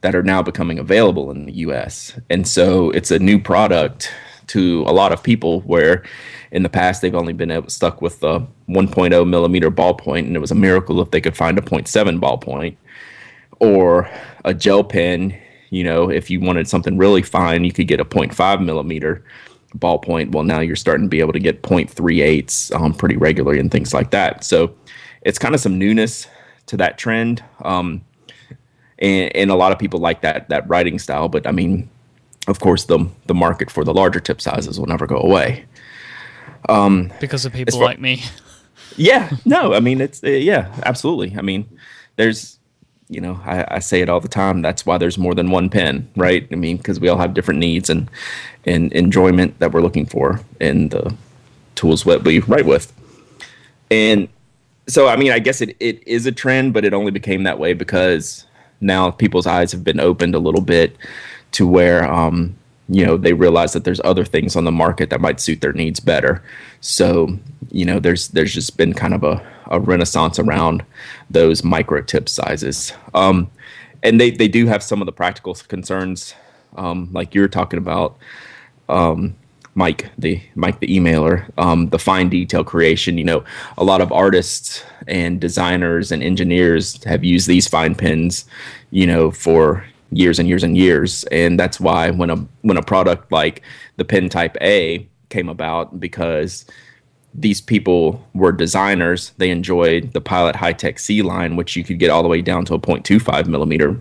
that 0.00 0.14
are 0.14 0.22
now 0.22 0.42
becoming 0.42 0.78
available 0.78 1.30
in 1.30 1.46
the 1.46 1.52
US. 1.52 2.18
And 2.28 2.46
so 2.46 2.90
it's 2.90 3.10
a 3.10 3.18
new 3.18 3.40
product 3.40 4.12
to 4.48 4.82
a 4.86 4.92
lot 4.92 5.12
of 5.12 5.22
people 5.22 5.60
where 5.62 6.04
in 6.52 6.62
the 6.62 6.68
past 6.68 7.02
they've 7.02 7.14
only 7.14 7.32
been 7.32 7.68
stuck 7.68 8.00
with 8.00 8.20
the 8.20 8.40
1.0 8.68 9.28
millimeter 9.28 9.70
ballpoint 9.70 10.26
and 10.26 10.36
it 10.36 10.40
was 10.40 10.50
a 10.50 10.56
miracle 10.56 11.00
if 11.00 11.10
they 11.10 11.20
could 11.20 11.36
find 11.36 11.58
a 11.58 11.62
0.7 11.62 12.20
ballpoint 12.20 12.76
or 13.58 14.10
a 14.44 14.54
gel 14.54 14.84
pen 14.84 15.36
you 15.70 15.82
know 15.82 16.10
if 16.10 16.30
you 16.30 16.40
wanted 16.40 16.68
something 16.68 16.96
really 16.96 17.22
fine 17.22 17.64
you 17.64 17.72
could 17.72 17.88
get 17.88 18.00
a 18.00 18.04
0.5 18.04 18.64
millimeter 18.64 19.24
ballpoint. 19.78 20.32
Well, 20.32 20.44
now 20.44 20.60
you're 20.60 20.76
starting 20.76 21.06
to 21.06 21.10
be 21.10 21.20
able 21.20 21.32
to 21.32 21.38
get 21.38 21.62
0.38s 21.62 22.74
um, 22.74 22.94
pretty 22.94 23.16
regularly 23.16 23.58
and 23.58 23.70
things 23.70 23.92
like 23.92 24.10
that. 24.10 24.44
So 24.44 24.74
it's 25.22 25.38
kind 25.38 25.54
of 25.54 25.60
some 25.60 25.78
newness 25.78 26.28
to 26.66 26.76
that 26.78 26.98
trend. 26.98 27.42
Um, 27.62 28.04
and, 28.98 29.34
and 29.36 29.50
a 29.50 29.54
lot 29.54 29.72
of 29.72 29.78
people 29.78 30.00
like 30.00 30.22
that 30.22 30.48
that 30.48 30.68
writing 30.68 30.98
style. 30.98 31.28
But 31.28 31.46
I 31.46 31.52
mean, 31.52 31.90
of 32.46 32.60
course, 32.60 32.84
the 32.84 33.08
the 33.26 33.34
market 33.34 33.70
for 33.70 33.84
the 33.84 33.94
larger 33.94 34.20
tip 34.20 34.40
sizes 34.40 34.78
will 34.78 34.86
never 34.86 35.06
go 35.06 35.18
away. 35.18 35.64
Um, 36.68 37.12
because 37.20 37.44
of 37.44 37.52
people 37.52 37.78
far, 37.78 37.88
like 37.88 38.00
me. 38.00 38.22
Yeah, 38.96 39.30
no, 39.44 39.74
I 39.74 39.80
mean 39.80 40.00
it's 40.00 40.22
uh, 40.22 40.28
yeah, 40.28 40.74
absolutely. 40.84 41.34
I 41.36 41.42
mean, 41.42 41.68
there's 42.16 42.58
you 43.08 43.20
know, 43.20 43.40
I, 43.44 43.76
I, 43.76 43.78
say 43.78 44.00
it 44.00 44.08
all 44.08 44.18
the 44.18 44.26
time. 44.26 44.62
That's 44.62 44.84
why 44.84 44.98
there's 44.98 45.16
more 45.16 45.32
than 45.32 45.50
one 45.50 45.70
pen, 45.70 46.10
right? 46.16 46.48
I 46.50 46.56
mean, 46.56 46.76
because 46.76 46.98
we 46.98 47.08
all 47.08 47.18
have 47.18 47.34
different 47.34 47.60
needs 47.60 47.88
and 47.88 48.10
and 48.64 48.92
enjoyment 48.92 49.58
that 49.60 49.72
we're 49.72 49.82
looking 49.82 50.06
for 50.06 50.40
in 50.60 50.88
the 50.88 51.14
tools 51.76 52.02
that 52.04 52.24
we 52.24 52.40
write 52.40 52.66
with. 52.66 52.92
And 53.90 54.28
so, 54.88 55.06
I 55.06 55.16
mean, 55.16 55.30
I 55.30 55.38
guess 55.38 55.60
it, 55.60 55.76
it 55.78 56.06
is 56.06 56.26
a 56.26 56.32
trend, 56.32 56.74
but 56.74 56.84
it 56.84 56.92
only 56.92 57.12
became 57.12 57.44
that 57.44 57.58
way 57.58 57.74
because 57.74 58.44
now 58.80 59.10
people's 59.10 59.46
eyes 59.46 59.72
have 59.72 59.84
been 59.84 60.00
opened 60.00 60.34
a 60.34 60.38
little 60.38 60.60
bit 60.60 60.96
to 61.56 61.66
where 61.66 62.04
um, 62.12 62.54
you 62.86 63.04
know 63.04 63.16
they 63.16 63.32
realize 63.32 63.72
that 63.72 63.84
there's 63.84 64.00
other 64.04 64.26
things 64.26 64.56
on 64.56 64.64
the 64.64 64.72
market 64.72 65.08
that 65.08 65.22
might 65.22 65.40
suit 65.40 65.62
their 65.62 65.72
needs 65.72 66.00
better 66.00 66.42
so 66.82 67.38
you 67.70 67.86
know 67.86 67.98
there's 67.98 68.28
there's 68.28 68.52
just 68.52 68.76
been 68.76 68.92
kind 68.92 69.14
of 69.14 69.24
a, 69.24 69.42
a 69.70 69.80
renaissance 69.80 70.38
around 70.38 70.84
those 71.30 71.64
micro 71.64 72.02
tip 72.02 72.28
sizes 72.28 72.92
um, 73.14 73.50
and 74.02 74.20
they 74.20 74.30
they 74.30 74.48
do 74.48 74.66
have 74.66 74.82
some 74.82 75.00
of 75.00 75.06
the 75.06 75.12
practical 75.12 75.54
concerns 75.54 76.34
um, 76.76 77.08
like 77.12 77.34
you're 77.34 77.48
talking 77.48 77.78
about 77.78 78.18
um, 78.90 79.34
Mike, 79.74 80.10
the 80.16 80.40
Mike 80.54 80.80
the 80.80 80.86
emailer, 80.86 81.50
um, 81.58 81.88
the 81.90 81.98
fine 81.98 82.30
detail 82.30 82.64
creation. 82.64 83.18
You 83.18 83.24
know, 83.24 83.44
a 83.76 83.84
lot 83.84 84.00
of 84.00 84.10
artists 84.10 84.82
and 85.06 85.38
designers 85.38 86.12
and 86.12 86.22
engineers 86.22 87.02
have 87.04 87.24
used 87.24 87.46
these 87.46 87.68
fine 87.68 87.94
pens, 87.94 88.46
you 88.90 89.06
know, 89.06 89.30
for 89.30 89.84
years 90.10 90.38
and 90.38 90.48
years 90.48 90.62
and 90.62 90.76
years. 90.76 91.24
And 91.24 91.58
that's 91.58 91.80
why 91.80 92.10
when 92.10 92.30
a 92.30 92.36
when 92.62 92.76
a 92.76 92.82
product 92.82 93.30
like 93.32 93.62
the 93.96 94.04
pen 94.04 94.28
type 94.28 94.56
A 94.60 95.08
came 95.28 95.48
about 95.48 95.98
because 95.98 96.64
these 97.34 97.60
people 97.60 98.24
were 98.34 98.52
designers. 98.52 99.32
They 99.36 99.50
enjoyed 99.50 100.12
the 100.12 100.20
Pilot 100.20 100.56
Hi-Tec-C 100.56 101.20
line, 101.22 101.56
which 101.56 101.76
you 101.76 101.84
could 101.84 101.98
get 101.98 102.10
all 102.10 102.22
the 102.22 102.28
way 102.28 102.40
down 102.40 102.64
to 102.66 102.74
a 102.74 102.78
0.25 102.78 103.46
millimeter 103.46 104.00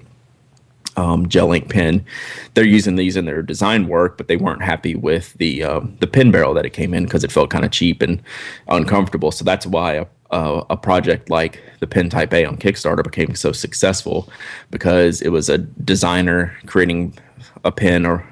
um, 0.98 1.28
gel 1.28 1.52
ink 1.52 1.70
pen. 1.70 2.06
They're 2.54 2.63
using 2.63 2.96
these 2.96 3.18
in 3.18 3.26
their 3.26 3.41
design 3.41 3.88
work, 3.88 4.18
but 4.18 4.28
they 4.28 4.38
weren't 4.38 4.63
happy 4.63 4.96
with 4.96 5.34
the 5.34 5.63
uh, 5.63 5.82
the 6.00 6.08
pin 6.08 6.32
barrel 6.32 6.54
that 6.54 6.65
it 6.65 6.72
came 6.72 6.94
in 6.94 7.04
because 7.04 7.24
it 7.24 7.32
felt 7.32 7.50
kind 7.50 7.65
of 7.65 7.72
cheap 7.72 8.02
and 8.02 8.22
uncomfortable. 8.68 9.32
So 9.32 9.44
that's 9.44 9.65
why 9.65 9.94
a, 9.94 10.06
a, 10.36 10.65
a, 10.71 10.78
project 10.78 11.30
like 11.30 11.62
the 11.80 11.88
Pen 11.88 12.10
Type 12.10 12.34
A 12.34 12.45
on 12.45 12.58
Kickstarter 12.58 13.04
became 13.04 13.36
so 13.36 13.52
successful 13.52 14.30
because 14.71 15.21
it 15.21 15.30
was 15.30 15.50
a 15.50 15.57
designer 15.57 16.55
creating 16.66 17.18
a 17.64 17.72
pen 17.72 18.05
or 18.05 18.26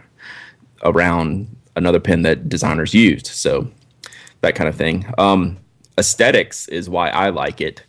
around 0.84 1.48
another 1.76 2.00
pen 2.00 2.24
that 2.24 2.50
designers 2.50 2.94
used. 2.94 3.28
So 3.28 3.68
that 4.42 4.56
kind 4.56 4.68
of 4.68 4.76
thing. 4.76 5.06
Um, 5.18 5.58
aesthetics 5.98 6.68
is 6.68 6.90
why 6.90 7.10
I 7.10 7.30
like 7.30 7.62
it 7.62 7.84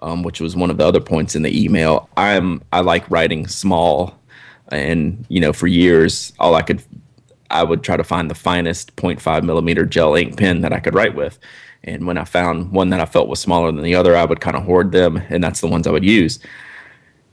um, 0.00 0.22
which 0.22 0.40
was 0.40 0.56
one 0.56 0.70
of 0.70 0.76
the 0.76 0.86
other 0.86 1.00
points 1.00 1.34
in 1.34 1.42
the 1.42 1.64
email. 1.64 2.08
I'm 2.16 2.62
I 2.72 2.80
like 2.80 3.10
writing 3.10 3.46
small, 3.46 4.18
and 4.68 5.24
you 5.28 5.40
know 5.40 5.52
for 5.52 5.66
years 5.66 6.32
all 6.38 6.54
I 6.54 6.62
could 6.62 6.82
I 7.50 7.62
would 7.62 7.82
try 7.82 7.96
to 7.96 8.04
find 8.04 8.30
the 8.30 8.34
finest 8.34 8.96
0.5 8.96 9.44
millimeter 9.44 9.84
gel 9.84 10.14
ink 10.14 10.36
pen 10.36 10.62
that 10.62 10.72
I 10.72 10.80
could 10.80 10.94
write 10.94 11.14
with. 11.14 11.38
And 11.84 12.06
when 12.06 12.18
I 12.18 12.24
found 12.24 12.72
one 12.72 12.90
that 12.90 13.00
I 13.00 13.06
felt 13.06 13.28
was 13.28 13.40
smaller 13.40 13.70
than 13.70 13.82
the 13.82 13.94
other, 13.94 14.16
I 14.16 14.24
would 14.24 14.40
kind 14.40 14.56
of 14.56 14.64
hoard 14.64 14.92
them, 14.92 15.16
and 15.28 15.42
that's 15.42 15.60
the 15.60 15.68
ones 15.68 15.86
I 15.86 15.92
would 15.92 16.04
use. 16.04 16.38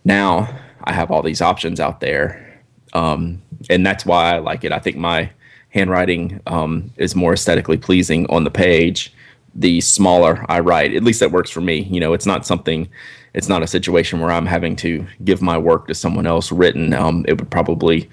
Now 0.05 0.47
I 0.83 0.93
have 0.93 1.11
all 1.11 1.23
these 1.23 1.41
options 1.41 1.79
out 1.79 1.99
there, 1.99 2.61
um, 2.93 3.41
and 3.69 3.85
that's 3.85 4.05
why 4.05 4.35
I 4.35 4.39
like 4.39 4.63
it. 4.63 4.71
I 4.71 4.79
think 4.79 4.97
my 4.97 5.31
handwriting 5.69 6.39
um, 6.45 6.91
is 6.97 7.15
more 7.15 7.33
aesthetically 7.33 7.77
pleasing 7.77 8.27
on 8.29 8.43
the 8.43 8.51
page 8.51 9.13
the 9.55 9.81
smaller 9.81 10.45
I 10.49 10.59
write. 10.59 10.95
At 10.95 11.03
least 11.03 11.19
that 11.19 11.31
works 11.31 11.51
for 11.51 11.61
me. 11.61 11.83
You 11.83 11.99
know, 11.99 12.13
it's 12.13 12.25
not 12.25 12.45
something 12.45 12.89
it's 13.33 13.49
not 13.49 13.63
a 13.63 13.67
situation 13.67 14.19
where 14.19 14.31
I'm 14.31 14.45
having 14.45 14.75
to 14.77 15.05
give 15.23 15.41
my 15.41 15.57
work 15.57 15.87
to 15.87 15.95
someone 15.95 16.27
else 16.27 16.51
written. 16.51 16.93
Um, 16.93 17.25
it 17.27 17.39
would 17.39 17.49
probably, 17.49 18.09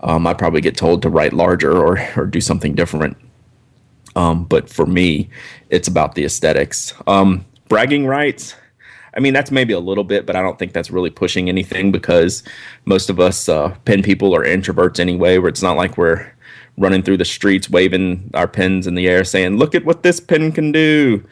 um, 0.00 0.26
I'd 0.26 0.38
probably 0.38 0.60
get 0.60 0.76
told 0.76 1.02
to 1.02 1.08
write 1.08 1.32
larger 1.32 1.72
or, 1.72 1.98
or 2.16 2.26
do 2.26 2.40
something 2.40 2.74
different. 2.74 3.16
Um, 4.16 4.44
but 4.44 4.68
for 4.68 4.86
me, 4.86 5.28
it's 5.70 5.88
about 5.88 6.14
the 6.14 6.24
aesthetics. 6.24 6.94
Um, 7.06 7.44
bragging 7.68 8.06
rights, 8.06 8.54
I 9.16 9.20
mean, 9.20 9.32
that's 9.32 9.50
maybe 9.50 9.72
a 9.72 9.80
little 9.80 10.04
bit, 10.04 10.26
but 10.26 10.36
I 10.36 10.42
don't 10.42 10.58
think 10.58 10.72
that's 10.72 10.90
really 10.90 11.10
pushing 11.10 11.48
anything 11.48 11.92
because 11.92 12.42
most 12.84 13.10
of 13.10 13.20
us 13.20 13.48
uh, 13.48 13.74
pen 13.84 14.02
people 14.02 14.34
are 14.34 14.44
introverts 14.44 14.98
anyway, 14.98 15.38
where 15.38 15.48
it's 15.48 15.62
not 15.62 15.76
like 15.76 15.96
we're 15.96 16.32
running 16.76 17.02
through 17.02 17.16
the 17.16 17.24
streets 17.24 17.70
waving 17.70 18.30
our 18.34 18.48
pens 18.48 18.86
in 18.86 18.96
the 18.96 19.08
air 19.08 19.22
saying, 19.24 19.56
look 19.56 19.74
at 19.74 19.84
what 19.84 20.02
this 20.02 20.18
pen 20.18 20.50
can 20.50 20.72
do. 20.72 21.24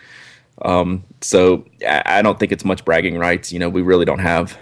Um, 0.63 1.03
so 1.21 1.65
I 1.89 2.23
don't 2.23 2.39
think 2.39 2.53
it's 2.53 2.65
much 2.65 2.85
bragging 2.85 3.19
rights. 3.19 3.53
You 3.53 3.59
know, 3.59 3.69
we 3.69 3.83
really 3.83 4.05
don't 4.05 4.21
have 4.21 4.57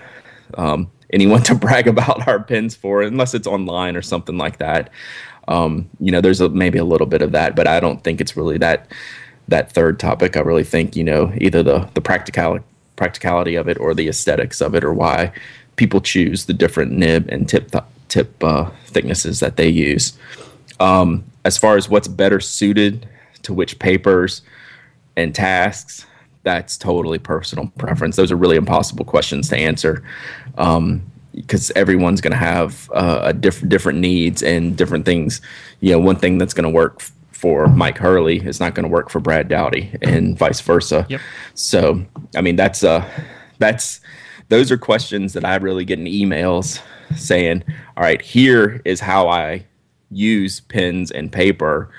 um, 0.55 0.91
anyone 1.13 1.43
to 1.45 1.55
brag 1.55 1.89
about 1.89 2.27
our 2.27 2.43
pens 2.43 2.75
for 2.75 3.03
unless 3.03 3.35
it's 3.35 3.47
online 3.47 3.97
or 3.97 4.03
something 4.03 4.39
like 4.39 4.59
that. 4.59 4.91
Um, 5.51 5.91
you 5.99 6.13
know, 6.13 6.21
there's 6.21 6.41
a, 6.41 6.49
maybe 6.49 6.79
a 6.79 6.85
little 6.85 7.07
bit 7.07 7.21
of 7.21 7.33
that, 7.33 7.57
but 7.57 7.67
I 7.67 7.81
don't 7.81 8.03
think 8.03 8.21
it's 8.21 8.37
really 8.37 8.57
that 8.59 8.91
that 9.49 9.73
third 9.73 9.99
topic. 9.99 10.37
I 10.37 10.41
really 10.41 10.65
think 10.65 10.97
you 10.97 11.05
know 11.05 11.33
either 11.37 11.63
the 11.63 11.91
the 11.95 12.01
practicality 12.01 12.65
practicality 12.97 13.57
of 13.57 13.69
it 13.69 13.79
or 13.79 13.95
the 13.95 14.09
aesthetics 14.09 14.61
of 14.61 14.75
it 14.75 14.85
or 14.85 14.93
why 14.93 15.33
people 15.77 16.01
choose 16.01 16.45
the 16.45 16.53
different 16.53 16.93
nib 16.93 17.27
and 17.31 17.49
tip 17.49 17.71
th- 17.71 17.85
tip 18.09 18.43
uh, 18.45 18.71
thicknesses 18.87 19.41
that 19.41 19.57
they 19.57 19.69
use. 19.69 20.17
Um, 20.79 21.25
as 21.45 21.59
far 21.59 21.77
as 21.77 21.89
what's 21.89 22.09
better 22.09 22.41
suited 22.41 23.09
to 23.43 23.53
which 23.55 23.79
papers 23.79 24.43
and 25.17 25.35
tasks, 25.35 26.07
that's 26.43 26.77
totally 26.77 27.19
personal 27.19 27.69
preference. 27.79 28.17
Those 28.17 28.31
are 28.31 28.37
really 28.37 28.57
impossible 28.57 29.05
questions 29.05 29.49
to 29.49 29.57
answer 29.57 30.05
because 31.41 31.71
everyone's 31.77 32.21
going 32.21 32.33
to 32.33 32.37
have 32.37 32.91
uh, 32.95 33.21
a 33.25 33.33
different 33.33 33.69
different 33.69 33.99
needs 33.99 34.43
and 34.43 34.77
different 34.77 35.05
things. 35.05 35.41
You 35.81 35.93
know, 35.93 35.99
one 35.99 36.17
thing 36.17 36.39
that's 36.39 36.55
going 36.55 36.65
to 36.65 36.71
work 36.71 37.03
for 37.41 37.67
Myke 37.67 37.97
Hurley 37.97 38.39
is 38.39 38.61
not 38.61 38.75
going 38.75 38.85
to 38.85 38.89
work 38.91 39.09
for 39.09 39.19
Brad 39.19 39.49
Dowdy, 39.49 39.97
and 40.03 40.37
vice 40.39 40.61
versa. 40.61 41.07
Yep. 41.09 41.21
So, 41.55 42.05
I 42.37 42.43
mean, 42.43 42.57
that's 42.57 42.85
uh, 42.85 43.09
that's 43.59 44.01
those 44.49 44.71
are 44.71 44.77
questions 44.77 45.33
that 45.33 45.45
I 45.45 45.57
really 45.57 45.85
get 45.85 45.99
in 45.99 46.05
emails 46.05 46.83
saying, 47.17 47.65
"All 47.97 48.03
right, 48.03 48.21
here 48.21 48.83
is 48.85 49.01
how 49.01 49.29
I 49.29 49.65
use 50.11 50.61
pens 50.61 51.11
and 51.11 51.33
paper. 51.33 51.91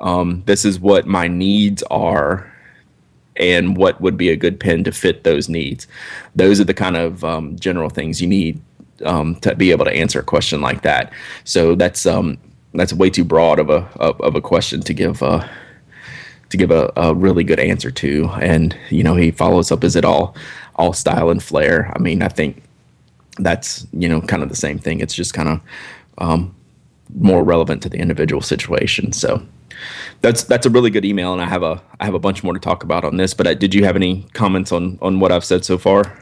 Um, 0.00 0.42
this 0.46 0.64
is 0.64 0.80
what 0.80 1.06
my 1.06 1.28
needs 1.28 1.82
are." 1.84 2.50
and 3.36 3.74
what 3.76 3.98
would 4.02 4.18
be 4.18 4.28
a 4.28 4.36
good 4.36 4.60
pen 4.60 4.84
to 4.84 4.92
fit 4.92 5.24
those 5.24 5.48
needs. 5.48 5.86
Those 6.36 6.60
are 6.60 6.64
the 6.64 6.74
kind 6.74 6.96
of 6.96 7.24
um, 7.24 7.56
general 7.58 7.88
things 7.88 8.20
you 8.20 8.26
need 8.26 8.60
um, 9.04 9.36
to 9.36 9.54
be 9.54 9.70
able 9.70 9.84
to 9.84 9.92
answer 9.92 10.20
a 10.20 10.24
question 10.24 10.60
like 10.60 10.82
that. 10.82 11.12
So 11.44 11.74
that's 11.74 12.06
um, 12.06 12.38
that's 12.74 12.92
way 12.92 13.10
too 13.10 13.24
broad 13.24 13.58
of 13.58 13.70
a 13.70 13.88
of, 13.98 14.34
a 14.34 14.40
question 14.40 14.80
to 14.82 14.94
give 14.94 15.22
uh, 15.22 15.46
to 16.50 16.56
give 16.56 16.70
a, 16.70 16.92
a, 16.96 17.14
really 17.14 17.44
good 17.44 17.60
answer 17.60 17.90
to. 17.90 18.30
And 18.40 18.76
you 18.90 19.02
know, 19.02 19.14
he 19.14 19.30
follows 19.30 19.70
up: 19.72 19.84
Is 19.84 19.96
it 19.96 20.04
all 20.04 20.36
all 20.76 20.92
style 20.92 21.30
and 21.30 21.42
flair? 21.42 21.92
I 21.94 21.98
mean, 21.98 22.22
I 22.22 22.28
think 22.28 22.62
that's 23.38 23.86
you 23.92 24.08
know 24.08 24.20
kind 24.20 24.42
of 24.42 24.48
the 24.48 24.56
same 24.56 24.78
thing. 24.78 25.00
It's 25.00 25.14
just 25.14 25.34
kind 25.34 25.48
of 25.48 25.60
um, 26.18 26.54
more 27.18 27.42
relevant 27.42 27.82
to 27.82 27.88
the 27.88 27.98
individual 27.98 28.42
situation. 28.42 29.12
So 29.12 29.44
that's 30.20 30.44
that's 30.44 30.66
a 30.66 30.70
really 30.70 30.90
good 30.90 31.04
email, 31.04 31.32
and 31.32 31.42
I 31.42 31.46
have 31.46 31.62
a 31.62 31.82
I 31.98 32.04
have 32.04 32.14
a 32.14 32.18
bunch 32.18 32.44
more 32.44 32.54
to 32.54 32.60
talk 32.60 32.84
about 32.84 33.04
on 33.04 33.16
this. 33.16 33.34
But 33.34 33.46
uh, 33.46 33.54
did 33.54 33.74
you 33.74 33.84
have 33.84 33.96
any 33.96 34.26
comments 34.32 34.72
on 34.72 34.98
on 35.02 35.20
what 35.20 35.32
I've 35.32 35.44
said 35.44 35.64
so 35.64 35.78
far? 35.78 36.18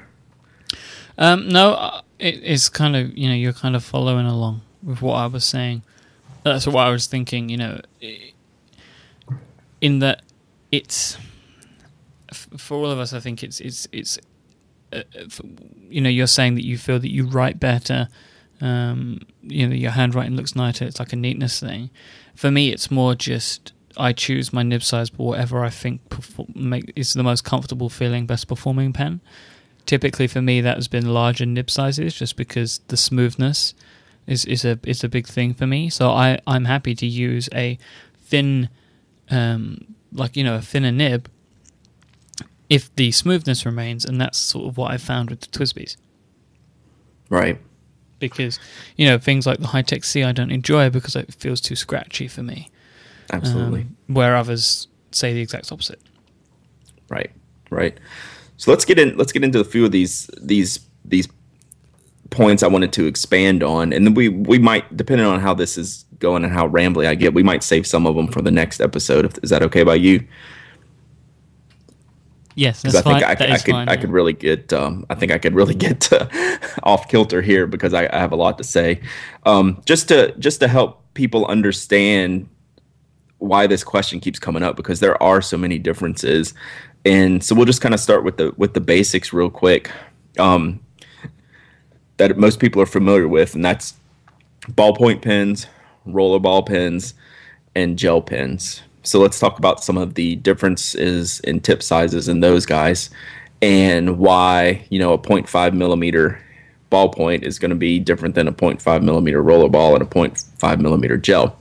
Um, 1.18 1.48
no, 1.48 2.00
it, 2.18 2.40
it's 2.42 2.68
kind 2.68 2.96
of 2.96 3.16
you 3.16 3.28
know 3.28 3.34
you're 3.34 3.52
kind 3.52 3.76
of 3.76 3.84
following 3.84 4.26
along 4.26 4.62
with 4.82 5.02
what 5.02 5.14
I 5.14 5.26
was 5.26 5.44
saying. 5.44 5.82
That's 6.44 6.66
what 6.66 6.86
I 6.86 6.90
was 6.90 7.06
thinking. 7.06 7.48
You 7.48 7.56
know, 7.56 7.80
in 9.80 9.98
that 10.00 10.22
it's 10.72 11.18
for 12.56 12.76
all 12.76 12.90
of 12.90 12.98
us. 12.98 13.12
I 13.12 13.20
think 13.20 13.42
it's 13.42 13.60
it's 13.60 13.88
it's 13.92 14.18
uh, 14.92 15.02
for, 15.28 15.44
you 15.88 16.00
know 16.00 16.10
you're 16.10 16.26
saying 16.26 16.54
that 16.56 16.64
you 16.64 16.78
feel 16.78 16.98
that 16.98 17.10
you 17.10 17.26
write 17.26 17.60
better. 17.60 18.08
Um, 18.60 19.20
you 19.42 19.68
know, 19.68 19.74
your 19.74 19.92
handwriting 19.92 20.34
looks 20.34 20.56
nicer. 20.56 20.84
It's 20.84 20.98
like 20.98 21.12
a 21.12 21.16
neatness 21.16 21.60
thing 21.60 21.90
for 22.38 22.52
me, 22.52 22.70
it's 22.70 22.88
more 22.88 23.16
just 23.16 23.72
I 23.96 24.12
choose 24.12 24.52
my 24.52 24.62
nib 24.62 24.84
size, 24.84 25.10
but 25.10 25.24
whatever 25.24 25.64
I 25.64 25.70
think 25.70 26.08
perform- 26.08 26.52
make, 26.54 26.92
is 26.94 27.14
the 27.14 27.24
most 27.24 27.42
comfortable 27.42 27.88
feeling, 27.88 28.26
best 28.26 28.46
performing 28.46 28.92
pen. 28.92 29.20
Typically, 29.88 30.26
for 30.26 30.42
me, 30.42 30.60
that 30.60 30.76
has 30.76 30.86
been 30.86 31.06
larger 31.06 31.46
nib 31.46 31.70
sizes, 31.70 32.14
just 32.14 32.36
because 32.36 32.80
the 32.88 32.96
smoothness 32.96 33.74
is 34.26 34.44
is 34.44 34.64
a 34.64 34.78
is 34.84 35.02
a 35.02 35.08
big 35.08 35.26
thing 35.26 35.54
for 35.54 35.66
me. 35.66 35.88
So 35.88 36.10
I 36.10 36.38
I'm 36.46 36.66
happy 36.66 36.94
to 36.94 37.06
use 37.06 37.48
a 37.54 37.78
thin, 38.20 38.68
um, 39.30 39.94
like 40.12 40.36
you 40.36 40.44
know, 40.44 40.56
a 40.56 40.60
thinner 40.60 40.92
nib 40.92 41.30
if 42.68 42.94
the 42.96 43.10
smoothness 43.12 43.64
remains, 43.64 44.04
and 44.04 44.20
that's 44.20 44.38
sort 44.38 44.68
of 44.68 44.76
what 44.76 44.92
I 44.92 44.98
found 44.98 45.30
with 45.30 45.40
the 45.40 45.46
TWSBIs. 45.46 45.96
Right 47.30 47.58
because 48.18 48.58
you 48.96 49.06
know 49.06 49.18
things 49.18 49.46
like 49.46 49.58
the 49.58 49.68
Hi-Tec-C 49.68 50.22
I 50.22 50.32
don't 50.32 50.50
enjoy 50.50 50.90
because 50.90 51.16
it 51.16 51.32
feels 51.34 51.60
too 51.60 51.76
scratchy 51.76 52.28
for 52.28 52.42
me. 52.42 52.68
Absolutely. 53.32 53.82
Um, 53.82 53.96
where 54.08 54.36
others 54.36 54.88
say 55.10 55.32
the 55.32 55.40
exact 55.40 55.70
opposite. 55.70 56.00
Right. 57.08 57.30
Right. 57.70 57.98
So 58.58 58.70
let's 58.70 58.84
get 58.84 58.98
in. 58.98 59.16
Let's 59.16 59.32
get 59.32 59.42
into 59.42 59.60
a 59.60 59.64
few 59.64 59.84
of 59.84 59.92
these 59.92 60.28
these 60.40 60.80
these 61.04 61.28
points 62.30 62.62
I 62.62 62.66
wanted 62.66 62.92
to 62.94 63.06
expand 63.06 63.62
on, 63.62 63.92
and 63.92 64.06
then 64.06 64.14
we 64.14 64.28
we 64.28 64.58
might, 64.58 64.96
depending 64.96 65.26
on 65.26 65.40
how 65.40 65.54
this 65.54 65.78
is 65.78 66.04
going 66.18 66.44
and 66.44 66.52
how 66.52 66.68
rambly 66.68 67.06
I 67.06 67.14
get, 67.14 67.32
we 67.32 67.42
might 67.42 67.62
save 67.62 67.86
some 67.86 68.06
of 68.06 68.16
them 68.16 68.28
for 68.28 68.42
the 68.42 68.50
next 68.50 68.80
episode. 68.80 69.24
If, 69.24 69.38
is 69.42 69.50
that 69.50 69.62
okay 69.62 69.84
by 69.84 69.94
you? 69.94 70.26
Yes, 72.56 72.82
that's 72.82 72.96
I 72.96 73.02
think 73.02 73.20
fine. 73.20 73.24
I, 73.24 73.34
could, 73.36 73.50
I 73.50 73.58
could 73.58 73.70
fine, 73.70 73.88
I 73.88 73.92
yeah. 73.92 74.00
could 74.00 74.10
really 74.10 74.32
get 74.32 74.72
um, 74.72 75.06
I 75.08 75.14
think 75.14 75.30
I 75.30 75.38
could 75.38 75.54
really 75.54 75.74
get 75.86 76.10
off 76.82 77.08
kilter 77.08 77.40
here 77.40 77.68
because 77.68 77.94
I, 77.94 78.08
I, 78.12 78.18
have 78.18 78.32
a 78.32 78.36
lot 78.36 78.58
to 78.58 78.64
say. 78.64 79.00
Um, 79.46 79.80
just 79.86 80.08
to 80.08 80.36
just 80.38 80.58
to 80.60 80.66
help 80.66 81.04
people 81.14 81.46
understand 81.46 82.48
why 83.38 83.68
this 83.68 83.84
question 83.84 84.18
keeps 84.18 84.40
coming 84.40 84.64
up 84.64 84.74
because 84.74 84.98
there 84.98 85.20
are 85.22 85.40
so 85.40 85.56
many 85.56 85.78
differences, 85.78 86.54
and 87.04 87.42
so 87.42 87.54
we'll 87.54 87.64
just 87.64 87.80
kind 87.80 87.94
of 87.94 88.00
start 88.00 88.24
with 88.24 88.36
the 88.36 88.52
with 88.56 88.74
the 88.74 88.80
basics 88.80 89.32
real 89.32 89.50
quick 89.50 89.90
um, 90.38 90.80
that 92.16 92.36
most 92.36 92.60
people 92.60 92.80
are 92.82 92.86
familiar 92.86 93.28
with, 93.28 93.54
and 93.54 93.64
that's 93.64 93.94
ballpoint 94.70 95.22
pens, 95.22 95.66
roller 96.04 96.38
ball 96.38 96.62
pens, 96.62 97.14
and 97.74 97.98
gel 97.98 98.20
pens 98.20 98.82
so 99.08 99.18
let's 99.20 99.38
talk 99.38 99.58
about 99.58 99.82
some 99.82 99.96
of 99.96 100.14
the 100.14 100.36
differences 100.36 101.40
in 101.40 101.60
tip 101.60 101.82
sizes 101.82 102.28
in 102.28 102.40
those 102.40 102.66
guys 102.66 103.08
and 103.62 104.18
why, 104.18 104.84
you 104.90 104.98
know, 104.98 105.14
a 105.14 105.18
0.5 105.18 105.72
millimeter 105.72 106.38
ballpoint 106.92 107.42
is 107.42 107.58
going 107.58 107.70
to 107.70 107.76
be 107.76 107.98
different 107.98 108.34
than 108.34 108.46
a 108.46 108.52
0.5 108.52 109.02
millimeter 109.02 109.42
roller 109.42 109.70
ball 109.70 109.94
and 109.94 110.02
a 110.02 110.06
0.5 110.06 110.80
millimeter 110.80 111.16
gel. 111.16 111.58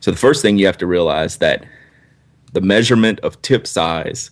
So 0.00 0.10
the 0.10 0.16
first 0.16 0.40
thing 0.40 0.58
you 0.58 0.64
have 0.64 0.78
to 0.78 0.86
realize 0.86 1.36
that 1.36 1.66
the 2.54 2.62
measurement 2.62 3.20
of 3.20 3.40
tip 3.42 3.66
size 3.66 4.30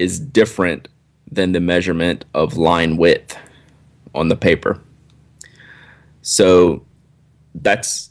is 0.00 0.18
different 0.18 0.88
than 1.30 1.52
the 1.52 1.60
measurement 1.60 2.24
of 2.34 2.56
line 2.56 2.96
width 2.96 3.36
on 4.14 4.28
the 4.28 4.36
paper. 4.36 4.80
So 6.22 6.84
that's 7.54 8.10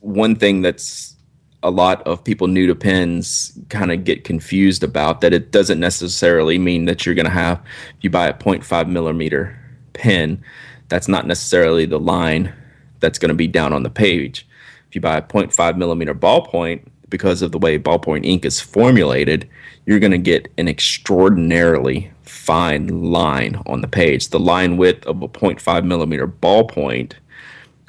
one 0.00 0.36
thing 0.36 0.62
that's 0.62 1.16
a 1.62 1.70
lot 1.70 2.06
of 2.06 2.22
people 2.22 2.46
new 2.46 2.66
to 2.66 2.74
pens 2.74 3.58
kind 3.70 3.90
of 3.90 4.04
get 4.04 4.24
confused 4.24 4.84
about 4.84 5.20
that 5.22 5.32
it 5.32 5.50
doesn't 5.50 5.80
necessarily 5.80 6.58
mean 6.58 6.84
that 6.84 7.04
you're 7.04 7.14
going 7.14 7.24
to 7.24 7.30
have 7.30 7.60
if 7.96 8.04
you 8.04 8.10
buy 8.10 8.28
a 8.28 8.34
0.5 8.34 8.88
millimeter 8.88 9.58
pen 9.94 10.40
that's 10.88 11.08
not 11.08 11.26
necessarily 11.26 11.86
the 11.86 11.98
line 11.98 12.52
that's 13.00 13.18
going 13.18 13.30
to 13.30 13.34
be 13.34 13.48
down 13.48 13.72
on 13.72 13.82
the 13.82 13.90
page 13.90 14.46
if 14.88 14.94
you 14.94 15.00
buy 15.00 15.16
a 15.16 15.22
0.5 15.22 15.76
millimeter 15.76 16.14
ballpoint 16.14 16.86
because 17.08 17.42
of 17.42 17.50
the 17.50 17.58
way 17.58 17.78
ballpoint 17.78 18.24
ink 18.24 18.44
is 18.44 18.60
formulated 18.60 19.48
you're 19.86 20.00
going 20.00 20.12
to 20.12 20.18
get 20.18 20.52
an 20.58 20.68
extraordinarily 20.68 22.10
fine 22.22 22.88
line 22.88 23.60
on 23.66 23.80
the 23.80 23.88
page 23.88 24.28
the 24.28 24.38
line 24.38 24.76
width 24.76 25.06
of 25.06 25.22
a 25.22 25.28
0.5 25.28 25.84
millimeter 25.84 26.26
ballpoint 26.26 27.14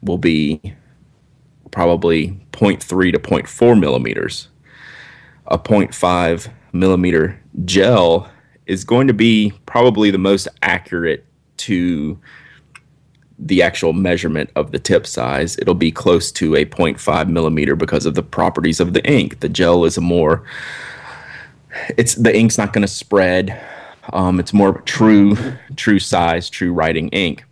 will 0.04 0.18
be 0.18 0.62
probably 1.72 2.30
0.3 2.52 3.12
to 3.12 3.20
0.4 3.20 3.80
millimeters. 3.80 4.48
A 5.48 5.58
0.5 5.58 6.52
millimeter 6.74 7.40
gel 7.66 8.30
is 8.66 8.84
going 8.84 9.08
to 9.08 9.14
be 9.14 9.54
probably 9.66 10.12
the 10.12 10.18
most 10.18 10.48
accurate 10.62 11.26
to 11.58 12.20
the 13.40 13.62
actual 13.62 13.94
measurement 13.94 14.50
of 14.56 14.72
the 14.72 14.80
tip 14.80 15.06
size. 15.06 15.58
It'll 15.60 15.76
be 15.76 15.92
close 15.92 16.32
to 16.34 16.56
a 16.56 16.66
0.5 16.66 17.30
millimeter 17.30 17.76
because 17.76 18.06
of 18.06 18.16
the 18.16 18.24
properties 18.24 18.80
of 18.80 18.94
the 18.94 19.08
ink. 19.10 19.40
The 19.40 19.50
gel 19.50 19.86
is 19.86 19.98
a 19.98 20.02
more, 20.02 20.44
it's 21.98 22.16
the 22.16 22.36
ink's 22.36 22.58
not 22.58 22.74
going 22.74 22.84
to 22.84 22.88
spread 22.88 23.60
Um, 24.14 24.40
it's 24.40 24.54
more 24.54 24.82
true, 24.82 25.36
true 25.76 26.00
size, 26.00 26.50
true 26.50 26.74
writing 26.74 27.10
ink. 27.10 27.44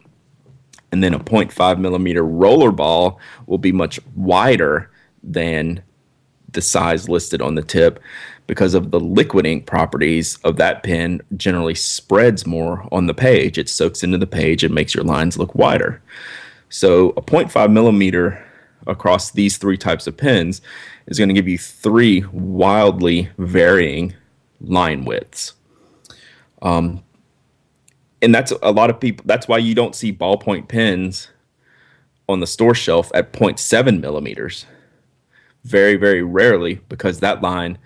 And 0.92 1.04
then 1.04 1.14
a 1.14 1.20
0.5 1.20 1.80
millimeter 1.80 2.24
roller 2.24 2.72
ball 2.72 3.20
will 3.48 3.58
be 3.58 3.72
much 3.72 4.00
wider 4.16 4.90
than 5.22 5.84
the 6.54 6.62
size 6.62 7.10
listed 7.10 7.42
on 7.42 7.56
the 7.56 7.62
tip 7.62 8.02
because 8.48 8.74
of 8.74 8.92
the 8.92 9.00
liquid 9.00 9.46
ink 9.46 9.66
properties 9.66 10.38
of 10.44 10.56
that 10.58 10.84
pen 10.84 11.22
generally 11.36 11.76
spreads 11.76 12.46
more 12.46 12.88
on 12.92 13.08
the 13.08 13.14
page. 13.14 13.58
It 13.58 13.68
soaks 13.68 14.04
into 14.04 14.18
the 14.18 14.28
page 14.28 14.64
and 14.64 14.74
makes 14.74 14.96
your 14.96 15.04
lines 15.04 15.38
look 15.38 15.54
wider. 15.56 16.02
So 16.70 17.10
a 17.18 17.22
0.5 17.22 17.72
millimeter 17.72 18.42
across 18.88 19.32
these 19.32 19.58
three 19.58 19.78
types 19.78 20.08
of 20.08 20.16
pens 20.16 20.62
is 21.08 21.18
going 21.18 21.30
to 21.30 21.36
give 21.36 21.48
you 21.48 21.58
three 21.58 22.24
wildly 22.32 23.30
varying 23.38 24.14
line 24.62 25.06
widths. 25.06 25.54
Um, 26.62 27.04
and 28.22 28.34
that's 28.34 28.52
a 28.64 28.72
lot 28.72 28.90
of 28.90 29.00
people. 29.00 29.24
That's 29.28 29.48
why 29.48 29.60
you 29.60 29.76
don't 29.76 29.96
see 29.96 30.12
ballpoint 30.12 30.68
pens 30.68 31.30
on 32.28 32.40
the 32.40 32.48
store 32.48 32.74
shelf 32.74 33.12
at 33.14 33.34
0.7 33.34 34.00
millimeters. 34.00 34.66
Very, 35.64 35.96
very 35.96 36.24
rarely, 36.24 36.76
because 36.90 37.20
that 37.20 37.42
line 37.42 37.78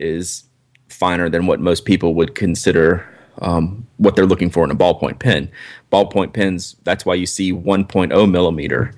is 0.00 0.44
finer 0.88 1.28
than 1.28 1.46
what 1.46 1.60
most 1.60 1.84
people 1.84 2.14
would 2.14 2.34
consider 2.34 3.06
um, 3.38 3.86
what 3.96 4.16
they're 4.16 4.26
looking 4.26 4.50
for 4.50 4.64
in 4.64 4.70
a 4.70 4.76
ballpoint 4.76 5.18
pen. 5.18 5.50
Ballpoint 5.92 6.32
pens, 6.32 6.76
that's 6.84 7.04
why 7.04 7.14
you 7.14 7.26
see 7.26 7.52
1.0 7.52 8.30
millimeter 8.30 8.92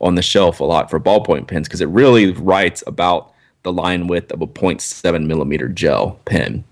on 0.00 0.14
the 0.14 0.22
shelf 0.22 0.60
a 0.60 0.64
lot 0.64 0.90
for 0.90 1.00
ballpoint 1.00 1.46
pens 1.46 1.68
because 1.68 1.80
it 1.80 1.88
really 1.88 2.32
writes 2.32 2.82
about 2.86 3.32
the 3.62 3.72
line 3.72 4.06
width 4.06 4.30
of 4.32 4.42
a 4.42 4.46
0.7 4.46 5.26
millimeter 5.26 5.68
gel 5.68 6.18
pen. 6.24 6.64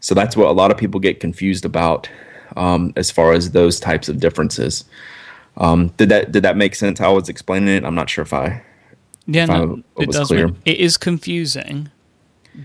So 0.00 0.14
that's 0.14 0.36
what 0.36 0.48
a 0.48 0.52
lot 0.52 0.70
of 0.70 0.76
people 0.76 1.00
get 1.00 1.18
confused 1.18 1.64
about 1.64 2.08
um, 2.56 2.92
as 2.96 3.10
far 3.10 3.32
as 3.32 3.52
those 3.52 3.80
types 3.80 4.08
of 4.08 4.20
differences. 4.20 4.84
Um, 5.56 5.88
did 5.96 6.08
that 6.10 6.32
did 6.32 6.42
that 6.42 6.56
make 6.56 6.74
sense? 6.74 6.98
How 6.98 7.12
I 7.12 7.14
was 7.14 7.28
explaining 7.28 7.68
it. 7.68 7.84
I'm 7.84 7.94
not 7.94 8.10
sure 8.10 8.22
if 8.22 8.32
I 8.32 8.62
yeah 9.26 9.44
if 9.44 9.48
no, 9.48 9.82
I 9.96 10.02
it 10.02 10.06
was 10.08 10.16
does. 10.16 10.28
clear. 10.28 10.48
Make, 10.48 10.56
it 10.64 10.78
is 10.78 10.96
confusing, 10.96 11.90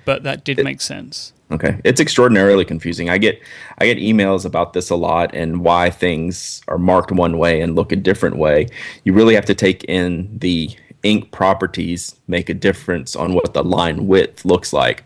but 0.05 0.23
that 0.23 0.43
did 0.43 0.63
make 0.63 0.81
sense. 0.81 1.33
Okay, 1.51 1.81
it's 1.83 1.99
extraordinarily 1.99 2.63
confusing. 2.63 3.09
I 3.09 3.17
get 3.17 3.41
I 3.79 3.85
get 3.85 3.97
emails 3.97 4.45
about 4.45 4.73
this 4.73 4.91
a 4.91 4.95
lot 4.95 5.33
and 5.33 5.61
why 5.61 5.89
things 5.89 6.61
are 6.67 6.77
marked 6.77 7.11
one 7.11 7.39
way 7.39 7.61
and 7.61 7.75
look 7.75 7.91
a 7.91 7.95
different 7.95 8.37
way. 8.37 8.67
You 9.03 9.13
really 9.13 9.33
have 9.33 9.45
to 9.45 9.55
take 9.55 9.83
in 9.85 10.37
the 10.37 10.69
ink 11.01 11.31
properties 11.31 12.15
make 12.27 12.49
a 12.49 12.53
difference 12.53 13.15
on 13.15 13.33
what 13.33 13.53
the 13.53 13.63
line 13.63 14.05
width 14.05 14.45
looks 14.45 14.73
like. 14.73 15.03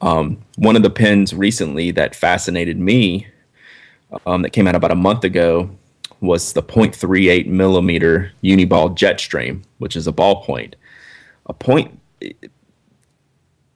Um, 0.00 0.38
one 0.56 0.76
of 0.76 0.82
the 0.82 0.90
pens 0.90 1.34
recently 1.34 1.90
that 1.92 2.14
fascinated 2.14 2.78
me 2.78 3.26
um, 4.26 4.42
that 4.42 4.50
came 4.50 4.66
out 4.66 4.74
about 4.74 4.90
a 4.90 4.96
month 4.96 5.24
ago 5.24 5.70
was 6.20 6.52
the 6.52 6.62
0.38 6.62 7.46
millimeter 7.46 8.32
Uniball 8.42 8.96
Jetstream, 8.96 9.62
which 9.78 9.96
is 9.96 10.06
a 10.06 10.12
ballpoint. 10.12 10.74
A 11.46 11.52
point 11.52 11.98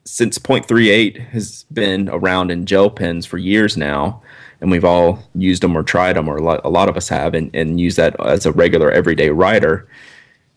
since 0.08 0.38
0.38 0.38 1.28
has 1.28 1.64
been 1.72 2.08
around 2.08 2.50
in 2.50 2.64
gel 2.64 2.88
pens 2.88 3.26
for 3.26 3.36
years 3.36 3.76
now, 3.76 4.22
and 4.60 4.70
we've 4.70 4.84
all 4.84 5.22
used 5.34 5.62
them 5.62 5.76
or 5.76 5.82
tried 5.82 6.14
them, 6.14 6.28
or 6.28 6.38
a 6.38 6.42
lot, 6.42 6.60
a 6.64 6.70
lot 6.70 6.88
of 6.88 6.96
us 6.96 7.08
have, 7.08 7.34
and, 7.34 7.54
and 7.54 7.78
use 7.78 7.96
that 7.96 8.18
as 8.24 8.46
a 8.46 8.52
regular 8.52 8.90
everyday 8.90 9.30
writer. 9.30 9.86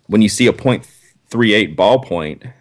When 0.08 0.22
you 0.22 0.30
see 0.30 0.47
a 0.47 0.54
0.38 0.54 1.76
ballpoint, 1.76 2.52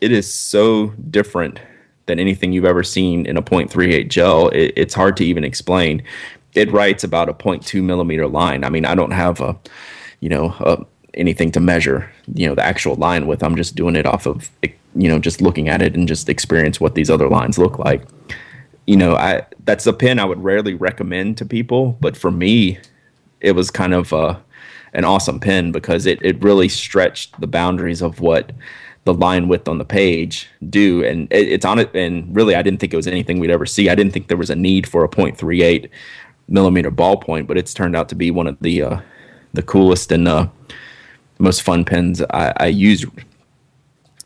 it 0.00 0.12
is 0.12 0.32
so 0.32 0.88
different 1.10 1.60
than 2.04 2.20
anything 2.20 2.52
you've 2.52 2.64
ever 2.66 2.84
seen 2.84 3.24
in 3.24 3.36
a 3.36 3.42
0.38 3.42 4.08
gel. 4.08 4.48
It, 4.50 4.74
it's 4.76 4.94
hard 4.94 5.16
to 5.16 5.24
even 5.24 5.44
explain. 5.44 6.02
It 6.54 6.70
writes 6.70 7.04
about 7.04 7.28
a 7.28 7.34
0.2 7.34 7.82
millimeter 7.82 8.28
line. 8.28 8.64
I 8.64 8.68
mean, 8.68 8.84
I 8.84 8.94
don't 8.94 9.12
have 9.12 9.40
a, 9.40 9.58
you 10.20 10.28
know, 10.28 10.54
a, 10.60 10.84
anything 11.14 11.50
to 11.52 11.60
measure, 11.60 12.12
you 12.34 12.46
know, 12.46 12.54
the 12.54 12.62
actual 12.62 12.96
line 12.96 13.26
with. 13.26 13.42
I'm 13.42 13.56
just 13.56 13.74
doing 13.74 13.96
it 13.96 14.06
off 14.06 14.26
of, 14.26 14.50
you 14.96 15.08
know, 15.08 15.18
just 15.18 15.40
looking 15.40 15.68
at 15.68 15.82
it 15.82 15.94
and 15.94 16.08
just 16.08 16.28
experience 16.28 16.80
what 16.80 16.94
these 16.94 17.10
other 17.10 17.28
lines 17.28 17.58
look 17.58 17.78
like. 17.78 18.02
You 18.86 18.96
know, 18.96 19.16
I 19.16 19.46
that's 19.64 19.86
a 19.86 19.92
pen 19.92 20.18
I 20.18 20.24
would 20.24 20.42
rarely 20.42 20.74
recommend 20.74 21.38
to 21.38 21.44
people, 21.44 21.96
but 22.00 22.16
for 22.16 22.30
me, 22.30 22.78
it 23.40 23.52
was 23.52 23.70
kind 23.70 23.94
of 23.94 24.12
uh, 24.12 24.38
an 24.92 25.04
awesome 25.04 25.38
pen 25.38 25.72
because 25.72 26.06
it 26.06 26.18
it 26.22 26.42
really 26.42 26.68
stretched 26.68 27.38
the 27.40 27.46
boundaries 27.46 28.02
of 28.02 28.20
what 28.20 28.52
the 29.04 29.14
line 29.14 29.46
width 29.46 29.68
on 29.68 29.78
the 29.78 29.84
page 29.84 30.48
do 30.68 31.04
and 31.04 31.28
it, 31.30 31.48
it's 31.48 31.64
on 31.64 31.78
it 31.78 31.94
and 31.94 32.34
really 32.34 32.56
i 32.56 32.62
didn't 32.62 32.80
think 32.80 32.92
it 32.92 32.96
was 32.96 33.06
anything 33.06 33.38
we'd 33.38 33.50
ever 33.50 33.64
see 33.64 33.88
i 33.88 33.94
didn't 33.94 34.12
think 34.12 34.26
there 34.26 34.36
was 34.36 34.50
a 34.50 34.56
need 34.56 34.84
for 34.84 35.04
a 35.04 35.08
0.38 35.08 35.88
millimeter 36.48 36.90
ballpoint 36.90 37.46
but 37.46 37.56
it's 37.56 37.72
turned 37.72 37.94
out 37.94 38.08
to 38.08 38.16
be 38.16 38.32
one 38.32 38.48
of 38.48 38.56
the 38.60 38.82
uh, 38.82 39.00
the 39.52 39.62
coolest 39.62 40.10
and 40.10 40.26
uh, 40.26 40.48
most 41.38 41.62
fun 41.62 41.84
pens 41.84 42.20
I, 42.30 42.52
I 42.56 42.66
use 42.66 43.06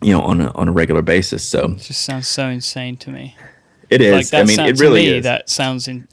you 0.02 0.12
know 0.12 0.22
on 0.22 0.40
a, 0.40 0.50
on 0.52 0.68
a 0.68 0.72
regular 0.72 1.02
basis 1.02 1.46
so 1.46 1.72
It 1.72 1.78
just 1.78 2.02
sounds 2.02 2.26
so 2.28 2.48
insane 2.48 2.96
to 2.98 3.10
me. 3.10 3.36
It 3.90 4.00
is. 4.00 4.12
like 4.14 4.28
that 4.28 4.40
i 4.42 4.44
mean 4.44 4.56
sound- 4.56 4.68
it 4.70 4.76
to 4.76 4.82
really 4.82 5.02
me, 5.06 5.16
is 5.18 5.24
That 5.24 5.50
sounds 5.50 5.88
in 5.88 6.08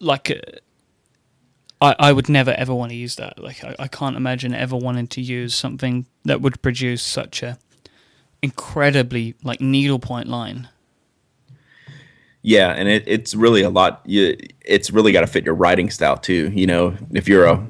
like 0.00 0.30
a, 0.30 0.40
I 1.80 1.94
I 1.98 2.12
would 2.12 2.28
never 2.28 2.52
ever 2.52 2.74
want 2.74 2.90
to 2.90 2.96
use 2.96 3.16
that. 3.16 3.38
Like 3.38 3.62
I, 3.64 3.74
I 3.78 3.88
can't 3.88 4.16
imagine 4.16 4.54
ever 4.54 4.76
wanting 4.76 5.06
to 5.08 5.20
use 5.20 5.54
something 5.54 6.06
that 6.24 6.40
would 6.40 6.60
produce 6.62 7.02
such 7.02 7.42
a 7.42 7.58
incredibly 8.42 9.34
like 9.42 9.60
needlepoint 9.60 10.28
line. 10.28 10.68
Yeah, 12.42 12.70
and 12.72 12.88
it, 12.88 13.04
it's 13.06 13.34
really 13.34 13.62
a 13.62 13.70
lot. 13.70 14.02
You, 14.04 14.36
it's 14.60 14.90
really 14.90 15.12
got 15.12 15.22
to 15.22 15.26
fit 15.26 15.44
your 15.46 15.54
writing 15.54 15.88
style 15.90 16.18
too. 16.18 16.50
You 16.54 16.66
know, 16.66 16.94
if 17.12 17.26
you're 17.26 17.46
a 17.46 17.66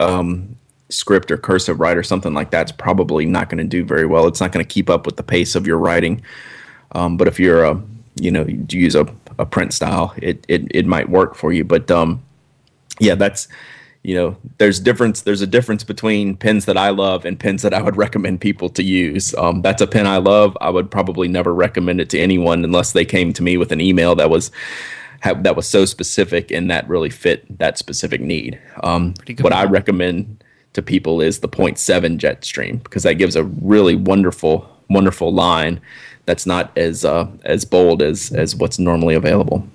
um, 0.00 0.56
script 0.92 1.30
or 1.30 1.36
cursive 1.36 1.80
write 1.80 1.96
or 1.96 2.02
something 2.02 2.34
like 2.34 2.50
that's 2.50 2.72
probably 2.72 3.26
not 3.26 3.48
going 3.48 3.58
to 3.58 3.64
do 3.64 3.84
very 3.84 4.06
well. 4.06 4.26
It's 4.26 4.40
not 4.40 4.52
going 4.52 4.64
to 4.64 4.68
keep 4.68 4.90
up 4.90 5.06
with 5.06 5.16
the 5.16 5.22
pace 5.22 5.54
of 5.54 5.66
your 5.66 5.78
writing. 5.78 6.22
Um, 6.92 7.16
but 7.16 7.28
if 7.28 7.40
you're 7.40 7.64
a, 7.64 7.80
you 8.20 8.30
know, 8.30 8.44
you 8.46 8.66
use 8.68 8.94
a, 8.94 9.06
a 9.38 9.46
print 9.46 9.72
style, 9.72 10.14
it, 10.18 10.44
it 10.48 10.66
it 10.70 10.86
might 10.86 11.08
work 11.08 11.34
for 11.34 11.52
you. 11.52 11.64
But 11.64 11.90
um, 11.90 12.22
yeah, 13.00 13.14
that's 13.14 13.48
you 14.02 14.16
know, 14.16 14.36
there's 14.58 14.80
difference. 14.80 15.22
There's 15.22 15.42
a 15.42 15.46
difference 15.46 15.84
between 15.84 16.36
pens 16.36 16.64
that 16.64 16.76
I 16.76 16.90
love 16.90 17.24
and 17.24 17.38
pens 17.38 17.62
that 17.62 17.72
I 17.72 17.80
would 17.80 17.96
recommend 18.04 18.40
people 18.40 18.68
to 18.70 18.82
use. 18.82 19.34
Um, 19.36 19.62
that's 19.62 19.80
a 19.80 19.86
pen 19.86 20.06
I 20.06 20.18
love. 20.18 20.56
I 20.60 20.70
would 20.70 20.90
probably 20.90 21.28
never 21.28 21.54
recommend 21.54 22.00
it 22.00 22.10
to 22.10 22.18
anyone 22.18 22.64
unless 22.64 22.92
they 22.92 23.04
came 23.04 23.32
to 23.34 23.42
me 23.42 23.56
with 23.56 23.72
an 23.72 23.80
email 23.80 24.14
that 24.16 24.30
was 24.30 24.50
that 25.24 25.54
was 25.54 25.68
so 25.68 25.84
specific 25.84 26.50
and 26.50 26.68
that 26.68 26.88
really 26.88 27.10
fit 27.10 27.58
that 27.58 27.78
specific 27.78 28.20
need. 28.20 28.58
Um, 28.82 29.14
what 29.40 29.52
I 29.52 29.64
recommend 29.64 30.41
to 30.72 30.82
people 30.82 31.20
is 31.20 31.40
the 31.40 31.48
0.7 31.48 32.18
Jetstream 32.18 32.82
because 32.82 33.02
that 33.02 33.14
gives 33.14 33.36
a 33.36 33.44
really 33.44 33.94
wonderful, 33.94 34.68
wonderful 34.88 35.32
line 35.32 35.80
that's 36.24 36.46
not 36.46 36.76
as 36.76 37.04
uh, 37.04 37.28
as 37.44 37.64
bold 37.64 38.00
as 38.00 38.32
as 38.32 38.54
what's 38.54 38.78
normally 38.78 39.14
available. 39.14 39.66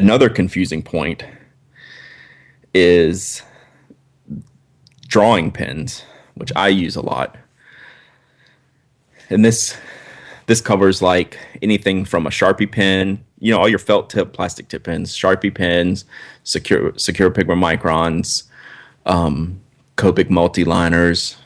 another 0.00 0.30
confusing 0.30 0.82
point 0.82 1.24
is 2.72 3.42
drawing 5.06 5.50
pens, 5.50 6.04
which 6.34 6.52
I 6.56 6.68
use 6.68 6.96
a 6.96 7.02
lot. 7.02 7.36
And 9.28 9.44
this 9.44 9.76
this 10.46 10.60
covers 10.60 11.00
like 11.02 11.38
anything 11.62 12.04
from 12.04 12.26
a 12.26 12.30
Sharpie 12.30 12.70
pen, 12.70 13.24
you 13.40 13.52
know, 13.52 13.58
all 13.58 13.68
your 13.68 13.78
felt 13.78 14.10
tip 14.10 14.32
plastic 14.32 14.68
tip 14.68 14.84
pens, 14.84 15.12
Sharpie 15.12 15.54
pens, 15.54 16.04
Sakura 16.44 16.98
Sakura 16.98 17.30
Pigma 17.30 17.54
microns, 17.54 18.44
um, 19.06 19.60
Copic 19.96 20.28
multiliners, 20.28 21.36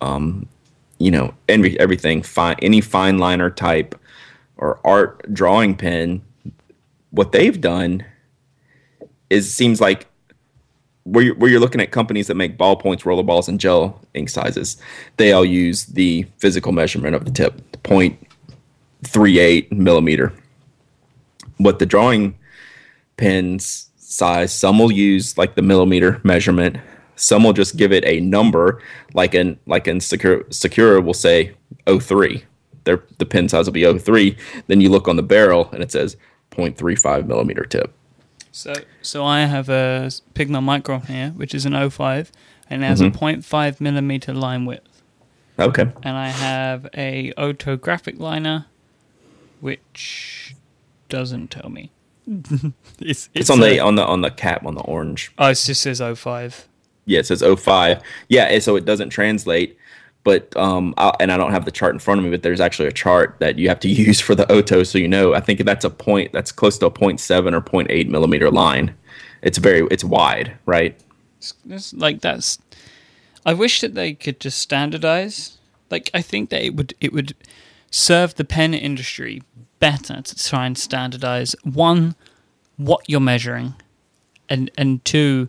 um, 0.00 0.46
you 0.98 1.10
know, 1.10 1.34
every, 1.48 1.78
everything 1.80 2.22
fine 2.22 2.56
any 2.62 2.80
fine 2.80 3.18
liner 3.18 3.50
type 3.50 3.98
or 4.56 4.78
art 4.84 5.22
drawing 5.32 5.74
pen 5.74 6.22
what 7.10 7.32
they've 7.32 7.60
done 7.60 8.04
is 9.28 9.52
seems 9.52 9.80
like 9.80 10.06
where 11.04 11.24
you're, 11.24 11.34
where 11.36 11.50
you're 11.50 11.60
looking 11.60 11.80
at 11.80 11.90
companies 11.90 12.26
that 12.28 12.34
make 12.34 12.56
ballpoints, 12.58 13.04
roller 13.04 13.22
balls, 13.22 13.48
and 13.48 13.58
gel 13.58 14.00
ink 14.14 14.28
sizes, 14.28 14.76
they 15.16 15.32
all 15.32 15.44
use 15.44 15.86
the 15.86 16.24
physical 16.38 16.72
measurement 16.72 17.14
of 17.14 17.24
the 17.24 17.30
tip, 17.30 17.60
0.38 17.82 19.72
millimeter. 19.72 20.32
What 21.62 21.78
the 21.78 21.86
drawing 21.86 22.36
pens 23.16 23.90
size, 23.96 24.52
some 24.52 24.78
will 24.78 24.90
use 24.92 25.36
like 25.38 25.54
the 25.54 25.62
millimeter 25.62 26.20
measurement. 26.24 26.76
Some 27.16 27.44
will 27.44 27.52
just 27.52 27.76
give 27.76 27.92
it 27.92 28.04
a 28.06 28.20
number, 28.20 28.82
like 29.14 29.34
in 29.34 29.58
like 29.66 29.86
in 29.86 30.00
Sakura 30.00 30.44
Sakura 30.52 31.00
will 31.00 31.14
say 31.14 31.54
03. 31.86 32.44
Their 32.84 33.02
the 33.18 33.26
pen 33.26 33.48
size 33.48 33.66
will 33.66 33.72
be 33.74 33.84
03. 33.98 34.36
Then 34.68 34.80
you 34.80 34.88
look 34.88 35.06
on 35.06 35.16
the 35.16 35.22
barrel 35.22 35.68
and 35.72 35.82
it 35.82 35.92
says 35.92 36.16
0.35 36.52 37.26
millimeter 37.26 37.64
tip. 37.64 37.92
So 38.52 38.72
so 39.02 39.24
I 39.24 39.40
have 39.40 39.68
a 39.68 40.10
Pigma 40.34 40.60
Micron 40.60 41.04
here, 41.06 41.30
which 41.36 41.54
is 41.54 41.66
an 41.66 41.74
05, 41.90 42.32
and 42.70 42.82
it 42.82 42.86
has 42.86 43.00
Mm-hmm. 43.02 43.24
a 43.24 43.32
0.5 43.38 43.80
millimeter 43.80 44.32
line 44.32 44.64
width. 44.64 44.86
Okay. 45.58 45.82
and 46.02 46.16
I 46.16 46.28
have 46.28 46.88
a 46.96 47.34
Oto 47.36 47.76
graphic 47.76 48.18
liner, 48.18 48.64
which 49.60 50.56
doesn't 51.10 51.50
tell 51.50 51.68
me. 51.68 51.90
it's, 53.00 53.28
It's, 53.34 53.50
on 53.50 53.60
the 53.60 53.80
on 53.80 53.96
the 53.96 54.04
on 54.04 54.20
the 54.20 54.30
cap 54.30 54.64
on 54.64 54.74
the 54.74 54.82
orange. 54.82 55.32
oh, 55.38 55.48
it 55.48 55.54
just 55.54 55.82
says 55.82 56.00
05. 56.00 56.68
Yeah, 57.06 57.20
it 57.20 57.26
says 57.26 57.42
05. 57.42 58.02
Yeah, 58.28 58.44
and 58.44 58.62
so 58.62 58.76
it 58.76 58.84
doesn't 58.84 59.10
translate. 59.10 59.76
But 60.22 60.54
um, 60.56 60.94
I, 60.98 61.14
and 61.18 61.32
I 61.32 61.38
don't 61.38 61.50
have 61.50 61.64
the 61.64 61.70
chart 61.70 61.94
in 61.94 61.98
front 61.98 62.18
of 62.18 62.24
me, 62.24 62.30
but 62.30 62.42
there's 62.42 62.60
actually 62.60 62.88
a 62.88 62.92
chart 62.92 63.36
that 63.40 63.58
you 63.58 63.68
have 63.68 63.80
to 63.80 63.88
use 64.06 64.20
for 64.20 64.34
the 64.34 64.50
Oto, 64.52 64.82
so 64.82 64.98
you 64.98 65.08
know. 65.08 65.34
I 65.34 65.40
think 65.40 65.64
that's 65.64 65.84
a 65.84 65.90
point 65.90 66.32
that's 66.32 66.52
close 66.52 66.78
to 66.78 66.86
a 66.86 66.90
0.7 66.90 67.52
or 67.52 67.60
0.8 67.60 68.08
millimeter 68.08 68.50
line. 68.50 68.94
It's 69.42 69.58
very 69.58 69.86
it's 69.90 70.04
wide, 70.04 70.56
right? 70.66 70.98
It's, 71.38 71.54
it's 71.68 71.92
like 71.94 72.20
that's. 72.20 72.58
I 73.46 73.54
wish 73.54 73.80
that 73.80 73.94
they 73.94 74.12
could 74.12 74.38
just 74.38 74.58
standardize. 74.58 75.58
Like 75.90 76.10
I 76.12 76.20
think 76.20 76.50
that 76.50 76.62
it 76.62 76.76
would 76.76 76.94
it 77.00 77.12
would 77.12 77.34
serve 77.90 78.34
the 78.34 78.44
pen 78.44 78.74
industry 78.74 79.42
better 79.80 80.22
to 80.22 80.34
try 80.36 80.66
and 80.66 80.78
standardize 80.78 81.56
one 81.64 82.14
what 82.76 83.02
you're 83.08 83.20
measuring, 83.20 83.74
and 84.48 84.70
and 84.78 85.04
two 85.04 85.48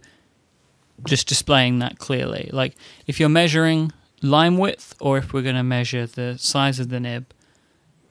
just 1.06 1.28
displaying 1.28 1.80
that 1.80 2.00
clearly. 2.00 2.50
Like 2.52 2.76
if 3.08 3.20
you're 3.20 3.30
measuring 3.30 3.92
line 4.22 4.58
width, 4.58 4.96
or 5.00 5.18
if 5.18 5.34
we're 5.34 5.42
going 5.42 5.56
to 5.56 5.64
measure 5.64 6.08
the 6.08 6.38
size 6.38 6.80
of 6.80 6.90
the 6.90 7.00
nib. 7.00 7.26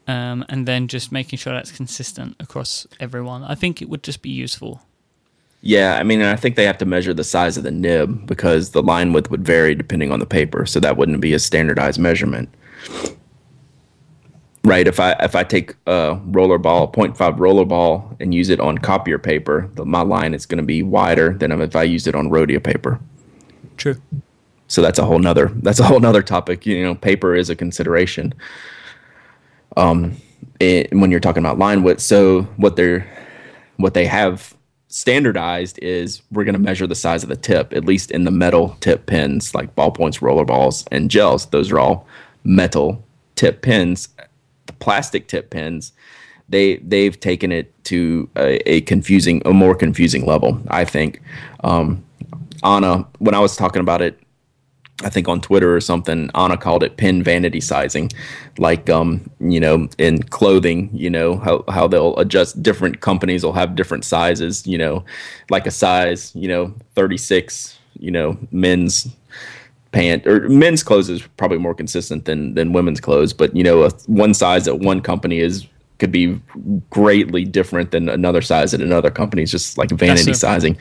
Um, 0.09 0.45
and 0.49 0.67
then 0.67 0.89
just 0.89 1.13
making 1.13 1.39
sure 1.39 1.53
that's 1.53 1.71
consistent 1.71 2.35
across 2.41 2.85
everyone. 2.99 3.45
I 3.45 3.55
think 3.55 3.81
it 3.81 3.89
would 3.89 4.03
just 4.03 4.23
be 4.23 4.31
useful. 4.31 4.83
Yeah, 5.63 5.99
I 5.99 6.03
mean, 6.03 6.23
I 6.23 6.37
think 6.37 6.57
they 6.57 6.65
have 6.65 6.79
to 6.79 6.87
measure 6.87 7.13
the 7.15 7.23
size 7.23 7.57
of 7.57 7.65
the 7.65 7.71
nib 7.71 8.27
because 8.27 8.71
the 8.71 8.83
line 8.83 9.13
width 9.13 9.31
would 9.31 9.45
vary 9.45 9.75
depending 9.75 10.11
on 10.11 10.19
the 10.19 10.27
paper, 10.27 10.65
so 10.67 10.81
that 10.81 10.97
wouldn't 10.97 11.21
be 11.21 11.35
a 11.35 11.39
standardized 11.39 12.01
measurement. 12.01 12.49
Right, 14.63 14.87
if 14.87 15.01
I 15.01 15.13
if 15.21 15.35
I 15.35 15.43
take 15.43 15.75
a 15.87 16.21
roller 16.27 16.59
ball, 16.59 16.93
0.5 16.93 17.39
roller 17.39 17.65
ball, 17.65 18.15
and 18.21 18.35
use 18.35 18.51
it 18.51 18.61
on 18.61 18.77
copier 18.77 19.19
paper, 19.19 19.71
the, 19.75 19.87
my 19.87 20.03
line 20.03 20.35
is 20.35 20.45
going 20.45 20.59
to 20.59 20.65
be 20.65 20.83
wider 20.83 21.33
than 21.33 21.51
if 21.53 21.75
I 21.75 21.83
used 21.85 22.07
it 22.07 22.15
on 22.15 22.29
Rhodia 22.29 22.63
paper. 22.63 23.01
True. 23.79 23.97
So 24.69 24.83
that's 24.83 24.99
a 24.99 25.05
whole 25.05 25.19
nother 25.19 25.51
that's 25.57 25.81
a 25.81 25.85
whole 25.85 25.99
nother 25.99 26.23
topic. 26.23 26.67
You 26.67 26.83
know, 26.83 26.95
paper 26.95 27.35
is 27.35 27.49
a 27.49 27.57
consideration. 27.57 28.35
Um, 29.77 30.17
it, 30.61 30.93
when 30.93 31.11
you're 31.11 31.21
talking 31.21 31.43
about 31.43 31.59
line 31.59 31.83
width, 31.83 32.01
so 32.01 32.43
what 32.57 32.77
they're 32.77 33.07
what 33.79 33.95
they 33.95 34.05
have 34.05 34.55
standardized 34.89 35.79
is 35.81 36.23
we're 36.31 36.45
going 36.45 36.55
to 36.55 36.61
measure 36.61 36.87
the 36.87 36.95
size 36.95 37.23
of 37.23 37.29
the 37.29 37.37
tip, 37.37 37.73
at 37.73 37.85
least 37.85 38.11
in 38.11 38.25
the 38.25 38.31
metal 38.31 38.77
tip 38.81 39.07
pens 39.07 39.55
like 39.55 39.75
ballpoints, 39.75 40.21
roller 40.21 40.45
balls, 40.45 40.85
and 40.91 41.11
gels. 41.11 41.47
Those 41.47 41.73
are 41.73 41.79
all 41.79 42.07
metal 42.45 43.03
tip 43.37 43.63
pens. 43.63 44.09
Plastic 44.79 45.29
tip 45.29 45.51
pens, 45.51 45.93
they 46.49 46.77
they've 46.79 47.19
taken 47.19 47.53
it 47.53 47.73
to 47.85 48.29
a, 48.37 48.71
a 48.71 48.81
confusing, 48.83 49.43
a 49.45 49.53
more 49.53 49.75
confusing 49.75 50.27
level. 50.27 50.61
I 50.69 50.85
think. 50.85 51.21
Um, 51.65 52.05
Anna, 52.63 53.07
when 53.19 53.35
I 53.35 53.39
was 53.39 53.57
talking 53.57 53.81
about 53.81 54.03
it 54.03 54.21
I 55.03 55.09
think 55.09 55.29
on 55.29 55.41
Twitter 55.41 55.75
or 55.75 55.81
something, 55.81 56.31
Anna 56.35 56.57
called 56.57 56.83
it 56.83 56.97
pin 56.97 57.23
vanity 57.23 57.61
sizing, 57.61 58.11
like 58.59 58.91
um, 58.91 59.31
you 59.41 59.59
know, 59.59 59.89
in 59.99 60.23
clothing, 60.25 60.91
you 60.93 61.09
know, 61.09 61.39
how 61.39 61.65
how 61.69 61.89
they'll 61.89 62.17
adjust 62.19 62.63
different 62.63 63.01
companies 63.01 63.45
will 63.45 63.53
have 63.53 63.75
different 63.75 64.05
sizes, 64.05 64.67
you 64.67 64.77
know, 64.77 65.05
like 65.49 65.67
a 65.67 65.71
size, 65.71 66.35
you 66.35 66.49
know, 66.49 66.75
36, 66.95 67.79
you 67.99 68.11
know, 68.11 68.37
men's 68.51 69.09
pant 69.93 70.27
or 70.27 70.49
men's 70.49 70.83
clothes 70.83 71.09
is 71.09 71.23
probably 71.37 71.59
more 71.59 71.75
consistent 71.75 72.25
than 72.25 72.55
than 72.55 72.73
women's 72.73 73.01
clothes, 73.01 73.33
but 73.33 73.55
you 73.55 73.65
know, 73.65 73.85
a, 73.85 73.91
one 74.07 74.35
size 74.35 74.69
at 74.69 74.79
one 74.79 75.01
company 75.01 75.41
is 75.41 75.67
could 75.99 76.11
be 76.11 76.41
greatly 76.89 77.45
different 77.45 77.91
than 77.91 78.09
another 78.09 78.41
size 78.41 78.73
at 78.73 78.81
another 78.81 79.11
company. 79.11 79.43
It's 79.43 79.51
just 79.53 79.77
like 79.77 79.91
vanity 79.91 80.31
a- 80.31 80.35
sizing. 80.35 80.79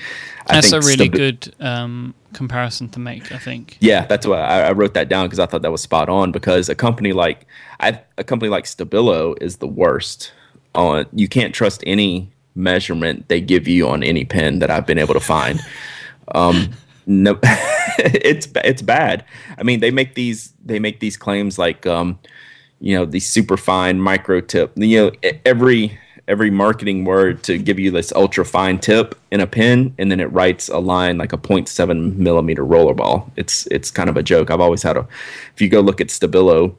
I 0.47 0.55
That's 0.55 0.71
a 0.71 0.79
really 0.79 1.09
good 1.09 1.53
um, 1.59 2.15
comparison 2.33 2.89
to 2.89 2.99
make. 2.99 3.31
I 3.31 3.37
think. 3.37 3.77
yeah, 3.81 4.05
that's 4.05 4.25
why 4.25 4.39
I, 4.39 4.61
I 4.61 4.71
wrote 4.71 4.93
that 4.95 5.09
down 5.09 5.25
because 5.25 5.39
I 5.39 5.45
thought 5.45 5.61
that 5.61 5.71
was 5.71 5.81
spot 5.81 6.09
on. 6.09 6.31
Because 6.31 6.69
a 6.69 6.75
company 6.75 7.13
like 7.13 7.45
I, 7.79 8.01
a 8.17 8.23
company 8.23 8.49
like 8.49 8.63
Stabilo 8.63 9.35
is 9.41 9.57
the 9.57 9.67
worst. 9.67 10.31
On 10.75 11.05
you 11.13 11.27
can't 11.27 11.53
trust 11.53 11.83
any 11.87 12.31
measurement 12.55 13.27
they 13.27 13.41
give 13.41 13.67
you 13.67 13.87
on 13.89 14.03
any 14.03 14.23
pen 14.23 14.59
that 14.59 14.69
I've 14.69 14.85
been 14.85 14.99
able 14.99 15.15
to 15.15 15.19
find. 15.19 15.59
um, 16.35 16.69
no, 17.09 17.39
it's 17.97 18.47
it's 18.63 18.83
bad. 18.83 19.25
I 19.57 19.63
mean, 19.63 19.79
they 19.79 19.89
make 19.89 20.13
these 20.13 20.53
they 20.63 20.79
make 20.79 20.99
these 20.99 21.17
claims 21.17 21.57
like 21.57 21.85
um, 21.87 22.19
you 22.79 22.95
know 22.95 23.03
the 23.03 23.19
super 23.19 23.57
fine 23.57 23.99
micro 23.99 24.41
tip. 24.41 24.71
You 24.75 25.11
know 25.23 25.39
every 25.43 25.99
every 26.27 26.51
marketing 26.51 27.05
word 27.05 27.41
to 27.41 27.57
give 27.57 27.79
you 27.79 27.89
this 27.89 28.11
ultra 28.11 28.45
fine 28.45 28.77
tip 28.77 29.19
in 29.31 29.41
a 29.41 29.47
pen, 29.47 29.95
and 29.97 30.11
then 30.11 30.19
it 30.19 30.31
writes 30.31 30.69
a 30.69 30.77
line 30.77 31.17
like 31.17 31.33
a 31.33 31.37
0.7 31.37 32.15
millimeter 32.15 32.63
roller 32.63 32.93
ball. 32.93 33.31
It's 33.35 33.65
it's 33.67 33.89
kind 33.89 34.09
of 34.09 34.15
a 34.15 34.23
joke. 34.23 34.51
I've 34.51 34.61
always 34.61 34.83
had 34.83 34.95
a. 34.95 35.07
If 35.55 35.61
you 35.61 35.67
go 35.67 35.81
look 35.81 35.99
at 35.99 36.07
Stabilo 36.07 36.75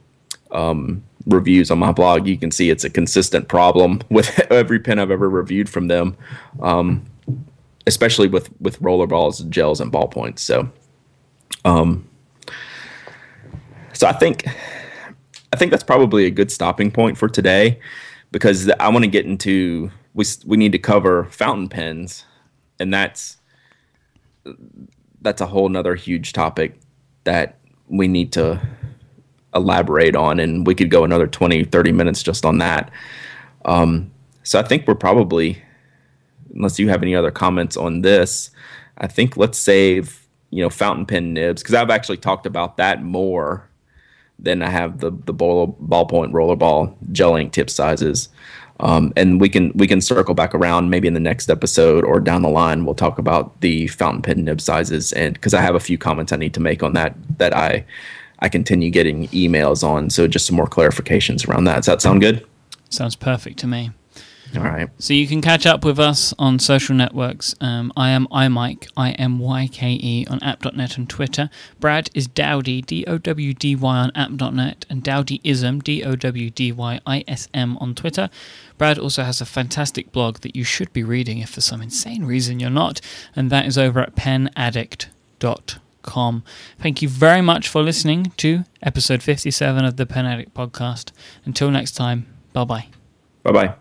um, 0.51 1.03
reviews 1.27 1.69
on 1.69 1.79
my 1.79 1.91
blog, 1.91 2.25
you 2.25 2.37
can 2.37 2.51
see 2.51 2.69
it's 2.69 2.85
a 2.85 2.89
consistent 2.89 3.49
problem 3.49 4.01
with 4.09 4.39
every 4.49 4.79
pen 4.79 4.97
I've 4.97 5.11
ever 5.11 5.29
reviewed 5.29 5.69
from 5.69 5.89
them, 5.89 6.15
um, 6.61 7.05
especially 7.87 8.27
with 8.27 8.49
with 8.61 8.79
roller 8.81 9.07
balls, 9.07 9.39
gels, 9.45 9.81
and 9.81 9.91
ballpoints. 9.91 10.39
So, 10.39 10.69
um, 11.65 12.07
so 13.93 14.07
I 14.07 14.13
think 14.13 14.47
I 15.53 15.57
think 15.57 15.71
that's 15.71 15.83
probably 15.83 16.25
a 16.25 16.31
good 16.31 16.51
stopping 16.51 16.91
point 16.91 17.17
for 17.17 17.27
today 17.27 17.79
because 18.31 18.69
I 18.79 18.89
want 18.89 19.03
to 19.03 19.09
get 19.09 19.25
into 19.25 19.91
we 20.13 20.25
we 20.45 20.57
need 20.57 20.71
to 20.71 20.79
cover 20.79 21.25
fountain 21.25 21.69
pens, 21.69 22.25
and 22.79 22.93
that's 22.93 23.37
that's 25.21 25.41
a 25.41 25.45
whole 25.45 25.69
nother 25.69 25.95
huge 25.95 26.33
topic 26.33 26.79
that 27.23 27.59
we 27.87 28.07
need 28.07 28.31
to 28.33 28.61
elaborate 29.53 30.15
on 30.15 30.39
and 30.39 30.65
we 30.65 30.73
could 30.73 30.89
go 30.89 31.03
another 31.03 31.27
20 31.27 31.65
30 31.65 31.91
minutes 31.91 32.23
just 32.23 32.45
on 32.45 32.57
that 32.57 32.89
um, 33.65 34.09
so 34.43 34.57
i 34.57 34.63
think 34.63 34.87
we're 34.87 34.95
probably 34.95 35.61
unless 36.55 36.79
you 36.79 36.89
have 36.89 37.01
any 37.01 37.15
other 37.15 37.31
comments 37.31 37.77
on 37.77 38.01
this. 38.01 38.51
I 38.97 39.07
think 39.07 39.37
let's 39.37 39.57
save 39.57 40.21
you 40.51 40.61
know 40.61 40.69
fountain 40.69 41.05
pen 41.05 41.33
nibs 41.33 41.63
because 41.63 41.73
i've 41.73 41.89
actually 41.89 42.17
talked 42.17 42.45
about 42.45 42.77
that 42.77 43.01
more 43.01 43.67
than 44.37 44.61
i 44.61 44.69
have 44.69 44.99
the 44.99 45.09
the 45.25 45.33
ball, 45.33 45.75
ballpoint 45.81 46.31
rollerball 46.31 46.95
gel 47.11 47.35
ink 47.35 47.51
tip 47.51 47.69
sizes. 47.69 48.29
Um, 48.79 49.13
and 49.15 49.39
we 49.39 49.47
can 49.47 49.71
we 49.75 49.85
can 49.85 50.01
circle 50.01 50.33
back 50.33 50.55
around 50.55 50.89
maybe 50.89 51.07
in 51.07 51.13
the 51.13 51.19
next 51.19 51.51
episode 51.51 52.03
or 52.03 52.19
down 52.19 52.41
the 52.41 52.49
line 52.49 52.83
we'll 52.83 52.95
talk 52.95 53.19
about 53.19 53.61
the 53.61 53.87
fountain 53.87 54.23
pen 54.23 54.43
nib 54.43 54.59
sizes. 54.59 55.13
And 55.13 55.35
because 55.35 55.53
i 55.53 55.61
have 55.61 55.75
a 55.75 55.79
few 55.79 55.99
comments 55.99 56.31
i 56.31 56.35
need 56.35 56.55
to 56.55 56.59
make 56.59 56.81
on 56.81 56.93
that 56.93 57.15
that 57.37 57.55
i 57.55 57.85
i 58.39 58.49
continue 58.49 58.89
getting 58.89 59.27
emails 59.27 59.83
on. 59.83 60.09
So 60.09 60.27
just 60.27 60.47
some 60.47 60.55
more 60.55 60.65
clarifications 60.65 61.47
around 61.47 61.65
that. 61.65 61.75
Does 61.75 61.85
that 61.85 62.01
sound 62.01 62.21
good? 62.21 62.43
Sounds 62.89 63.15
perfect 63.15 63.59
to 63.59 63.67
me. 63.67 63.91
All 64.55 64.63
right 64.63 64.89
So 64.99 65.13
you 65.13 65.27
can 65.27 65.41
catch 65.41 65.65
up 65.65 65.85
with 65.85 65.99
us 65.99 66.33
on 66.37 66.59
social 66.59 66.95
networks. 66.95 67.55
Um, 67.61 67.93
I 67.95 68.09
am 68.09 68.27
iMyke, 68.27 68.89
I 68.97 69.11
M 69.11 69.39
Y 69.39 69.69
K 69.71 69.97
E 70.01 70.25
on 70.29 70.41
app.net 70.43 70.97
and 70.97 71.09
Twitter. 71.09 71.49
Brad 71.79 72.09
is 72.13 72.27
Dowdy, 72.27 72.81
D 72.81 73.05
O 73.07 73.17
W 73.17 73.53
D 73.53 73.75
Y 73.75 73.97
on 73.97 74.11
app.net, 74.15 74.85
and 74.89 75.03
Dowdyism, 75.03 75.83
D 75.83 76.03
O 76.03 76.15
W 76.15 76.49
D 76.49 76.71
Y 76.71 76.99
I 77.05 77.23
S 77.27 77.47
M 77.53 77.77
on 77.77 77.95
Twitter. 77.95 78.29
Brad 78.77 78.99
also 78.99 79.23
has 79.23 79.41
a 79.41 79.45
fantastic 79.45 80.11
blog 80.11 80.39
that 80.39 80.55
you 80.55 80.63
should 80.63 80.91
be 80.91 81.03
reading 81.03 81.37
if 81.39 81.49
for 81.49 81.61
some 81.61 81.81
insane 81.81 82.25
reason 82.25 82.59
you're 82.59 82.69
not, 82.69 82.99
and 83.35 83.49
that 83.51 83.65
is 83.65 83.77
over 83.77 83.99
at 83.99 84.15
penaddict.com. 84.15 86.43
Thank 86.79 87.01
you 87.01 87.09
very 87.09 87.41
much 87.41 87.69
for 87.69 87.83
listening 87.83 88.31
to 88.37 88.63
episode 88.81 89.21
57 89.21 89.85
of 89.85 89.97
the 89.97 90.05
Pen 90.05 90.25
Addict 90.25 90.53
podcast. 90.53 91.11
Until 91.45 91.69
next 91.71 91.91
time, 91.91 92.25
bye 92.53 92.63
bye. 92.63 92.87
bye 93.43 93.51
bye 93.51 93.75